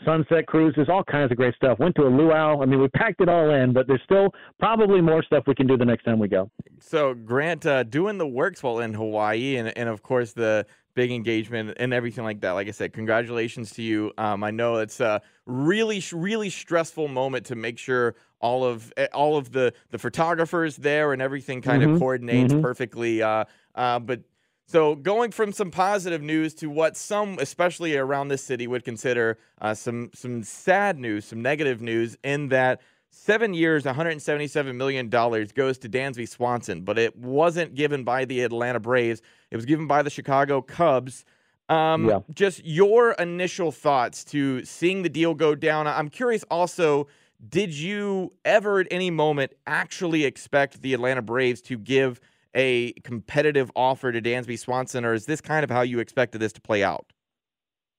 sunset 0.04 0.46
cruises 0.46 0.88
all 0.88 1.04
kinds 1.04 1.30
of 1.30 1.36
great 1.36 1.54
stuff. 1.54 1.78
Went 1.78 1.94
to 1.96 2.02
a 2.02 2.08
luau. 2.10 2.60
I 2.62 2.66
mean 2.66 2.80
we 2.80 2.88
packed 2.88 3.20
it 3.20 3.28
all 3.28 3.50
in 3.50 3.72
but 3.72 3.88
there's 3.88 4.02
still 4.04 4.28
probably 4.60 5.00
more 5.00 5.22
stuff 5.24 5.44
we 5.48 5.54
can 5.54 5.66
do 5.66 5.76
the 5.76 5.84
next 5.84 6.04
time 6.04 6.20
we 6.20 6.28
go. 6.28 6.48
So 6.78 7.12
Grant 7.14 7.66
uh, 7.66 7.82
doing 7.82 8.18
the 8.18 8.26
works 8.26 8.62
while 8.62 8.78
in 8.78 8.94
Hawaii, 8.94 9.56
and 9.56 9.76
and 9.76 9.88
of 9.88 10.02
course 10.02 10.32
the 10.32 10.66
big 10.94 11.10
engagement 11.10 11.74
and 11.78 11.92
everything 11.92 12.24
like 12.24 12.40
that. 12.40 12.52
Like 12.52 12.68
I 12.68 12.72
said, 12.72 12.92
congratulations 12.92 13.72
to 13.72 13.82
you. 13.82 14.12
Um, 14.18 14.44
I 14.44 14.50
know 14.50 14.76
it's 14.76 15.00
a 15.00 15.20
really 15.46 16.02
really 16.12 16.50
stressful 16.50 17.08
moment 17.08 17.46
to 17.46 17.54
make 17.56 17.78
sure 17.78 18.14
all 18.40 18.64
of 18.64 18.92
eh, 18.96 19.08
all 19.12 19.36
of 19.36 19.52
the 19.52 19.72
the 19.90 19.98
photographers 19.98 20.76
there 20.76 21.12
and 21.12 21.20
everything 21.20 21.62
kind 21.62 21.82
Mhm, 21.82 21.82
of 21.82 21.92
coordinates 21.92 22.52
mhm. 22.52 22.54
perfectly. 22.54 23.22
Uh, 23.22 23.44
uh, 23.74 23.98
but 23.98 24.22
so 24.66 24.94
going 24.94 25.30
from 25.30 25.52
some 25.52 25.70
positive 25.70 26.22
news 26.22 26.54
to 26.54 26.70
what 26.70 26.96
some, 26.96 27.38
especially 27.38 27.96
around 27.96 28.28
this 28.28 28.42
city, 28.42 28.66
would 28.66 28.84
consider 28.84 29.38
uh, 29.60 29.74
some 29.74 30.10
some 30.14 30.42
sad 30.42 30.98
news, 30.98 31.26
some 31.26 31.42
negative 31.42 31.82
news, 31.82 32.16
in 32.24 32.48
that 32.48 32.80
seven 33.14 33.54
years, 33.54 33.84
177 33.84 34.76
million 34.76 35.08
dollars 35.08 35.52
goes 35.52 35.78
to 35.78 35.88
Dansby 35.88 36.28
Swanson, 36.28 36.82
but 36.82 36.98
it 36.98 37.16
wasn't 37.16 37.74
given 37.74 38.04
by 38.04 38.24
the 38.24 38.42
Atlanta 38.42 38.80
Braves. 38.80 39.22
It 39.50 39.56
was 39.56 39.64
given 39.64 39.86
by 39.86 40.02
the 40.02 40.10
Chicago 40.10 40.60
Cubs. 40.60 41.24
Um, 41.68 42.08
Yeah. 42.08 42.18
Just 42.34 42.64
your 42.64 43.12
initial 43.12 43.72
thoughts 43.72 44.24
to 44.24 44.64
seeing 44.64 45.02
the 45.02 45.08
deal 45.08 45.34
go 45.34 45.54
down. 45.54 45.86
I'm 45.86 46.08
curious 46.08 46.44
also. 46.50 47.06
Did 47.46 47.74
you 47.74 48.32
ever 48.44 48.80
at 48.80 48.86
any 48.90 49.10
moment 49.10 49.52
actually 49.66 50.24
expect 50.24 50.80
the 50.80 50.94
Atlanta 50.94 51.20
Braves 51.20 51.60
to 51.62 51.76
give 51.76 52.20
a 52.54 52.92
competitive 53.02 53.70
offer 53.76 54.12
to 54.12 54.22
Dansby 54.22 54.58
Swanson, 54.58 55.04
or 55.04 55.12
is 55.12 55.26
this 55.26 55.40
kind 55.40 55.64
of 55.64 55.70
how 55.70 55.82
you 55.82 55.98
expected 55.98 56.40
this 56.40 56.52
to 56.54 56.60
play 56.60 56.82
out? 56.82 57.06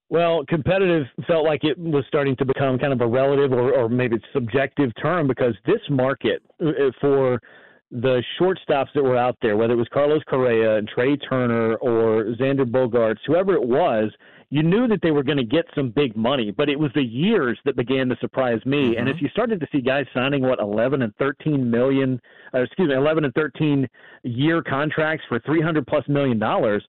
Well, 0.10 0.46
competitive 0.48 1.08
felt 1.28 1.46
like 1.46 1.64
it 1.64 1.78
was 1.78 2.04
starting 2.08 2.36
to 2.38 2.46
become 2.46 2.78
kind 2.78 2.94
of 2.94 3.02
a 3.02 3.08
relative 3.08 3.52
or, 3.52 3.74
or 3.74 3.90
maybe 3.90 4.18
it's 4.18 4.26
subjective 4.34 4.92
term 5.02 5.28
because 5.28 5.56
this 5.66 5.82
market 5.90 6.44
uh, 6.64 6.92
for 7.02 7.42
the 7.92 8.22
shortstops 8.40 8.88
that 8.94 9.04
were 9.04 9.18
out 9.18 9.38
there, 9.42 9.58
whether 9.58 9.74
it 9.74 9.78
was 9.78 9.88
Carlos 9.92 10.22
Correa 10.28 10.78
and 10.78 10.88
Trea 10.88 11.18
Turner 11.18 11.76
or 11.76 12.26
Xander 12.40 12.66
Bogaerts, 12.66 13.20
whoever 13.26 13.54
it 13.54 13.64
was, 13.64 14.12
you 14.50 14.62
knew 14.62 14.88
that 14.88 15.00
they 15.02 15.12
were 15.12 15.24
going 15.24 15.38
to 15.38 15.44
get 15.44 15.66
some 15.76 15.90
big 15.90 16.16
money, 16.16 16.52
but 16.52 16.70
it 16.70 16.80
was 16.80 16.92
the 16.94 17.04
years 17.04 17.58
that 17.66 17.76
began 17.76 18.08
to 18.10 18.16
surprise 18.22 18.64
me. 18.66 18.96
And 18.98 19.10
if 19.10 19.22
you 19.22 19.28
started 19.30 19.60
to 19.60 19.68
see 19.72 19.82
guys 19.82 20.06
signing 20.14 20.44
what 20.44 20.60
11 20.60 21.02
and 21.02 21.16
13 21.16 21.70
million, 21.70 22.22
uh, 22.54 22.60
excuse 22.60 22.90
me, 22.90 22.96
11 22.96 23.26
and 23.26 23.34
13 23.34 23.88
year 24.24 24.62
contracts 24.62 25.26
for 25.28 25.40
300 25.40 25.88
plus 25.88 26.08
million 26.08 26.38
dollars, 26.38 26.84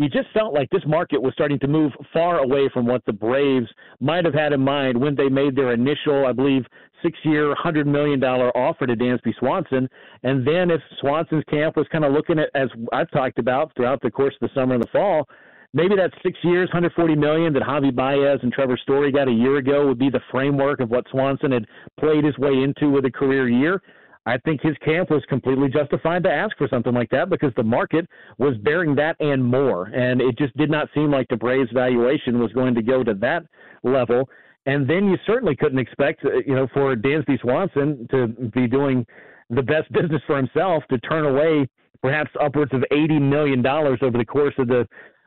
you 0.00 0.08
just 0.08 0.30
felt 0.32 0.54
like 0.54 0.70
this 0.70 0.82
market 0.86 1.20
was 1.20 1.34
starting 1.34 1.58
to 1.58 1.68
move 1.68 1.92
far 2.10 2.38
away 2.38 2.70
from 2.72 2.86
what 2.86 3.04
the 3.04 3.12
Braves 3.12 3.66
might 4.00 4.24
have 4.24 4.32
had 4.32 4.54
in 4.54 4.60
mind 4.60 4.98
when 4.98 5.14
they 5.14 5.28
made 5.28 5.54
their 5.54 5.74
initial, 5.74 6.24
I 6.24 6.32
believe, 6.32 6.64
six 7.02 7.18
year, 7.22 7.54
$100 7.54 7.84
million 7.84 8.22
offer 8.24 8.86
to 8.86 8.96
Dansby 8.96 9.34
Swanson. 9.38 9.90
And 10.22 10.46
then 10.46 10.70
if 10.70 10.80
Swanson's 11.00 11.44
camp 11.50 11.76
was 11.76 11.86
kind 11.92 12.06
of 12.06 12.14
looking 12.14 12.38
at, 12.38 12.48
as 12.54 12.70
I've 12.94 13.10
talked 13.10 13.38
about 13.38 13.76
throughout 13.76 14.00
the 14.00 14.10
course 14.10 14.34
of 14.40 14.48
the 14.48 14.54
summer 14.58 14.72
and 14.72 14.82
the 14.82 14.88
fall, 14.90 15.28
maybe 15.74 15.94
that 15.96 16.12
six 16.22 16.38
years, 16.44 16.68
140 16.68 17.14
million 17.14 17.52
that 17.52 17.62
Javy 17.62 17.94
Baez 17.94 18.38
and 18.42 18.50
Trevor 18.54 18.78
Story 18.78 19.12
got 19.12 19.28
a 19.28 19.32
year 19.32 19.58
ago 19.58 19.86
would 19.86 19.98
be 19.98 20.08
the 20.08 20.20
framework 20.30 20.80
of 20.80 20.88
what 20.88 21.04
Swanson 21.10 21.52
had 21.52 21.66
played 21.98 22.24
his 22.24 22.38
way 22.38 22.62
into 22.62 22.88
with 22.88 23.04
a 23.04 23.10
career 23.10 23.50
year. 23.50 23.82
I 24.26 24.36
think 24.38 24.60
his 24.60 24.76
camp 24.84 25.10
was 25.10 25.22
completely 25.28 25.68
justified 25.68 26.22
to 26.24 26.30
ask 26.30 26.56
for 26.58 26.68
something 26.68 26.92
like 26.92 27.10
that 27.10 27.30
because 27.30 27.52
the 27.56 27.62
market 27.62 28.06
was 28.38 28.56
bearing 28.58 28.94
that 28.96 29.16
and 29.20 29.42
more. 29.42 29.86
And 29.86 30.20
it 30.20 30.36
just 30.36 30.56
did 30.56 30.70
not 30.70 30.88
seem 30.94 31.10
like 31.10 31.26
the 31.28 31.36
Braves 31.36 31.70
valuation 31.72 32.38
was 32.38 32.52
going 32.52 32.74
to 32.74 32.82
go 32.82 33.02
to 33.02 33.14
that 33.14 33.44
level. 33.82 34.28
And 34.66 34.88
then 34.88 35.06
you 35.06 35.16
certainly 35.26 35.56
couldn't 35.56 35.78
expect, 35.78 36.24
uh, 36.24 36.36
you 36.46 36.54
know, 36.54 36.68
for 36.74 36.94
Dansby 36.94 37.40
Swanson 37.40 38.06
to 38.10 38.28
be 38.54 38.66
doing 38.66 39.06
the 39.48 39.62
best 39.62 39.90
business 39.92 40.20
for 40.26 40.36
himself 40.36 40.84
to 40.90 40.98
turn 40.98 41.24
away 41.24 41.66
perhaps 42.02 42.30
upwards 42.40 42.72
of 42.72 42.84
$80 42.92 43.20
million 43.20 43.66
over 43.66 44.18
the 44.18 44.24
course 44.24 44.54
of 44.58 44.68
the 44.68 44.86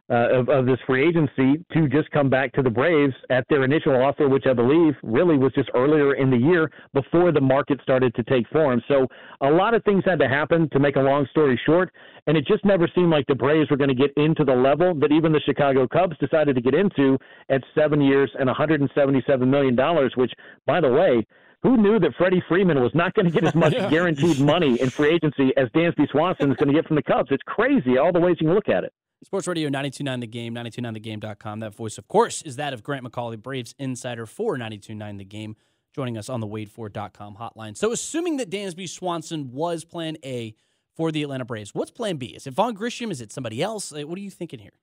uh, 0.09 0.39
of, 0.39 0.49
of 0.49 0.65
this 0.65 0.77
free 0.85 1.07
agency 1.07 1.63
to 1.71 1.87
just 1.87 2.09
come 2.11 2.29
back 2.29 2.51
to 2.53 2.61
the 2.61 2.69
Braves 2.69 3.13
at 3.29 3.45
their 3.49 3.63
initial 3.63 3.95
offer, 3.95 4.27
which 4.27 4.45
I 4.45 4.53
believe 4.53 4.93
really 5.01 5.37
was 5.37 5.53
just 5.53 5.69
earlier 5.73 6.15
in 6.15 6.29
the 6.29 6.37
year 6.37 6.69
before 6.93 7.31
the 7.31 7.41
market 7.41 7.79
started 7.81 8.13
to 8.15 8.23
take 8.23 8.47
form. 8.49 8.81
So 8.87 9.07
a 9.41 9.49
lot 9.49 9.73
of 9.73 9.83
things 9.83 10.03
had 10.05 10.19
to 10.19 10.27
happen 10.27 10.69
to 10.71 10.79
make 10.79 10.97
a 10.97 11.01
long 11.01 11.25
story 11.31 11.59
short, 11.65 11.91
and 12.27 12.35
it 12.35 12.45
just 12.45 12.65
never 12.65 12.87
seemed 12.93 13.11
like 13.11 13.25
the 13.27 13.35
Braves 13.35 13.69
were 13.69 13.77
going 13.77 13.89
to 13.89 13.95
get 13.95 14.11
into 14.17 14.43
the 14.43 14.55
level 14.55 14.93
that 14.95 15.11
even 15.11 15.31
the 15.31 15.41
Chicago 15.45 15.87
Cubs 15.87 16.17
decided 16.17 16.55
to 16.55 16.61
get 16.61 16.73
into 16.73 17.17
at 17.49 17.63
seven 17.73 18.01
years 18.01 18.31
and 18.37 18.49
$177 18.49 19.47
million, 19.47 19.75
which, 20.15 20.31
by 20.65 20.81
the 20.81 20.89
way, 20.89 21.25
who 21.61 21.77
knew 21.77 21.97
that 21.99 22.13
Freddie 22.17 22.43
Freeman 22.49 22.81
was 22.81 22.91
not 22.93 23.13
going 23.13 23.25
to 23.25 23.31
get 23.31 23.45
as 23.45 23.55
much 23.55 23.73
guaranteed 23.89 24.39
money 24.41 24.79
in 24.81 24.89
free 24.89 25.15
agency 25.15 25.53
as 25.55 25.69
Dansby 25.69 26.09
Swanson 26.11 26.51
is 26.51 26.57
going 26.57 26.67
to 26.67 26.73
get 26.73 26.85
from 26.85 26.97
the 26.97 27.03
Cubs? 27.03 27.29
It's 27.31 27.43
crazy, 27.45 27.97
all 27.97 28.11
the 28.11 28.19
ways 28.19 28.35
you 28.41 28.47
can 28.47 28.55
look 28.55 28.67
at 28.67 28.83
it. 28.83 28.91
Sports 29.23 29.47
Radio 29.47 29.69
929 29.69 30.19
The 30.19 30.27
Game, 30.27 30.53
929thegame.com. 30.53 31.61
That 31.61 31.73
voice, 31.73 31.97
of 31.97 32.09
course, 32.09 32.41
is 32.41 32.57
that 32.57 32.73
of 32.73 32.83
Grant 32.83 33.05
McAuley, 33.05 33.41
Braves 33.41 33.73
insider 33.79 34.25
for 34.25 34.57
929 34.57 35.17
The 35.17 35.23
Game, 35.23 35.55
joining 35.95 36.17
us 36.17 36.27
on 36.27 36.41
the 36.41 36.47
WadeFord.com 36.47 37.37
hotline. 37.37 37.77
So, 37.77 37.93
assuming 37.93 38.35
that 38.37 38.49
Dansby 38.49 38.89
Swanson 38.89 39.51
was 39.53 39.85
plan 39.85 40.17
A 40.25 40.55
for 40.95 41.09
the 41.09 41.23
Atlanta 41.23 41.45
Braves, 41.45 41.73
what's 41.73 41.89
plan 41.89 42.17
B? 42.17 42.27
Is 42.27 42.45
it 42.47 42.53
Vaughn 42.53 42.73
Grissom? 42.73 43.11
Is 43.11 43.21
it 43.21 43.31
somebody 43.31 43.61
else? 43.61 43.93
What 43.93 44.17
are 44.17 44.21
you 44.21 44.29
thinking 44.29 44.59
here? 44.59 44.73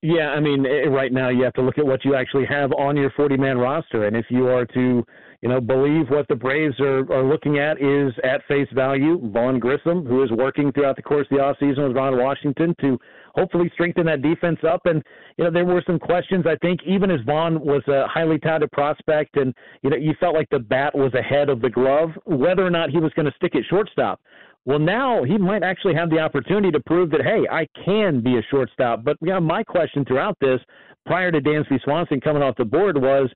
Yeah, 0.00 0.30
I 0.30 0.40
mean, 0.40 0.66
eh, 0.66 0.88
right 0.88 1.12
now 1.12 1.28
you 1.28 1.44
have 1.44 1.52
to 1.54 1.62
look 1.62 1.78
at 1.78 1.86
what 1.86 2.04
you 2.04 2.16
actually 2.16 2.46
have 2.46 2.72
on 2.72 2.96
your 2.96 3.10
40 3.10 3.36
man 3.36 3.58
roster. 3.58 4.06
And 4.06 4.16
if 4.16 4.26
you 4.30 4.48
are 4.48 4.64
to, 4.64 5.04
you 5.42 5.48
know, 5.48 5.60
believe 5.60 6.08
what 6.08 6.26
the 6.26 6.34
Braves 6.34 6.80
are, 6.80 7.00
are 7.12 7.22
looking 7.22 7.58
at 7.60 7.80
is 7.80 8.12
at 8.24 8.40
face 8.48 8.66
value, 8.74 9.20
Vaughn 9.30 9.60
Grissom, 9.60 10.04
who 10.04 10.24
is 10.24 10.30
working 10.32 10.72
throughout 10.72 10.96
the 10.96 11.02
course 11.02 11.28
of 11.30 11.36
the 11.36 11.42
offseason 11.42 11.86
with 11.86 11.96
Ron 11.96 12.18
Washington 12.18 12.74
to 12.80 12.98
hopefully 13.34 13.70
strengthen 13.74 14.06
that 14.06 14.22
defense 14.22 14.58
up. 14.66 14.86
And, 14.86 15.02
you 15.36 15.44
know, 15.44 15.50
there 15.50 15.64
were 15.64 15.82
some 15.86 15.98
questions, 15.98 16.44
I 16.46 16.56
think, 16.56 16.80
even 16.86 17.10
as 17.10 17.20
Vaughn 17.26 17.60
was 17.60 17.82
a 17.88 18.06
highly 18.08 18.38
touted 18.38 18.70
prospect 18.72 19.36
and, 19.36 19.54
you 19.82 19.90
know, 19.90 19.96
you 19.96 20.14
felt 20.20 20.34
like 20.34 20.48
the 20.50 20.58
bat 20.58 20.94
was 20.94 21.12
ahead 21.14 21.48
of 21.48 21.60
the 21.60 21.70
glove, 21.70 22.10
whether 22.24 22.64
or 22.64 22.70
not 22.70 22.90
he 22.90 22.98
was 22.98 23.12
going 23.14 23.26
to 23.26 23.34
stick 23.36 23.54
at 23.54 23.64
shortstop. 23.68 24.20
Well, 24.64 24.78
now 24.78 25.24
he 25.24 25.38
might 25.38 25.64
actually 25.64 25.94
have 25.94 26.08
the 26.08 26.20
opportunity 26.20 26.70
to 26.70 26.80
prove 26.80 27.10
that, 27.10 27.22
hey, 27.22 27.46
I 27.50 27.66
can 27.84 28.20
be 28.20 28.38
a 28.38 28.42
shortstop. 28.50 29.02
But 29.02 29.16
you 29.20 29.30
know, 29.30 29.40
my 29.40 29.64
question 29.64 30.04
throughout 30.04 30.36
this, 30.40 30.60
prior 31.04 31.32
to 31.32 31.40
Dansby 31.40 31.82
Swanson 31.82 32.20
coming 32.20 32.42
off 32.42 32.54
the 32.56 32.64
board, 32.64 32.96
was 32.96 33.28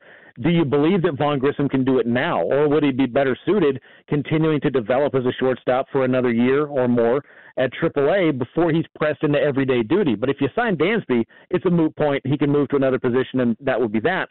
do 0.43 0.51
you 0.51 0.65
believe 0.65 1.03
that 1.03 1.17
Vaughn 1.17 1.39
Grissom 1.39 1.69
can 1.69 1.85
do 1.85 1.99
it 1.99 2.07
now, 2.07 2.43
or 2.43 2.69
would 2.69 2.83
he 2.83 2.91
be 2.91 3.07
better 3.07 3.37
suited 3.47 3.81
continuing 4.09 4.61
to 4.61 4.71
develop 4.71 5.15
as 5.15 5.25
a 5.25 5.33
shortstop 5.39 5.87
for 5.91 6.05
another 6.05 6.31
year 6.31 6.67
or 6.67 6.89
more 6.89 7.25
at 7.57 7.73
AAA 7.73 8.39
before 8.39 8.71
he's 8.71 8.85
pressed 8.99 9.23
into 9.23 9.41
everyday 9.41 9.83
duty? 9.83 10.15
But 10.15 10.29
if 10.29 10.37
you 10.41 10.49
sign 10.55 10.77
Dansby, 10.77 11.25
it's 11.51 11.65
a 11.65 11.71
moot 11.71 11.97
point. 11.97 12.27
He 12.27 12.37
can 12.37 12.51
move 12.51 12.69
to 12.69 12.77
another 12.77 12.99
position, 12.99 13.41
and 13.41 13.57
that 13.61 13.81
would 13.81 13.93
be 13.93 14.01
that 14.01 14.29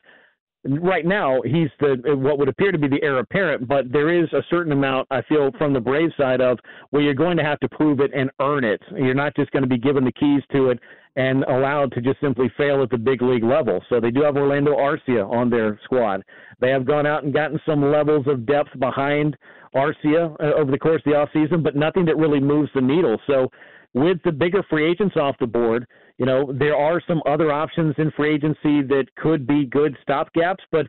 right 0.68 1.06
now 1.06 1.42
he's 1.44 1.70
the 1.80 1.98
what 2.18 2.40
would 2.40 2.50
appear 2.50 2.72
to 2.72 2.78
be 2.78 2.88
the 2.88 3.02
heir 3.04 3.20
apparent, 3.20 3.68
but 3.68 3.92
there 3.92 4.10
is 4.10 4.32
a 4.34 4.42
certain 4.50 4.72
amount 4.72 5.08
I 5.12 5.22
feel 5.24 5.52
from 5.58 5.74
the 5.74 5.80
Brave 5.80 6.10
side 6.18 6.42
of 6.42 6.58
where 6.90 7.02
you're 7.02 7.14
going 7.14 7.38
to 7.38 7.44
have 7.44 7.60
to 7.60 7.70
prove 7.70 8.00
it 8.00 8.12
and 8.16 8.32
earn 8.42 8.64
it. 8.64 8.82
You're 8.96 9.14
not 9.14 9.36
just 9.36 9.52
going 9.52 9.64
to 9.64 9.70
be 9.70 9.78
given 9.78 10.04
the 10.04 10.12
keys 10.12 10.42
to 10.54 10.72
it 10.72 10.80
and 11.16 11.44
allowed 11.46 11.92
to 11.94 12.02
just 12.02 12.20
simply 12.20 12.52
fail 12.58 12.84
at 12.84 12.90
the 12.90 12.98
big 12.98 13.22
league 13.22 13.44
level. 13.44 13.84
So 13.90 14.00
they 14.00 14.12
do 14.12 14.22
have 14.24 14.36
Orlando 14.36 14.76
Arcia 14.76 15.30
on 15.30 15.50
their 15.50 15.80
squad. 15.86 16.24
They 16.60 16.70
have 16.70 16.86
gone 16.86 17.06
out 17.06 17.24
and 17.24 17.34
gotten 17.34 17.60
some 17.66 17.92
levels 17.92 18.28
of 18.28 18.46
depth 18.46 18.78
behind 18.80 19.38
Arcia 19.76 20.36
uh, 20.40 20.54
over 20.58 20.72
the 20.72 20.78
course 20.78 21.02
of 21.06 21.12
the 21.12 21.18
offseason, 21.18 21.64
but 21.64 21.76
nothing 21.76 22.06
that 22.06 22.18
really 22.18 22.40
moves 22.40 22.70
the 22.76 22.82
needle. 22.82 23.20
So 23.28 23.50
with 23.94 24.18
the 24.24 24.32
bigger 24.32 24.64
free 24.70 24.90
agents 24.90 25.16
off 25.16 25.36
the 25.40 25.48
board, 25.48 25.88
you 26.18 26.26
know, 26.26 26.54
there 26.58 26.76
are 26.76 27.02
some 27.08 27.22
other 27.26 27.52
options 27.52 27.94
in 27.98 28.12
free 28.12 28.36
agency 28.36 28.82
that 28.82 29.06
could 29.18 29.46
be 29.46 29.66
good 29.66 29.98
stopgaps, 30.08 30.64
but 30.72 30.88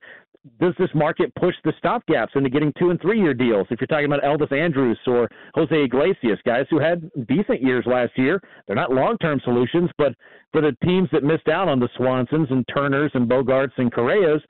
does 0.61 0.75
this 0.79 0.91
market 0.95 1.35
push 1.35 1.55
the 1.65 1.73
stopgaps 1.83 2.35
into 2.37 2.51
getting 2.51 2.73
two 2.79 2.91
and 2.91 3.01
three 3.01 3.21
year 3.21 3.35
deals? 3.35 3.67
If 3.71 3.81
you're 3.81 3.87
talking 3.87 4.07
about 4.07 4.23
Elvis 4.23 4.53
Andrus 4.53 4.99
or 5.07 5.29
Jose 5.55 5.75
Iglesias, 5.75 6.39
guys 6.45 6.67
who 6.71 6.79
had 6.79 7.11
decent 7.27 7.63
years 7.63 7.85
last 7.87 8.13
year, 8.17 8.41
they're 8.67 8.77
not 8.77 8.93
long 8.93 9.19
term 9.19 9.41
solutions, 9.45 9.91
but 9.99 10.15
for 10.53 10.61
the 10.61 10.77
teams 10.85 11.09
that 11.13 11.25
missed 11.25 11.49
out 11.49 11.69
on 11.69 11.81
the 11.81 11.89
Swansons 11.99 12.51
and 12.51 12.65
Turners 12.75 13.11
and 13.15 13.29
Bogaerts 13.29 13.77
and 13.77 13.93
Correas, 13.93 14.43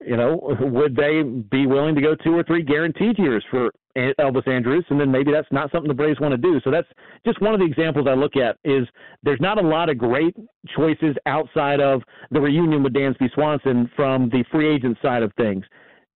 you 0.00 0.16
know, 0.16 0.56
would 0.60 0.94
they 0.94 1.22
be 1.22 1.66
willing 1.66 1.94
to 1.94 2.00
go 2.00 2.14
two 2.14 2.34
or 2.34 2.44
three 2.44 2.62
guaranteed 2.62 3.18
years 3.18 3.44
for 3.50 3.70
Elvis 4.18 4.46
Andrus, 4.48 4.84
And 4.90 5.00
then 5.00 5.10
maybe 5.10 5.32
that's 5.32 5.48
not 5.50 5.70
something 5.70 5.88
the 5.88 5.94
Braves 5.94 6.20
want 6.20 6.32
to 6.32 6.38
do. 6.38 6.60
So 6.64 6.70
that's 6.70 6.88
just 7.24 7.40
one 7.40 7.54
of 7.54 7.60
the 7.60 7.66
examples 7.66 8.06
I 8.08 8.14
look 8.14 8.36
at 8.36 8.56
is 8.64 8.86
there's 9.22 9.40
not 9.40 9.62
a 9.62 9.66
lot 9.66 9.88
of 9.88 9.98
great 9.98 10.36
choices 10.76 11.16
outside 11.26 11.80
of 11.80 12.02
the 12.30 12.40
reunion 12.40 12.82
with 12.82 12.92
Dansby 12.92 13.32
Swanson 13.34 13.90
from 13.96 14.28
the 14.30 14.44
free 14.50 14.74
agent 14.74 14.98
side 15.02 15.22
of 15.22 15.32
things. 15.36 15.64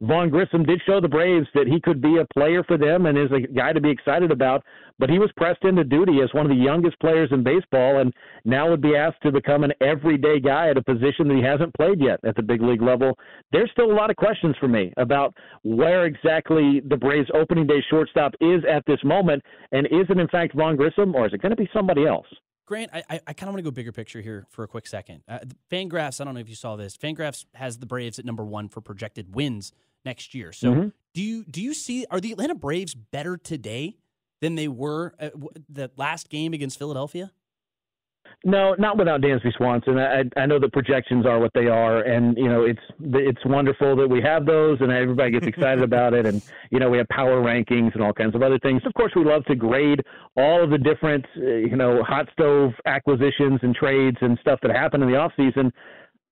Vaughn 0.03 0.31
Grissom 0.31 0.65
did 0.65 0.83
show 0.85 1.01
the 1.01 1.09
Braves 1.09 1.47
that 1.55 1.69
he 1.69 1.81
could 1.81 2.01
be 2.03 2.19
a 2.19 2.27
player 2.35 2.65
for 2.65 2.77
them 2.77 3.07
and 3.07 3.17
is 3.17 3.31
a 3.31 3.41
guy 3.41 3.73
to 3.73 3.81
be 3.81 3.91
excited 3.91 4.33
about, 4.33 4.65
but 4.99 5.09
he 5.09 5.21
was 5.21 5.31
pressed 5.37 5.63
into 5.63 5.85
duty 5.85 6.19
as 6.21 6.35
one 6.35 6.45
of 6.45 6.51
the 6.51 6.61
youngest 6.61 6.99
players 6.99 7.29
in 7.31 7.45
baseball 7.45 8.01
and 8.01 8.13
now 8.45 8.69
would 8.69 8.83
be 8.83 8.97
asked 8.97 9.23
to 9.23 9.31
become 9.31 9.63
an 9.63 9.73
everyday 9.81 10.41
guy 10.41 10.71
at 10.71 10.77
a 10.77 10.83
position 10.83 11.29
that 11.29 11.37
he 11.37 11.43
hasn't 11.43 11.73
played 11.75 12.01
yet 12.01 12.19
at 12.25 12.35
the 12.35 12.43
big 12.43 12.61
league 12.61 12.83
level. 12.83 13.17
There's 13.53 13.71
still 13.71 13.93
a 13.93 13.95
lot 13.95 14.11
of 14.11 14.17
questions 14.17 14.57
for 14.59 14.67
me 14.67 14.93
about 14.97 15.35
where 15.63 16.05
exactly 16.07 16.83
the 16.85 16.97
Braves 16.97 17.31
opening 17.33 17.69
day 17.69 17.81
shortstop 17.89 18.33
is 18.41 18.65
at 18.69 18.83
this 18.89 19.03
moment, 19.05 19.41
and 19.71 19.87
is 19.87 20.07
it 20.09 20.19
in 20.19 20.27
fact 20.29 20.57
Vaughn 20.57 20.75
Grissom 20.75 21.15
or 21.15 21.27
is 21.29 21.33
it 21.33 21.41
going 21.41 21.51
to 21.51 21.57
be 21.57 21.71
somebody 21.73 22.07
else? 22.07 22.27
Grant, 22.67 22.91
I, 22.93 23.21
I, 23.27 23.33
kind 23.33 23.49
of 23.49 23.55
want 23.55 23.59
to 23.59 23.63
go 23.63 23.71
bigger 23.71 23.93
picture 23.93 24.21
here 24.21 24.47
for 24.49 24.63
a 24.65 24.69
quick 24.69 24.87
second. 24.87 25.23
Uh, 25.29 25.41
Fangraphs, 25.71 26.21
I 26.21 26.25
don't 26.25 26.35
know 26.35 26.41
if 26.41 26.49
you 26.49 26.55
saw 26.55 26.75
this. 26.75 26.97
Fangraphs 26.97 27.45
has 27.55 27.79
the 27.79 27.87
Braves 27.87 28.19
at 28.19 28.25
number 28.25 28.45
one 28.45 28.69
for 28.69 28.81
projected 28.81 29.35
wins 29.35 29.73
next 30.05 30.35
year. 30.35 30.53
So 30.53 30.73
mm-hmm. 30.73 30.89
do 31.15 31.23
you 31.23 31.45
do 31.45 31.63
you 31.63 31.75
see 31.75 32.07
are 32.11 32.21
the 32.21 32.33
Atlanta 32.33 32.55
Braves 32.55 32.95
better 32.95 33.37
today 33.37 33.97
than 34.41 34.55
they 34.55 34.69
were 34.69 35.15
at 35.19 35.33
the 35.69 35.91
last 35.97 36.29
game 36.29 36.53
against 36.53 36.79
Philadelphia? 36.79 37.33
No, 38.45 38.75
not 38.75 38.99
without 38.99 39.21
Dansby 39.21 39.55
Swanson. 39.57 39.99
I, 39.99 40.25
I 40.37 40.47
know 40.47 40.59
the 40.59 40.69
projections 40.69 41.27
are 41.27 41.39
what 41.39 41.53
they 41.55 41.67
are, 41.67 42.01
and 42.01 42.37
you 42.37 42.49
know 42.49 42.65
it's 42.65 42.81
it's 43.01 43.45
wonderful 43.45 43.95
that 43.97 44.09
we 44.09 44.21
have 44.21 44.47
those, 44.47 44.81
and 44.81 44.91
everybody 44.91 45.31
gets 45.31 45.47
excited 45.47 45.85
about 45.85 46.13
it, 46.13 46.27
and 46.27 46.43
you 46.71 46.81
know 46.81 46.91
we 46.91 46.99
have 46.99 47.09
power 47.09 47.41
rankings 47.41 47.95
and 47.95 48.03
all 48.03 48.13
kinds 48.13 48.35
of 48.35 48.43
other 48.43 48.59
things. 48.59 48.83
Of 48.85 48.95
course, 48.95 49.13
we 49.15 49.25
love 49.25 49.45
to 49.45 49.55
grade 49.55 50.01
all 50.37 50.63
of 50.63 50.71
the 50.71 50.79
different 50.79 51.25
uh, 51.37 51.41
you 51.41 51.77
know 51.77 52.03
hot 52.03 52.29
stove 52.33 52.73
acquisitions 52.85 53.61
and 53.63 53.75
trades 53.77 54.17
and 54.21 54.37
stuff 54.41 54.59
that 54.63 54.73
happen 54.73 55.03
in 55.03 55.09
the 55.09 55.17
off 55.17 55.33
season. 55.37 55.73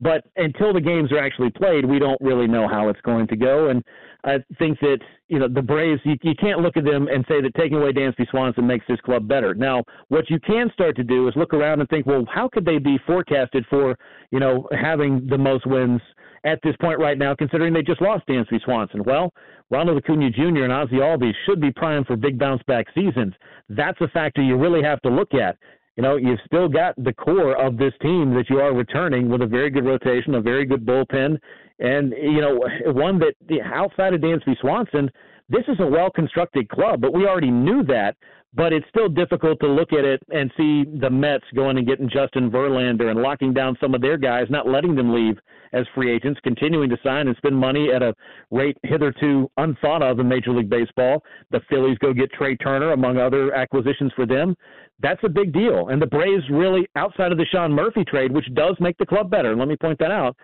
But 0.00 0.24
until 0.36 0.72
the 0.72 0.80
games 0.80 1.12
are 1.12 1.18
actually 1.18 1.50
played, 1.50 1.84
we 1.84 1.98
don't 1.98 2.20
really 2.20 2.46
know 2.46 2.66
how 2.68 2.88
it's 2.88 3.00
going 3.02 3.26
to 3.28 3.36
go. 3.36 3.68
And 3.68 3.84
I 4.24 4.38
think 4.58 4.78
that 4.80 4.98
you 5.28 5.38
know 5.38 5.48
the 5.48 5.62
Braves, 5.62 6.00
you, 6.04 6.16
you 6.22 6.34
can't 6.34 6.60
look 6.60 6.76
at 6.76 6.84
them 6.84 7.08
and 7.08 7.24
say 7.28 7.40
that 7.40 7.54
taking 7.54 7.78
away 7.78 7.92
Dansby 7.92 8.28
Swanson 8.30 8.66
makes 8.66 8.86
this 8.88 9.00
club 9.00 9.28
better. 9.28 9.54
Now, 9.54 9.84
what 10.08 10.28
you 10.30 10.40
can 10.40 10.70
start 10.72 10.96
to 10.96 11.04
do 11.04 11.28
is 11.28 11.34
look 11.36 11.54
around 11.54 11.80
and 11.80 11.88
think, 11.88 12.06
well, 12.06 12.24
how 12.32 12.48
could 12.48 12.64
they 12.64 12.78
be 12.78 12.98
forecasted 13.06 13.64
for 13.68 13.96
you 14.30 14.40
know 14.40 14.68
having 14.72 15.26
the 15.28 15.38
most 15.38 15.66
wins 15.66 16.00
at 16.44 16.58
this 16.62 16.74
point 16.80 16.98
right 16.98 17.18
now, 17.18 17.34
considering 17.34 17.72
they 17.72 17.82
just 17.82 18.00
lost 18.00 18.26
Dansby 18.26 18.62
Swanson? 18.64 19.04
Well, 19.04 19.32
Ronald 19.70 19.98
Acuna 19.98 20.30
Jr. 20.30 20.64
and 20.64 20.72
Ozzie 20.72 20.96
Albies 20.96 21.34
should 21.46 21.60
be 21.60 21.70
primed 21.70 22.06
for 22.06 22.16
big 22.16 22.38
bounce 22.38 22.62
back 22.66 22.86
seasons. 22.94 23.34
That's 23.68 24.00
a 24.00 24.08
factor 24.08 24.42
you 24.42 24.56
really 24.56 24.82
have 24.82 25.00
to 25.02 25.10
look 25.10 25.34
at 25.34 25.56
you 26.00 26.06
know, 26.06 26.16
you've 26.16 26.40
still 26.46 26.66
got 26.66 26.94
the 26.96 27.12
core 27.12 27.54
of 27.62 27.76
this 27.76 27.92
team 28.00 28.32
that 28.32 28.48
you 28.48 28.58
are 28.58 28.72
returning 28.72 29.28
with 29.28 29.42
a 29.42 29.46
very 29.46 29.68
good 29.68 29.84
rotation, 29.84 30.34
a 30.34 30.40
very 30.40 30.64
good 30.64 30.86
bullpen, 30.86 31.38
and 31.78 32.14
you 32.18 32.40
know, 32.40 32.58
one 32.86 33.18
that 33.18 33.34
outside 33.62 34.14
of 34.14 34.22
Dansby 34.22 34.58
Swanson, 34.62 35.10
this 35.50 35.60
is 35.68 35.76
a 35.78 35.86
well 35.86 36.08
constructed 36.08 36.70
club, 36.70 37.02
but 37.02 37.12
we 37.12 37.26
already 37.26 37.50
knew 37.50 37.84
that 37.84 38.16
but 38.54 38.72
it's 38.72 38.86
still 38.88 39.08
difficult 39.08 39.60
to 39.60 39.68
look 39.68 39.92
at 39.92 40.04
it 40.04 40.20
and 40.30 40.50
see 40.56 40.84
the 41.00 41.10
Mets 41.10 41.44
going 41.54 41.78
and 41.78 41.86
getting 41.86 42.10
Justin 42.10 42.50
Verlander 42.50 43.10
and 43.10 43.22
locking 43.22 43.52
down 43.52 43.76
some 43.80 43.94
of 43.94 44.00
their 44.00 44.16
guys, 44.16 44.46
not 44.50 44.66
letting 44.66 44.94
them 44.94 45.14
leave 45.14 45.38
as 45.72 45.86
free 45.94 46.12
agents, 46.12 46.40
continuing 46.42 46.90
to 46.90 46.96
sign 47.04 47.28
and 47.28 47.36
spend 47.36 47.56
money 47.56 47.92
at 47.92 48.02
a 48.02 48.12
rate 48.50 48.76
hitherto 48.82 49.48
unthought 49.56 50.02
of 50.02 50.18
in 50.18 50.28
Major 50.28 50.52
League 50.52 50.68
Baseball. 50.68 51.22
The 51.52 51.60
Phillies 51.70 51.98
go 51.98 52.12
get 52.12 52.32
Trea 52.32 52.56
Turner, 52.56 52.92
among 52.92 53.18
other 53.18 53.54
acquisitions 53.54 54.12
for 54.16 54.26
them. 54.26 54.56
That's 55.00 55.22
a 55.22 55.28
big 55.28 55.52
deal. 55.52 55.88
And 55.88 56.02
the 56.02 56.06
Braves 56.06 56.42
really, 56.50 56.88
outside 56.96 57.30
of 57.30 57.38
the 57.38 57.46
Sean 57.46 57.72
Murphy 57.72 58.04
trade, 58.04 58.32
which 58.32 58.52
does 58.54 58.76
make 58.80 58.98
the 58.98 59.06
club 59.06 59.30
better, 59.30 59.54
let 59.54 59.68
me 59.68 59.76
point 59.76 59.98
that 60.00 60.10
out, 60.10 60.36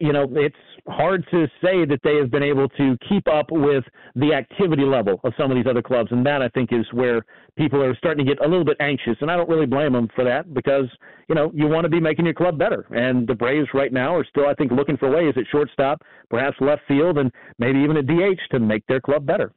you 0.00 0.12
know, 0.12 0.26
it's 0.32 0.56
hard 0.88 1.26
to 1.30 1.46
say 1.62 1.84
that 1.84 2.00
they 2.02 2.16
have 2.16 2.30
been 2.30 2.42
able 2.42 2.68
to 2.70 2.96
keep 3.06 3.28
up 3.28 3.46
with 3.50 3.84
the 4.14 4.32
activity 4.32 4.84
level 4.84 5.20
of 5.24 5.32
some 5.38 5.50
of 5.50 5.56
these 5.56 5.66
other 5.68 5.82
clubs. 5.82 6.10
And 6.10 6.24
that, 6.24 6.40
I 6.40 6.48
think, 6.48 6.72
is 6.72 6.86
where 6.92 7.24
people 7.56 7.82
are 7.82 7.94
starting 7.96 8.24
to 8.24 8.34
get 8.34 8.44
a 8.44 8.48
little 8.48 8.64
bit 8.64 8.78
anxious. 8.80 9.16
And 9.20 9.30
I 9.30 9.36
don't 9.36 9.48
really 9.48 9.66
blame 9.66 9.92
them 9.92 10.08
for 10.14 10.24
that 10.24 10.54
because, 10.54 10.86
you 11.28 11.34
know, 11.34 11.50
you 11.54 11.68
want 11.68 11.84
to 11.84 11.90
be 11.90 12.00
making 12.00 12.24
your 12.24 12.34
club 12.34 12.58
better. 12.58 12.86
And 12.90 13.26
the 13.26 13.34
Braves 13.34 13.68
right 13.74 13.92
now 13.92 14.14
are 14.14 14.24
still, 14.24 14.46
I 14.46 14.54
think, 14.54 14.72
looking 14.72 14.96
for 14.96 15.10
ways 15.10 15.34
at 15.36 15.44
shortstop, 15.52 16.02
perhaps 16.30 16.56
left 16.60 16.82
field, 16.88 17.18
and 17.18 17.30
maybe 17.58 17.80
even 17.80 17.96
at 17.98 18.06
DH 18.06 18.40
to 18.52 18.58
make 18.58 18.86
their 18.86 19.00
club 19.00 19.26
better. 19.26 19.52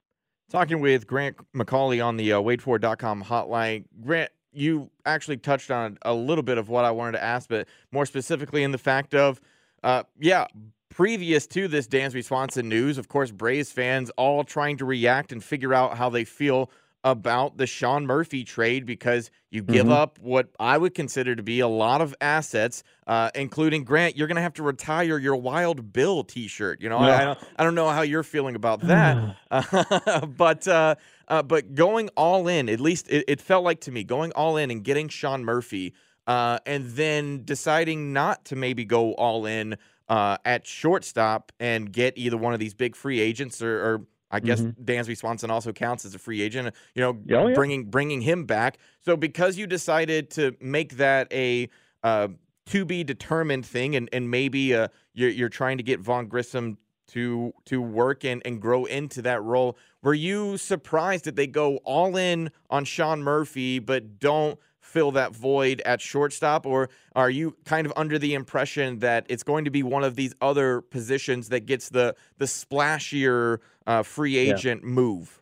Talking 0.50 0.82
with 0.82 1.08
Grant 1.08 1.38
McAuley 1.54 2.04
on 2.04 2.18
the 2.18 2.34
uh, 2.34 2.42
wadeford.com 2.42 3.24
hotline. 3.26 3.86
Grant, 4.02 4.32
you 4.52 4.90
actually 5.06 5.38
touched 5.38 5.72
on 5.72 5.98
a 6.02 6.14
little 6.14 6.44
bit 6.44 6.58
of 6.58 6.68
what 6.68 6.84
I 6.84 6.92
wanted 6.92 7.14
to 7.14 7.24
ask, 7.24 7.48
but 7.48 7.68
more 7.92 8.06
specifically 8.06 8.64
in 8.64 8.72
the 8.72 8.78
fact 8.78 9.16
of– 9.16 9.40
uh, 9.84 10.04
yeah, 10.20 10.48
previous 10.90 11.48
to 11.48 11.68
this 11.68 11.88
Dansby 11.88 12.24
Swanson 12.24 12.68
news, 12.70 12.98
of 12.98 13.08
course, 13.08 13.32
Braves 13.32 13.72
fans 13.72 14.10
all 14.18 14.44
trying 14.44 14.78
to 14.78 14.86
react 14.86 15.32
and 15.32 15.44
figure 15.44 15.74
out 15.74 15.98
how 15.98 16.10
they 16.10 16.24
feel 16.24 16.72
about 17.04 17.58
the 17.58 17.66
Sean 17.66 18.06
Murphy 18.06 18.44
trade 18.44 18.86
because 18.86 19.32
you 19.50 19.62
give 19.62 19.86
mm-hmm. 19.86 19.94
up 19.94 20.20
what 20.20 20.50
I 20.60 20.78
would 20.78 20.94
consider 20.94 21.36
to 21.36 21.44
be 21.44 21.62
a 21.62 21.68
lot 21.68 22.02
of 22.02 22.14
assets, 22.20 22.84
uh, 23.06 23.30
including 23.34 23.86
Grant. 23.86 24.18
You're 24.18 24.28
going 24.28 24.36
to 24.36 24.42
have 24.42 24.56
to 24.56 24.64
retire 24.64 25.18
your 25.18 25.36
Wild 25.36 25.94
Bill 25.94 26.24
T-shirt. 26.24 26.82
You 26.82 26.90
know, 26.90 27.00
yeah. 27.00 27.08
I, 27.08 27.22
I, 27.22 27.26
don't, 27.26 27.40
I 27.60 27.64
don't 27.64 27.76
know 27.76 27.90
how 27.90 28.02
you're 28.02 28.24
feeling 28.24 28.56
about 28.56 28.82
that, 28.82 29.38
uh, 29.52 30.26
but 30.38 30.68
uh, 30.68 30.96
uh, 31.28 31.44
but 31.44 31.76
going 31.76 32.10
all 32.18 32.48
in, 32.48 32.68
at 32.68 32.80
least 32.80 33.08
it, 33.10 33.24
it, 33.28 33.42
felt 33.42 33.64
like 33.64 33.82
to 33.82 33.92
me, 33.92 34.04
going 34.04 34.32
all 34.34 34.58
in 34.58 34.72
and 34.72 34.84
getting 34.84 35.08
Sean 35.08 35.46
Murphy 35.46 35.94
uh, 36.28 36.60
and 36.66 36.92
then 36.92 37.44
deciding 37.46 38.14
not 38.14 38.46
to 38.46 38.56
maybe 38.56 38.86
go 38.86 39.14
all 39.14 39.46
in 39.46 39.78
uh, 40.10 40.38
at 40.46 40.68
shortstop 40.68 41.52
and 41.60 41.92
get 41.92 42.14
either 42.18 42.38
one 42.38 42.54
of 42.54 42.60
these 42.60 42.74
big 42.74 42.96
free 42.96 43.20
agents 43.20 43.62
or, 43.62 43.80
or 43.80 44.02
I 44.30 44.42
guess 44.42 44.60
mm-hmm. 44.62 44.84
Dansby 44.84 45.18
Swanson 45.18 45.50
also 45.50 45.72
counts 45.72 46.04
as 46.04 46.14
a 46.14 46.20
free 46.20 46.42
agent. 46.42 46.76
You 46.96 47.02
know, 47.02 47.10
oh, 47.10 47.48
yeah. 47.48 47.54
bringing 47.54 47.86
bringing 47.86 48.22
him 48.22 48.46
back. 48.46 48.78
So 49.02 49.16
because 49.16 49.58
you 49.58 49.68
decided 49.68 50.30
to 50.32 50.56
make 50.60 50.98
that 50.98 51.32
a 51.32 51.70
uh, 52.04 52.30
to 52.68 52.86
be 52.86 53.04
determined 53.04 53.66
thing, 53.66 53.96
and 53.96 54.10
and 54.12 54.30
maybe 54.30 54.76
uh, 54.76 54.90
you're 55.14 55.30
you're 55.30 55.50
trying 55.50 55.78
to 55.78 55.84
get 55.84 56.02
Vaughn 56.02 56.28
Grissom 56.28 56.78
to 57.10 57.54
to 57.66 57.82
work 57.82 58.26
and 58.26 58.42
and 58.46 58.62
grow 58.62 58.84
into 58.86 59.22
that 59.22 59.42
role. 59.44 59.78
Were 60.04 60.14
you 60.14 60.58
surprised 60.58 61.26
that 61.26 61.38
they 61.38 61.48
go 61.48 61.78
all 61.78 62.18
in 62.18 62.52
on 62.70 62.84
Sean 62.84 63.24
Murphy, 63.24 63.80
but 63.80 64.20
don't 64.20 64.60
fill 64.88 65.12
that 65.12 65.36
void 65.36 65.82
at 65.86 66.02
shortstop, 66.02 66.66
or 66.66 66.90
are 67.16 67.30
you 67.30 67.56
kind 67.66 67.86
of 67.86 67.94
under 67.96 68.18
the 68.18 68.34
impression 68.34 69.00
that 69.00 69.26
it's 69.30 69.44
going 69.44 69.66
to 69.66 69.72
be 69.72 69.84
one 69.84 70.04
of 70.04 70.16
these 70.16 70.34
other 70.42 70.82
positions 70.82 71.50
that 71.50 71.66
gets 71.66 71.90
the 71.90 72.16
the 72.38 72.46
splashier 72.46 73.60
uh, 73.86 74.02
free 74.04 74.38
agent 74.38 74.82
yeah. 74.84 74.90
move? 74.90 75.42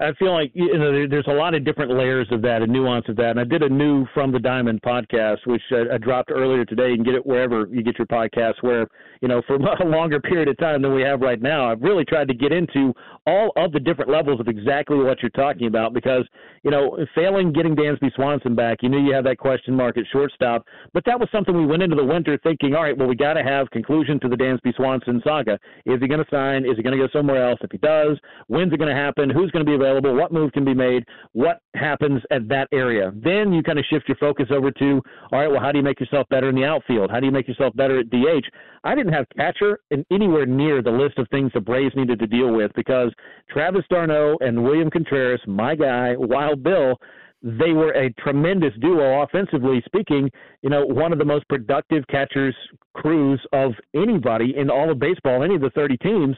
I 0.00 0.12
feel 0.18 0.32
like 0.32 0.50
you 0.54 0.76
know 0.76 1.06
there's 1.08 1.28
a 1.28 1.32
lot 1.32 1.54
of 1.54 1.64
different 1.64 1.92
layers 1.92 2.26
of 2.32 2.42
that 2.42 2.62
and 2.62 2.72
nuance 2.72 3.04
of 3.08 3.14
that. 3.16 3.30
And 3.30 3.40
I 3.40 3.44
did 3.44 3.62
a 3.62 3.68
new 3.68 4.06
from 4.12 4.32
the 4.32 4.40
Diamond 4.40 4.82
podcast, 4.82 5.46
which 5.46 5.62
I, 5.70 5.94
I 5.94 5.98
dropped 5.98 6.32
earlier 6.32 6.64
today. 6.64 6.90
You 6.90 6.96
can 6.96 7.04
get 7.04 7.14
it 7.14 7.24
wherever 7.24 7.68
you 7.70 7.80
get 7.84 7.96
your 7.98 8.08
podcasts. 8.08 8.60
Where 8.62 8.88
you 9.20 9.28
know 9.28 9.40
for 9.46 9.54
a 9.80 9.84
longer 9.84 10.20
period 10.20 10.48
of 10.48 10.58
time 10.58 10.82
than 10.82 10.92
we 10.94 11.02
have 11.02 11.20
right 11.20 11.40
now, 11.40 11.70
I've 11.70 11.80
really 11.80 12.04
tried 12.04 12.26
to 12.26 12.34
get 12.34 12.50
into 12.50 12.92
all 13.26 13.52
of 13.56 13.70
the 13.70 13.78
different 13.78 14.10
levels 14.10 14.40
of 14.40 14.48
exactly 14.48 14.96
what 14.96 15.22
you're 15.22 15.30
talking 15.30 15.68
about. 15.68 15.94
Because 15.94 16.26
you 16.64 16.72
know, 16.72 16.98
failing 17.14 17.52
getting 17.52 17.76
Dansby 17.76 18.12
Swanson 18.14 18.54
back, 18.56 18.78
you 18.82 18.88
knew 18.88 18.98
you 18.98 19.14
had 19.14 19.26
that 19.26 19.38
question 19.38 19.76
mark 19.76 19.98
at 19.98 20.04
shortstop. 20.10 20.66
But 20.92 21.04
that 21.04 21.20
was 21.20 21.28
something 21.30 21.54
we 21.54 21.66
went 21.66 21.82
into 21.82 21.94
the 21.94 22.04
winter 22.04 22.38
thinking, 22.42 22.74
all 22.74 22.82
right, 22.82 22.96
well 22.96 23.06
we 23.06 23.14
got 23.14 23.34
to 23.34 23.44
have 23.44 23.70
conclusion 23.70 24.18
to 24.20 24.28
the 24.28 24.36
Dansby 24.36 24.74
Swanson 24.74 25.20
saga. 25.22 25.58
Is 25.84 26.00
he 26.00 26.08
going 26.08 26.24
to 26.24 26.30
sign? 26.30 26.64
Is 26.64 26.76
he 26.76 26.82
going 26.82 26.98
to 26.98 27.06
go 27.06 27.08
somewhere 27.12 27.48
else? 27.48 27.60
If 27.62 27.70
he 27.70 27.78
does, 27.78 28.18
when's 28.48 28.72
it 28.72 28.78
going 28.78 28.94
to 28.94 29.00
happen? 29.00 29.30
Who's 29.30 29.50
going 29.52 29.64
to 29.64 29.70
be 29.70 29.76
available, 29.84 30.14
what 30.14 30.32
move 30.32 30.52
can 30.52 30.64
be 30.64 30.74
made, 30.74 31.04
what 31.32 31.58
happens 31.74 32.22
at 32.30 32.48
that 32.48 32.68
area. 32.72 33.12
Then 33.14 33.52
you 33.52 33.62
kind 33.62 33.78
of 33.78 33.84
shift 33.90 34.08
your 34.08 34.16
focus 34.16 34.46
over 34.50 34.70
to, 34.70 35.02
all 35.32 35.40
right, 35.40 35.48
well, 35.48 35.60
how 35.60 35.72
do 35.72 35.78
you 35.78 35.84
make 35.84 36.00
yourself 36.00 36.26
better 36.30 36.48
in 36.48 36.54
the 36.54 36.64
outfield? 36.64 37.10
How 37.10 37.20
do 37.20 37.26
you 37.26 37.32
make 37.32 37.48
yourself 37.48 37.74
better 37.76 38.00
at 38.00 38.10
DH? 38.10 38.46
I 38.84 38.94
didn't 38.94 39.12
have 39.12 39.26
catcher 39.36 39.80
in 39.90 40.04
anywhere 40.10 40.46
near 40.46 40.82
the 40.82 40.90
list 40.90 41.18
of 41.18 41.28
things 41.30 41.50
the 41.54 41.60
Braves 41.60 41.94
needed 41.96 42.18
to 42.18 42.26
deal 42.26 42.52
with 42.52 42.70
because 42.74 43.12
Travis 43.50 43.84
d'Arnaud 43.90 44.38
and 44.40 44.62
William 44.62 44.90
Contreras, 44.90 45.40
my 45.46 45.74
guy, 45.74 46.14
Wild 46.16 46.62
Bill, 46.62 46.96
they 47.42 47.72
were 47.72 47.92
a 47.92 48.10
tremendous 48.14 48.72
duo 48.80 49.22
offensively 49.22 49.82
speaking. 49.84 50.30
You 50.62 50.70
know, 50.70 50.86
one 50.86 51.12
of 51.12 51.18
the 51.18 51.26
most 51.26 51.46
productive 51.48 52.06
catchers 52.08 52.56
crews 52.94 53.40
of 53.52 53.72
anybody 53.94 54.54
in 54.56 54.70
all 54.70 54.90
of 54.90 54.98
baseball, 54.98 55.42
any 55.42 55.56
of 55.56 55.60
the 55.60 55.70
30 55.70 55.98
teams. 55.98 56.36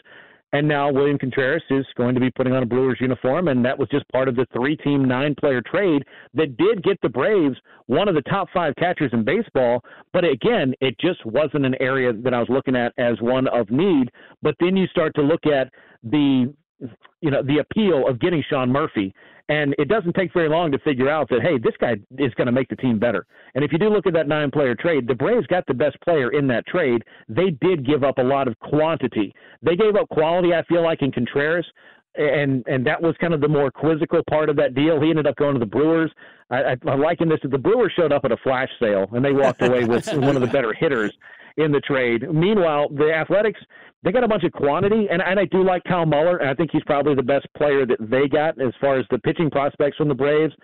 And 0.56 0.66
now 0.66 0.90
William 0.90 1.18
Contreras 1.18 1.62
is 1.68 1.84
going 1.98 2.14
to 2.14 2.20
be 2.20 2.30
putting 2.30 2.54
on 2.54 2.62
a 2.62 2.66
Brewers 2.66 2.96
uniform, 2.98 3.48
and 3.48 3.62
that 3.62 3.78
was 3.78 3.90
just 3.90 4.08
part 4.08 4.26
of 4.26 4.36
the 4.36 4.46
three-team, 4.54 5.04
nine-player 5.04 5.60
trade 5.60 6.02
that 6.32 6.56
did 6.56 6.82
get 6.82 6.98
the 7.02 7.10
Braves 7.10 7.58
one 7.88 8.08
of 8.08 8.14
the 8.14 8.22
top 8.22 8.48
five 8.54 8.74
catchers 8.76 9.10
in 9.12 9.22
baseball. 9.22 9.84
But 10.14 10.24
again, 10.24 10.72
it 10.80 10.98
just 10.98 11.26
wasn't 11.26 11.66
an 11.66 11.74
area 11.78 12.10
that 12.10 12.32
I 12.32 12.38
was 12.38 12.48
looking 12.48 12.74
at 12.74 12.94
as 12.96 13.20
one 13.20 13.46
of 13.48 13.70
need. 13.70 14.10
But 14.40 14.54
then 14.58 14.78
you 14.78 14.86
start 14.86 15.14
to 15.16 15.20
look 15.20 15.44
at 15.44 15.70
the 16.02 16.54
you 17.20 17.30
know 17.30 17.42
the 17.42 17.58
appeal 17.58 18.06
of 18.06 18.20
getting 18.20 18.42
Sean 18.48 18.70
Murphy 18.70 19.14
and 19.48 19.74
it 19.78 19.88
doesn't 19.88 20.14
take 20.14 20.32
very 20.32 20.48
long 20.48 20.72
to 20.72 20.78
figure 20.80 21.08
out 21.08 21.28
that, 21.28 21.40
hey, 21.40 21.58
this 21.58 21.74
guy 21.80 21.92
is 22.18 22.34
going 22.34 22.46
to 22.46 22.52
make 22.52 22.68
the 22.68 22.76
team 22.76 22.98
better. 22.98 23.26
And 23.54 23.64
if 23.64 23.72
you 23.72 23.78
do 23.78 23.88
look 23.88 24.06
at 24.06 24.12
that 24.14 24.26
nine 24.26 24.50
player 24.50 24.74
trade, 24.74 25.06
the 25.06 25.14
Braves 25.14 25.46
got 25.46 25.64
the 25.66 25.74
best 25.74 26.00
player 26.00 26.32
in 26.32 26.48
that 26.48 26.66
trade. 26.66 27.04
They 27.28 27.50
did 27.50 27.86
give 27.86 28.02
up 28.02 28.18
a 28.18 28.22
lot 28.22 28.48
of 28.48 28.58
quantity. 28.58 29.32
They 29.62 29.76
gave 29.76 29.94
up 29.94 30.08
quality, 30.08 30.52
I 30.52 30.64
feel 30.64 30.82
like, 30.82 31.02
in 31.02 31.12
Contreras. 31.12 31.66
And 32.16 32.64
and 32.66 32.84
that 32.86 33.00
was 33.00 33.14
kind 33.20 33.34
of 33.34 33.42
the 33.42 33.48
more 33.48 33.70
quizzical 33.70 34.22
part 34.28 34.48
of 34.48 34.56
that 34.56 34.74
deal. 34.74 34.98
He 35.02 35.10
ended 35.10 35.26
up 35.26 35.36
going 35.36 35.52
to 35.52 35.60
the 35.60 35.66
Brewers. 35.66 36.10
I, 36.48 36.62
I, 36.62 36.76
I 36.88 36.94
liken 36.94 37.28
this: 37.28 37.40
the 37.42 37.58
Brewers 37.58 37.92
showed 37.94 38.10
up 38.10 38.24
at 38.24 38.32
a 38.32 38.38
flash 38.38 38.70
sale, 38.80 39.06
and 39.12 39.22
they 39.22 39.32
walked 39.32 39.60
away 39.60 39.84
with 39.84 40.06
one 40.14 40.34
of 40.34 40.40
the 40.40 40.48
better 40.48 40.72
hitters 40.72 41.12
in 41.56 41.72
the 41.72 41.80
trade. 41.80 42.22
Meanwhile, 42.32 42.88
the 42.90 43.12
Athletics 43.12 43.60
they 44.06 44.12
got 44.12 44.22
a 44.22 44.28
bunch 44.28 44.44
of 44.44 44.52
quantity, 44.52 45.08
and, 45.10 45.20
and 45.20 45.40
I 45.40 45.46
do 45.46 45.64
like 45.64 45.82
Kyle 45.82 46.06
Muller, 46.06 46.36
and 46.36 46.48
I 46.48 46.54
think 46.54 46.70
he's 46.70 46.84
probably 46.84 47.16
the 47.16 47.24
best 47.24 47.46
player 47.56 47.84
that 47.86 47.98
they 48.00 48.28
got 48.28 48.60
as 48.60 48.72
far 48.80 49.00
as 49.00 49.06
the 49.10 49.18
pitching 49.18 49.50
prospects 49.50 49.96
from 49.96 50.06
the 50.06 50.14
Braves. 50.14 50.54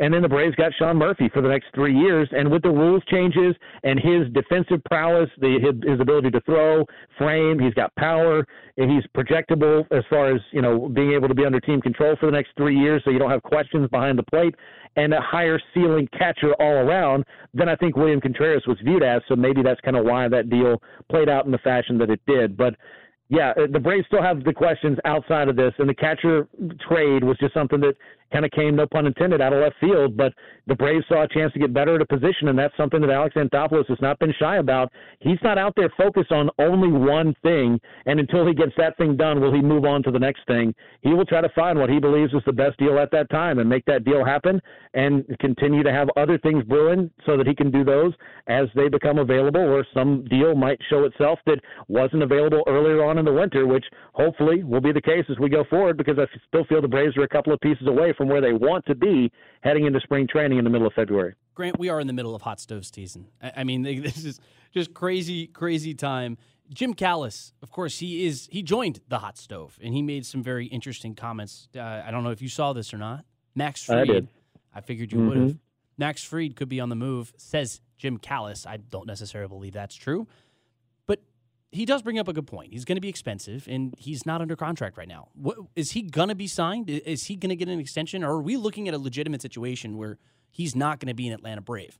And 0.00 0.12
then 0.12 0.22
the 0.22 0.28
Braves 0.28 0.56
got 0.56 0.72
Sean 0.76 0.96
Murphy 0.96 1.30
for 1.32 1.40
the 1.40 1.48
next 1.48 1.66
three 1.72 1.96
years. 1.96 2.28
And 2.32 2.50
with 2.50 2.62
the 2.62 2.70
rules 2.70 3.02
changes 3.10 3.54
and 3.84 3.98
his 4.00 4.32
defensive 4.32 4.82
prowess, 4.86 5.30
the, 5.40 5.58
his, 5.60 5.90
his 5.90 6.00
ability 6.00 6.30
to 6.32 6.40
throw, 6.40 6.84
frame, 7.16 7.60
he's 7.60 7.74
got 7.74 7.94
power, 7.94 8.44
and 8.76 8.90
he's 8.90 9.04
projectable 9.16 9.86
as 9.92 10.02
far 10.10 10.34
as 10.34 10.40
you 10.50 10.62
know 10.62 10.88
being 10.88 11.12
able 11.12 11.28
to 11.28 11.34
be 11.34 11.44
under 11.44 11.60
team 11.60 11.80
control 11.80 12.16
for 12.18 12.26
the 12.26 12.32
next 12.32 12.50
three 12.56 12.76
years, 12.76 13.02
so 13.04 13.10
you 13.10 13.18
don't 13.18 13.30
have 13.30 13.42
questions 13.42 13.88
behind 13.90 14.18
the 14.18 14.22
plate, 14.24 14.54
and 14.96 15.14
a 15.14 15.20
higher 15.20 15.60
ceiling 15.72 16.08
catcher 16.18 16.54
all 16.60 16.86
around 16.86 17.24
than 17.52 17.68
I 17.68 17.76
think 17.76 17.96
William 17.96 18.20
Contreras 18.20 18.64
was 18.66 18.78
viewed 18.84 19.02
as. 19.02 19.22
So 19.28 19.36
maybe 19.36 19.62
that's 19.62 19.80
kind 19.82 19.96
of 19.96 20.04
why 20.04 20.28
that 20.28 20.50
deal 20.50 20.82
played 21.08 21.28
out 21.28 21.46
in 21.46 21.52
the 21.52 21.58
fashion 21.58 21.98
that 21.98 22.10
it 22.10 22.20
did. 22.26 22.56
But 22.56 22.74
yeah, 23.28 23.52
uh, 23.56 23.66
the 23.72 23.80
Braves 23.80 24.06
still 24.06 24.22
have 24.22 24.44
the 24.44 24.52
questions 24.52 24.98
outside 25.04 25.48
of 25.48 25.56
this, 25.56 25.72
and 25.78 25.88
the 25.88 25.94
catcher 25.94 26.46
trade 26.86 27.24
was 27.24 27.36
just 27.40 27.54
something 27.54 27.80
that 27.80 27.94
kind 28.34 28.44
of 28.44 28.50
came, 28.50 28.74
no 28.74 28.86
pun 28.86 29.06
intended, 29.06 29.40
out 29.40 29.52
of 29.52 29.62
left 29.62 29.76
field. 29.80 30.16
But 30.16 30.32
the 30.66 30.74
Braves 30.74 31.04
saw 31.08 31.22
a 31.22 31.28
chance 31.28 31.52
to 31.52 31.58
get 31.60 31.72
better 31.72 31.94
at 31.94 32.02
a 32.02 32.06
position, 32.06 32.48
and 32.48 32.58
that's 32.58 32.76
something 32.76 33.00
that 33.00 33.10
Alex 33.10 33.36
Anthopoulos 33.36 33.88
has 33.88 33.98
not 34.00 34.18
been 34.18 34.34
shy 34.38 34.56
about. 34.56 34.90
He's 35.20 35.38
not 35.42 35.58
out 35.58 35.74
there 35.76 35.92
focused 35.96 36.32
on 36.32 36.50
only 36.58 36.90
one 36.90 37.34
thing, 37.42 37.80
and 38.06 38.18
until 38.18 38.46
he 38.46 38.54
gets 38.54 38.72
that 38.76 38.96
thing 38.96 39.16
done, 39.16 39.40
will 39.40 39.54
he 39.54 39.62
move 39.62 39.84
on 39.84 40.02
to 40.02 40.10
the 40.10 40.18
next 40.18 40.46
thing? 40.46 40.74
He 41.02 41.14
will 41.14 41.24
try 41.24 41.40
to 41.40 41.48
find 41.50 41.78
what 41.78 41.90
he 41.90 42.00
believes 42.00 42.32
is 42.34 42.42
the 42.44 42.52
best 42.52 42.76
deal 42.78 42.98
at 42.98 43.10
that 43.12 43.30
time 43.30 43.58
and 43.60 43.68
make 43.68 43.84
that 43.84 44.04
deal 44.04 44.24
happen, 44.24 44.60
and 44.94 45.24
continue 45.38 45.82
to 45.82 45.92
have 45.92 46.08
other 46.16 46.38
things 46.38 46.64
brewing 46.64 47.10
so 47.26 47.36
that 47.36 47.46
he 47.46 47.54
can 47.54 47.70
do 47.70 47.84
those 47.84 48.12
as 48.48 48.66
they 48.74 48.88
become 48.88 49.18
available, 49.18 49.60
or 49.60 49.86
some 49.94 50.24
deal 50.24 50.54
might 50.54 50.78
show 50.90 51.04
itself 51.04 51.38
that 51.46 51.60
wasn't 51.88 52.22
available 52.22 52.62
earlier 52.66 53.04
on 53.04 53.18
in 53.18 53.24
the 53.24 53.32
winter, 53.32 53.66
which 53.66 53.84
hopefully 54.12 54.62
will 54.64 54.80
be 54.80 54.92
the 54.92 55.00
case 55.00 55.24
as 55.30 55.38
we 55.38 55.48
go 55.48 55.64
forward, 55.70 55.96
because 55.96 56.18
I 56.18 56.26
still 56.48 56.64
feel 56.64 56.82
the 56.82 56.88
Braves 56.88 57.16
are 57.16 57.22
a 57.22 57.28
couple 57.28 57.52
of 57.52 57.60
pieces 57.60 57.86
away 57.86 58.12
from 58.16 58.23
where 58.28 58.40
they 58.40 58.52
want 58.52 58.86
to 58.86 58.94
be 58.94 59.30
heading 59.62 59.86
into 59.86 60.00
spring 60.00 60.26
training 60.26 60.58
in 60.58 60.64
the 60.64 60.70
middle 60.70 60.86
of 60.86 60.92
February. 60.94 61.34
Grant, 61.54 61.78
we 61.78 61.88
are 61.88 62.00
in 62.00 62.06
the 62.06 62.12
middle 62.12 62.34
of 62.34 62.42
hot 62.42 62.60
stove 62.60 62.84
season. 62.84 63.26
I, 63.40 63.64
mean, 63.64 63.82
this 64.02 64.24
is 64.24 64.40
just 64.72 64.94
crazy, 64.94 65.46
crazy 65.46 65.94
time. 65.94 66.36
Jim 66.72 66.94
Callis, 66.94 67.52
of 67.62 67.70
course, 67.70 67.98
he 67.98 68.26
is 68.26 68.48
he 68.50 68.62
joined 68.62 69.00
the 69.08 69.18
hot 69.18 69.36
stove 69.36 69.78
and 69.82 69.92
he 69.92 70.00
made 70.00 70.24
some 70.24 70.42
very 70.42 70.66
interesting 70.66 71.14
comments. 71.14 71.68
Uh, 71.76 71.80
I 71.80 72.10
don't 72.10 72.24
know 72.24 72.30
if 72.30 72.40
you 72.40 72.48
saw 72.48 72.72
this 72.72 72.94
or 72.94 72.98
not. 72.98 73.24
Max 73.54 73.88
I 73.88 73.94
Fried. 73.94 74.06
did. 74.08 74.28
I 74.74 74.80
figured 74.80 75.12
you 75.12 75.26
would 75.26 75.36
have. 75.36 75.58
Max 75.98 76.24
Fried 76.24 76.56
could 76.56 76.68
be 76.68 76.80
on 76.80 76.88
the 76.88 76.96
move, 76.96 77.32
says 77.36 77.80
Jim 77.98 78.16
Callis. 78.18 78.66
I 78.66 78.78
don't 78.78 79.06
necessarily 79.06 79.48
believe 79.48 79.74
that's 79.74 79.94
true. 79.94 80.26
He 81.74 81.84
does 81.84 82.02
bring 82.02 82.20
up 82.20 82.28
a 82.28 82.32
good 82.32 82.46
point. 82.46 82.72
He's 82.72 82.84
going 82.84 82.96
to 82.96 83.00
be 83.00 83.08
expensive, 83.08 83.66
and 83.68 83.94
he's 83.98 84.24
not 84.24 84.40
under 84.40 84.54
contract 84.54 84.96
right 84.96 85.08
now. 85.08 85.28
What, 85.34 85.58
is 85.74 85.90
he 85.90 86.02
going 86.02 86.28
to 86.28 86.36
be 86.36 86.46
signed? 86.46 86.88
Is 86.88 87.24
he 87.24 87.34
going 87.34 87.50
to 87.50 87.56
get 87.56 87.68
an 87.68 87.80
extension? 87.80 88.22
Or 88.22 88.34
are 88.36 88.40
we 88.40 88.56
looking 88.56 88.86
at 88.86 88.94
a 88.94 88.98
legitimate 88.98 89.42
situation 89.42 89.96
where 89.96 90.18
he's 90.52 90.76
not 90.76 91.00
going 91.00 91.08
to 91.08 91.14
be 91.14 91.26
an 91.26 91.34
Atlanta 91.34 91.60
Brave? 91.60 91.98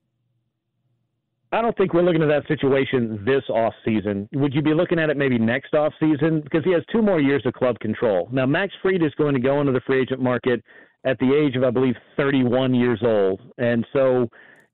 I 1.51 1.61
don't 1.61 1.77
think 1.77 1.93
we're 1.93 2.03
looking 2.03 2.23
at 2.23 2.29
that 2.29 2.47
situation 2.47 3.25
this 3.25 3.43
off 3.49 3.75
season. 3.85 4.29
Would 4.33 4.55
you 4.55 4.63
be 4.63 4.75
looking 4.75 5.01
at 5.01 5.11
it 5.11 5.17
maybe 5.17 5.39
next 5.39 5.75
off 5.75 5.93
season? 5.99 6.41
Because 6.41 6.63
he 6.65 6.73
has 6.73 6.83
two 6.93 7.03
more 7.03 7.21
years 7.21 7.43
of 7.45 7.53
club 7.55 7.79
control. 7.81 8.29
Now 8.31 8.47
Max 8.47 8.73
Fried 8.81 9.03
is 9.03 9.13
going 9.19 9.35
to 9.35 9.41
go 9.41 9.61
into 9.61 9.73
the 9.73 9.81
free 9.87 10.03
agent 10.03 10.21
market 10.21 10.63
at 11.05 11.19
the 11.19 11.35
age 11.35 11.57
of 11.57 11.65
I 11.65 11.71
believe 11.71 11.95
31 12.17 12.75
years 12.75 13.01
old, 13.05 13.41
and 13.59 13.87
so 13.93 14.23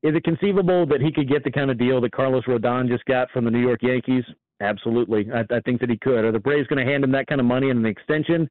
is 0.03 0.15
it 0.15 0.25
conceivable 0.25 0.87
that 0.87 1.03
he 1.03 1.13
could 1.13 1.29
get 1.29 1.45
the 1.45 1.51
kind 1.51 1.71
of 1.71 1.79
deal 1.79 2.01
that 2.01 2.13
Carlos 2.13 2.45
Rodon 2.45 2.89
just 2.89 3.05
got 3.05 3.31
from 3.31 3.45
the 3.45 3.51
New 3.51 3.61
York 3.61 3.83
Yankees? 3.83 4.25
Absolutely, 4.61 5.27
I, 5.33 5.41
I 5.55 5.61
think 5.61 5.81
that 5.81 5.91
he 5.91 5.97
could. 5.97 6.25
Are 6.25 6.33
the 6.33 6.39
Braves 6.39 6.67
going 6.69 6.85
to 6.85 6.91
hand 6.91 7.03
him 7.05 7.13
that 7.13 7.27
kind 7.27 7.41
of 7.41 7.47
money 7.47 7.71
in 7.71 7.79
an 7.79 7.87
extension? 7.87 8.49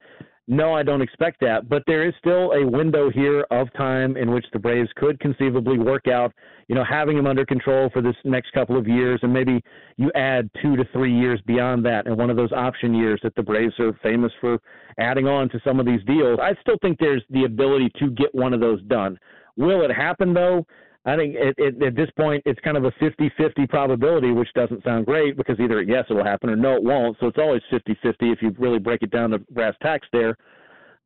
No, 0.52 0.74
I 0.74 0.82
don't 0.82 1.04
expect 1.04 1.40
that. 1.42 1.70
But 1.70 1.84
there 1.86 2.08
is 2.08 2.14
still 2.18 2.54
a 2.54 2.66
window 2.66 3.12
here 3.12 3.46
of 3.52 3.72
time 3.74 4.18
in 4.18 4.32
which 4.32 4.46
the 4.52 4.58
Braves 4.58 4.90
could 4.96 5.20
conceivably 5.20 5.78
work 5.78 6.08
out, 6.08 6.34
you 6.68 6.74
know, 6.74 6.84
having 6.84 7.16
him 7.16 7.28
under 7.28 7.46
control 7.46 7.92
for 7.94 8.02
this 8.02 8.16
next 8.24 8.52
couple 8.54 8.76
of 8.76 8.88
years, 8.88 9.20
and 9.22 9.32
maybe 9.32 9.62
you 9.98 10.12
add 10.16 10.50
two 10.60 10.76
to 10.76 10.84
three 10.92 11.16
years 11.16 11.40
beyond 11.46 11.86
that, 11.86 12.08
and 12.08 12.18
one 12.18 12.32
of 12.32 12.36
those 12.38 12.52
option 12.52 12.96
years 12.96 13.20
that 13.22 13.36
the 13.36 13.44
Braves 13.44 13.76
are 13.80 13.94
famous 14.02 14.32
for 14.42 14.58
adding 14.98 15.28
on 15.28 15.50
to 15.50 15.60
some 15.64 15.80
of 15.80 15.86
these 15.86 16.04
deals. 16.08 16.40
I 16.42 16.56
still 16.62 16.78
think 16.82 16.98
there's 16.98 17.24
the 17.30 17.44
ability 17.44 17.92
to 18.00 18.10
get 18.10 18.34
one 18.34 18.52
of 18.52 18.60
those 18.60 18.82
done. 18.84 19.20
Will 19.56 19.84
it 19.84 19.92
happen 19.92 20.34
though? 20.34 20.66
I 21.06 21.16
think 21.16 21.36
it, 21.36 21.56
it, 21.58 21.82
at 21.82 21.96
this 21.96 22.10
point 22.18 22.44
it's 22.46 22.60
kind 22.60 22.78
of 22.78 22.84
a 22.84 22.92
50-50 22.92 23.70
probability, 23.70 24.32
which 24.32 24.50
doesn't 24.54 24.84
sound 24.84 25.06
great 25.06 25.38
because 25.38 25.60
either 25.60 25.82
yes 25.82 26.06
it 26.10 26.14
will 26.14 26.26
happen 26.26 26.50
or 26.50 26.56
no 26.56 26.76
it 26.76 26.84
won't. 26.84 27.18
So 27.20 27.28
it's 27.28 27.38
always 27.38 27.62
50-50 27.72 27.96
if 28.22 28.42
you 28.42 28.54
really 28.60 28.80
break 28.80 29.02
it 29.02 29.12
down 29.12 29.32
to 29.32 29.40
brass 29.40 29.76
tacks 29.82 30.08
there. 30.12 30.36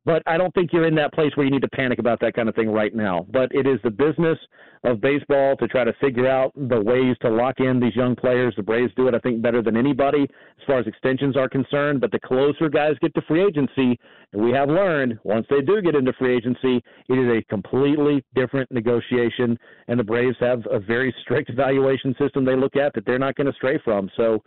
But 0.04 0.22
I 0.26 0.36
don't 0.36 0.52
think 0.52 0.70
you're 0.72 0.86
in 0.86 0.94
that 0.96 1.14
place 1.14 1.30
where 1.34 1.46
you 1.46 1.50
need 1.50 1.62
to 1.62 1.68
panic 1.68 1.98
about 1.98 2.20
that 2.20 2.34
kind 2.34 2.48
of 2.48 2.54
thing 2.54 2.70
right 2.70 2.94
now. 2.94 3.26
But 3.30 3.50
it 3.54 3.66
is 3.66 3.78
the 3.82 3.90
business 3.90 4.38
of 4.84 5.00
baseball 5.00 5.56
to 5.56 5.66
try 5.66 5.82
to 5.82 5.94
figure 5.94 6.28
out 6.28 6.52
the 6.54 6.80
ways 6.80 7.16
to 7.22 7.30
lock 7.30 7.58
in 7.58 7.80
these 7.80 7.96
young 7.96 8.14
players. 8.14 8.52
The 8.54 8.62
Braves 8.62 8.92
do 8.96 9.08
it, 9.08 9.14
I 9.14 9.18
think, 9.20 9.40
better 9.40 9.62
than 9.62 9.78
anybody 9.78 10.24
as 10.24 10.66
far 10.66 10.78
as 10.78 10.86
extensions 10.86 11.38
are 11.38 11.48
concerned. 11.48 12.02
But 12.02 12.12
the 12.12 12.20
closer 12.20 12.68
guys 12.68 12.92
get 13.00 13.14
to 13.14 13.22
free 13.22 13.42
agency, 13.42 13.98
and 14.32 14.44
we 14.44 14.50
have 14.52 14.68
learned 14.68 15.18
once 15.24 15.46
they 15.48 15.62
do 15.62 15.80
get 15.80 15.94
into 15.94 16.12
free 16.12 16.36
agency, 16.36 16.82
it 17.08 17.14
is 17.14 17.38
a 17.38 17.42
completely 17.48 18.22
different 18.34 18.70
negotiation. 18.70 19.58
And 19.88 19.98
the 19.98 20.04
Braves 20.04 20.36
have 20.40 20.62
a 20.70 20.78
very 20.78 21.14
strict 21.22 21.48
evaluation 21.54 22.14
system 22.18 22.44
they 22.44 22.56
look 22.56 22.76
at 22.76 22.92
that 22.94 23.06
they're 23.06 23.18
not 23.18 23.36
going 23.36 23.46
to 23.46 23.54
stray 23.54 23.80
from. 23.82 24.10
So, 24.16 24.42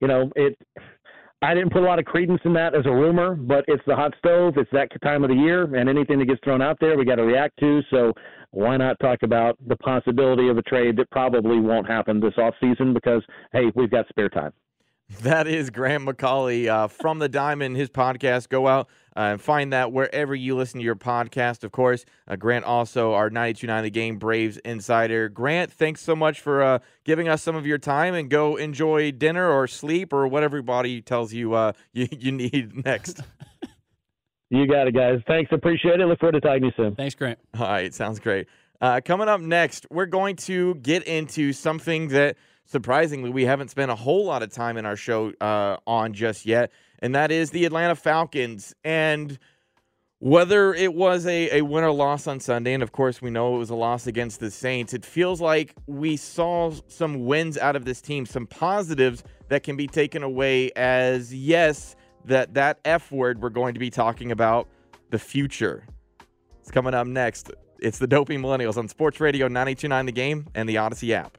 you 0.00 0.06
know, 0.06 0.30
it. 0.36 0.56
I 1.42 1.54
didn't 1.54 1.72
put 1.72 1.82
a 1.82 1.86
lot 1.86 1.98
of 1.98 2.04
credence 2.04 2.40
in 2.44 2.52
that 2.52 2.74
as 2.74 2.84
a 2.84 2.90
rumor, 2.90 3.34
but 3.34 3.64
it's 3.66 3.82
the 3.86 3.96
hot 3.96 4.14
stove. 4.18 4.58
It's 4.58 4.70
that 4.72 4.88
time 5.02 5.24
of 5.24 5.30
the 5.30 5.36
year, 5.36 5.74
and 5.74 5.88
anything 5.88 6.18
that 6.18 6.26
gets 6.26 6.40
thrown 6.44 6.60
out 6.60 6.76
there, 6.80 6.98
we 6.98 7.06
got 7.06 7.14
to 7.16 7.24
react 7.24 7.58
to. 7.60 7.80
So 7.90 8.12
why 8.50 8.76
not 8.76 9.00
talk 9.00 9.22
about 9.22 9.56
the 9.66 9.76
possibility 9.76 10.48
of 10.48 10.58
a 10.58 10.62
trade 10.62 10.96
that 10.98 11.10
probably 11.10 11.58
won't 11.58 11.86
happen 11.86 12.20
this 12.20 12.34
off 12.36 12.54
season 12.60 12.92
because 12.92 13.22
hey, 13.52 13.72
we've 13.74 13.90
got 13.90 14.06
spare 14.08 14.28
time. 14.28 14.52
That 15.18 15.48
is 15.48 15.70
Grant 15.70 16.04
McAuley 16.04 16.68
uh, 16.68 16.86
from 16.86 17.18
the 17.18 17.28
Diamond, 17.28 17.76
his 17.76 17.90
podcast. 17.90 18.48
Go 18.48 18.68
out 18.68 18.88
uh, 19.16 19.20
and 19.20 19.40
find 19.40 19.72
that 19.72 19.92
wherever 19.92 20.34
you 20.34 20.56
listen 20.56 20.78
to 20.78 20.84
your 20.84 20.96
podcast, 20.96 21.64
of 21.64 21.72
course. 21.72 22.04
Uh, 22.28 22.36
Grant, 22.36 22.64
also 22.64 23.12
our 23.12 23.28
92.9 23.28 23.82
The 23.82 23.90
Game 23.90 24.18
Braves 24.18 24.56
insider. 24.58 25.28
Grant, 25.28 25.72
thanks 25.72 26.00
so 26.00 26.14
much 26.16 26.40
for 26.40 26.62
uh, 26.62 26.78
giving 27.04 27.28
us 27.28 27.42
some 27.42 27.56
of 27.56 27.66
your 27.66 27.76
time 27.76 28.14
and 28.14 28.30
go 28.30 28.56
enjoy 28.56 29.10
dinner 29.10 29.50
or 29.50 29.66
sleep 29.66 30.12
or 30.12 30.26
what 30.28 30.42
everybody 30.42 31.02
tells 31.02 31.34
you 31.34 31.54
uh, 31.54 31.72
you, 31.92 32.08
you 32.10 32.32
need 32.32 32.84
next. 32.84 33.20
You 34.52 34.66
got 34.66 34.88
it, 34.88 34.96
guys. 34.96 35.20
Thanks. 35.28 35.52
Appreciate 35.52 36.00
it. 36.00 36.06
Look 36.06 36.18
forward 36.18 36.32
to 36.32 36.40
talking 36.40 36.62
to 36.62 36.66
you 36.66 36.72
soon. 36.76 36.96
Thanks, 36.96 37.14
Grant. 37.14 37.38
All 37.56 37.68
right, 37.68 37.94
sounds 37.94 38.18
great. 38.18 38.48
Uh, 38.80 39.00
coming 39.04 39.28
up 39.28 39.40
next, 39.40 39.86
we're 39.92 40.06
going 40.06 40.34
to 40.34 40.74
get 40.74 41.04
into 41.04 41.52
something 41.52 42.08
that 42.08 42.36
surprisingly 42.70 43.30
we 43.30 43.44
haven't 43.44 43.68
spent 43.68 43.90
a 43.90 43.96
whole 43.96 44.24
lot 44.24 44.42
of 44.42 44.52
time 44.52 44.76
in 44.76 44.86
our 44.86 44.96
show 44.96 45.32
uh, 45.40 45.76
on 45.86 46.12
just 46.12 46.46
yet, 46.46 46.70
and 47.00 47.14
that 47.14 47.32
is 47.32 47.50
the 47.50 47.64
Atlanta 47.64 47.96
Falcons. 47.96 48.74
And 48.84 49.38
whether 50.20 50.72
it 50.72 50.94
was 50.94 51.26
a, 51.26 51.58
a 51.58 51.62
win 51.62 51.82
or 51.82 51.90
loss 51.90 52.26
on 52.26 52.38
Sunday, 52.38 52.72
and 52.72 52.82
of 52.82 52.92
course 52.92 53.20
we 53.20 53.30
know 53.30 53.56
it 53.56 53.58
was 53.58 53.70
a 53.70 53.74
loss 53.74 54.06
against 54.06 54.38
the 54.38 54.50
Saints, 54.50 54.94
it 54.94 55.04
feels 55.04 55.40
like 55.40 55.74
we 55.86 56.16
saw 56.16 56.72
some 56.86 57.26
wins 57.26 57.58
out 57.58 57.74
of 57.74 57.84
this 57.84 58.00
team, 58.00 58.24
some 58.24 58.46
positives 58.46 59.24
that 59.48 59.64
can 59.64 59.76
be 59.76 59.88
taken 59.88 60.22
away 60.22 60.70
as 60.76 61.34
yes, 61.34 61.96
that 62.24 62.54
that 62.54 62.78
F 62.84 63.10
word 63.10 63.42
we're 63.42 63.50
going 63.50 63.74
to 63.74 63.80
be 63.80 63.90
talking 63.90 64.30
about 64.30 64.68
the 65.10 65.18
future. 65.18 65.84
It's 66.60 66.70
coming 66.70 66.94
up 66.94 67.06
next. 67.06 67.50
It's 67.80 67.98
the 67.98 68.06
Dopey 68.06 68.36
Millennials 68.36 68.76
on 68.76 68.86
Sports 68.86 69.18
Radio 69.18 69.48
929 69.48 70.06
The 70.06 70.12
Game 70.12 70.46
and 70.54 70.68
the 70.68 70.76
Audacy 70.76 71.10
app. 71.10 71.38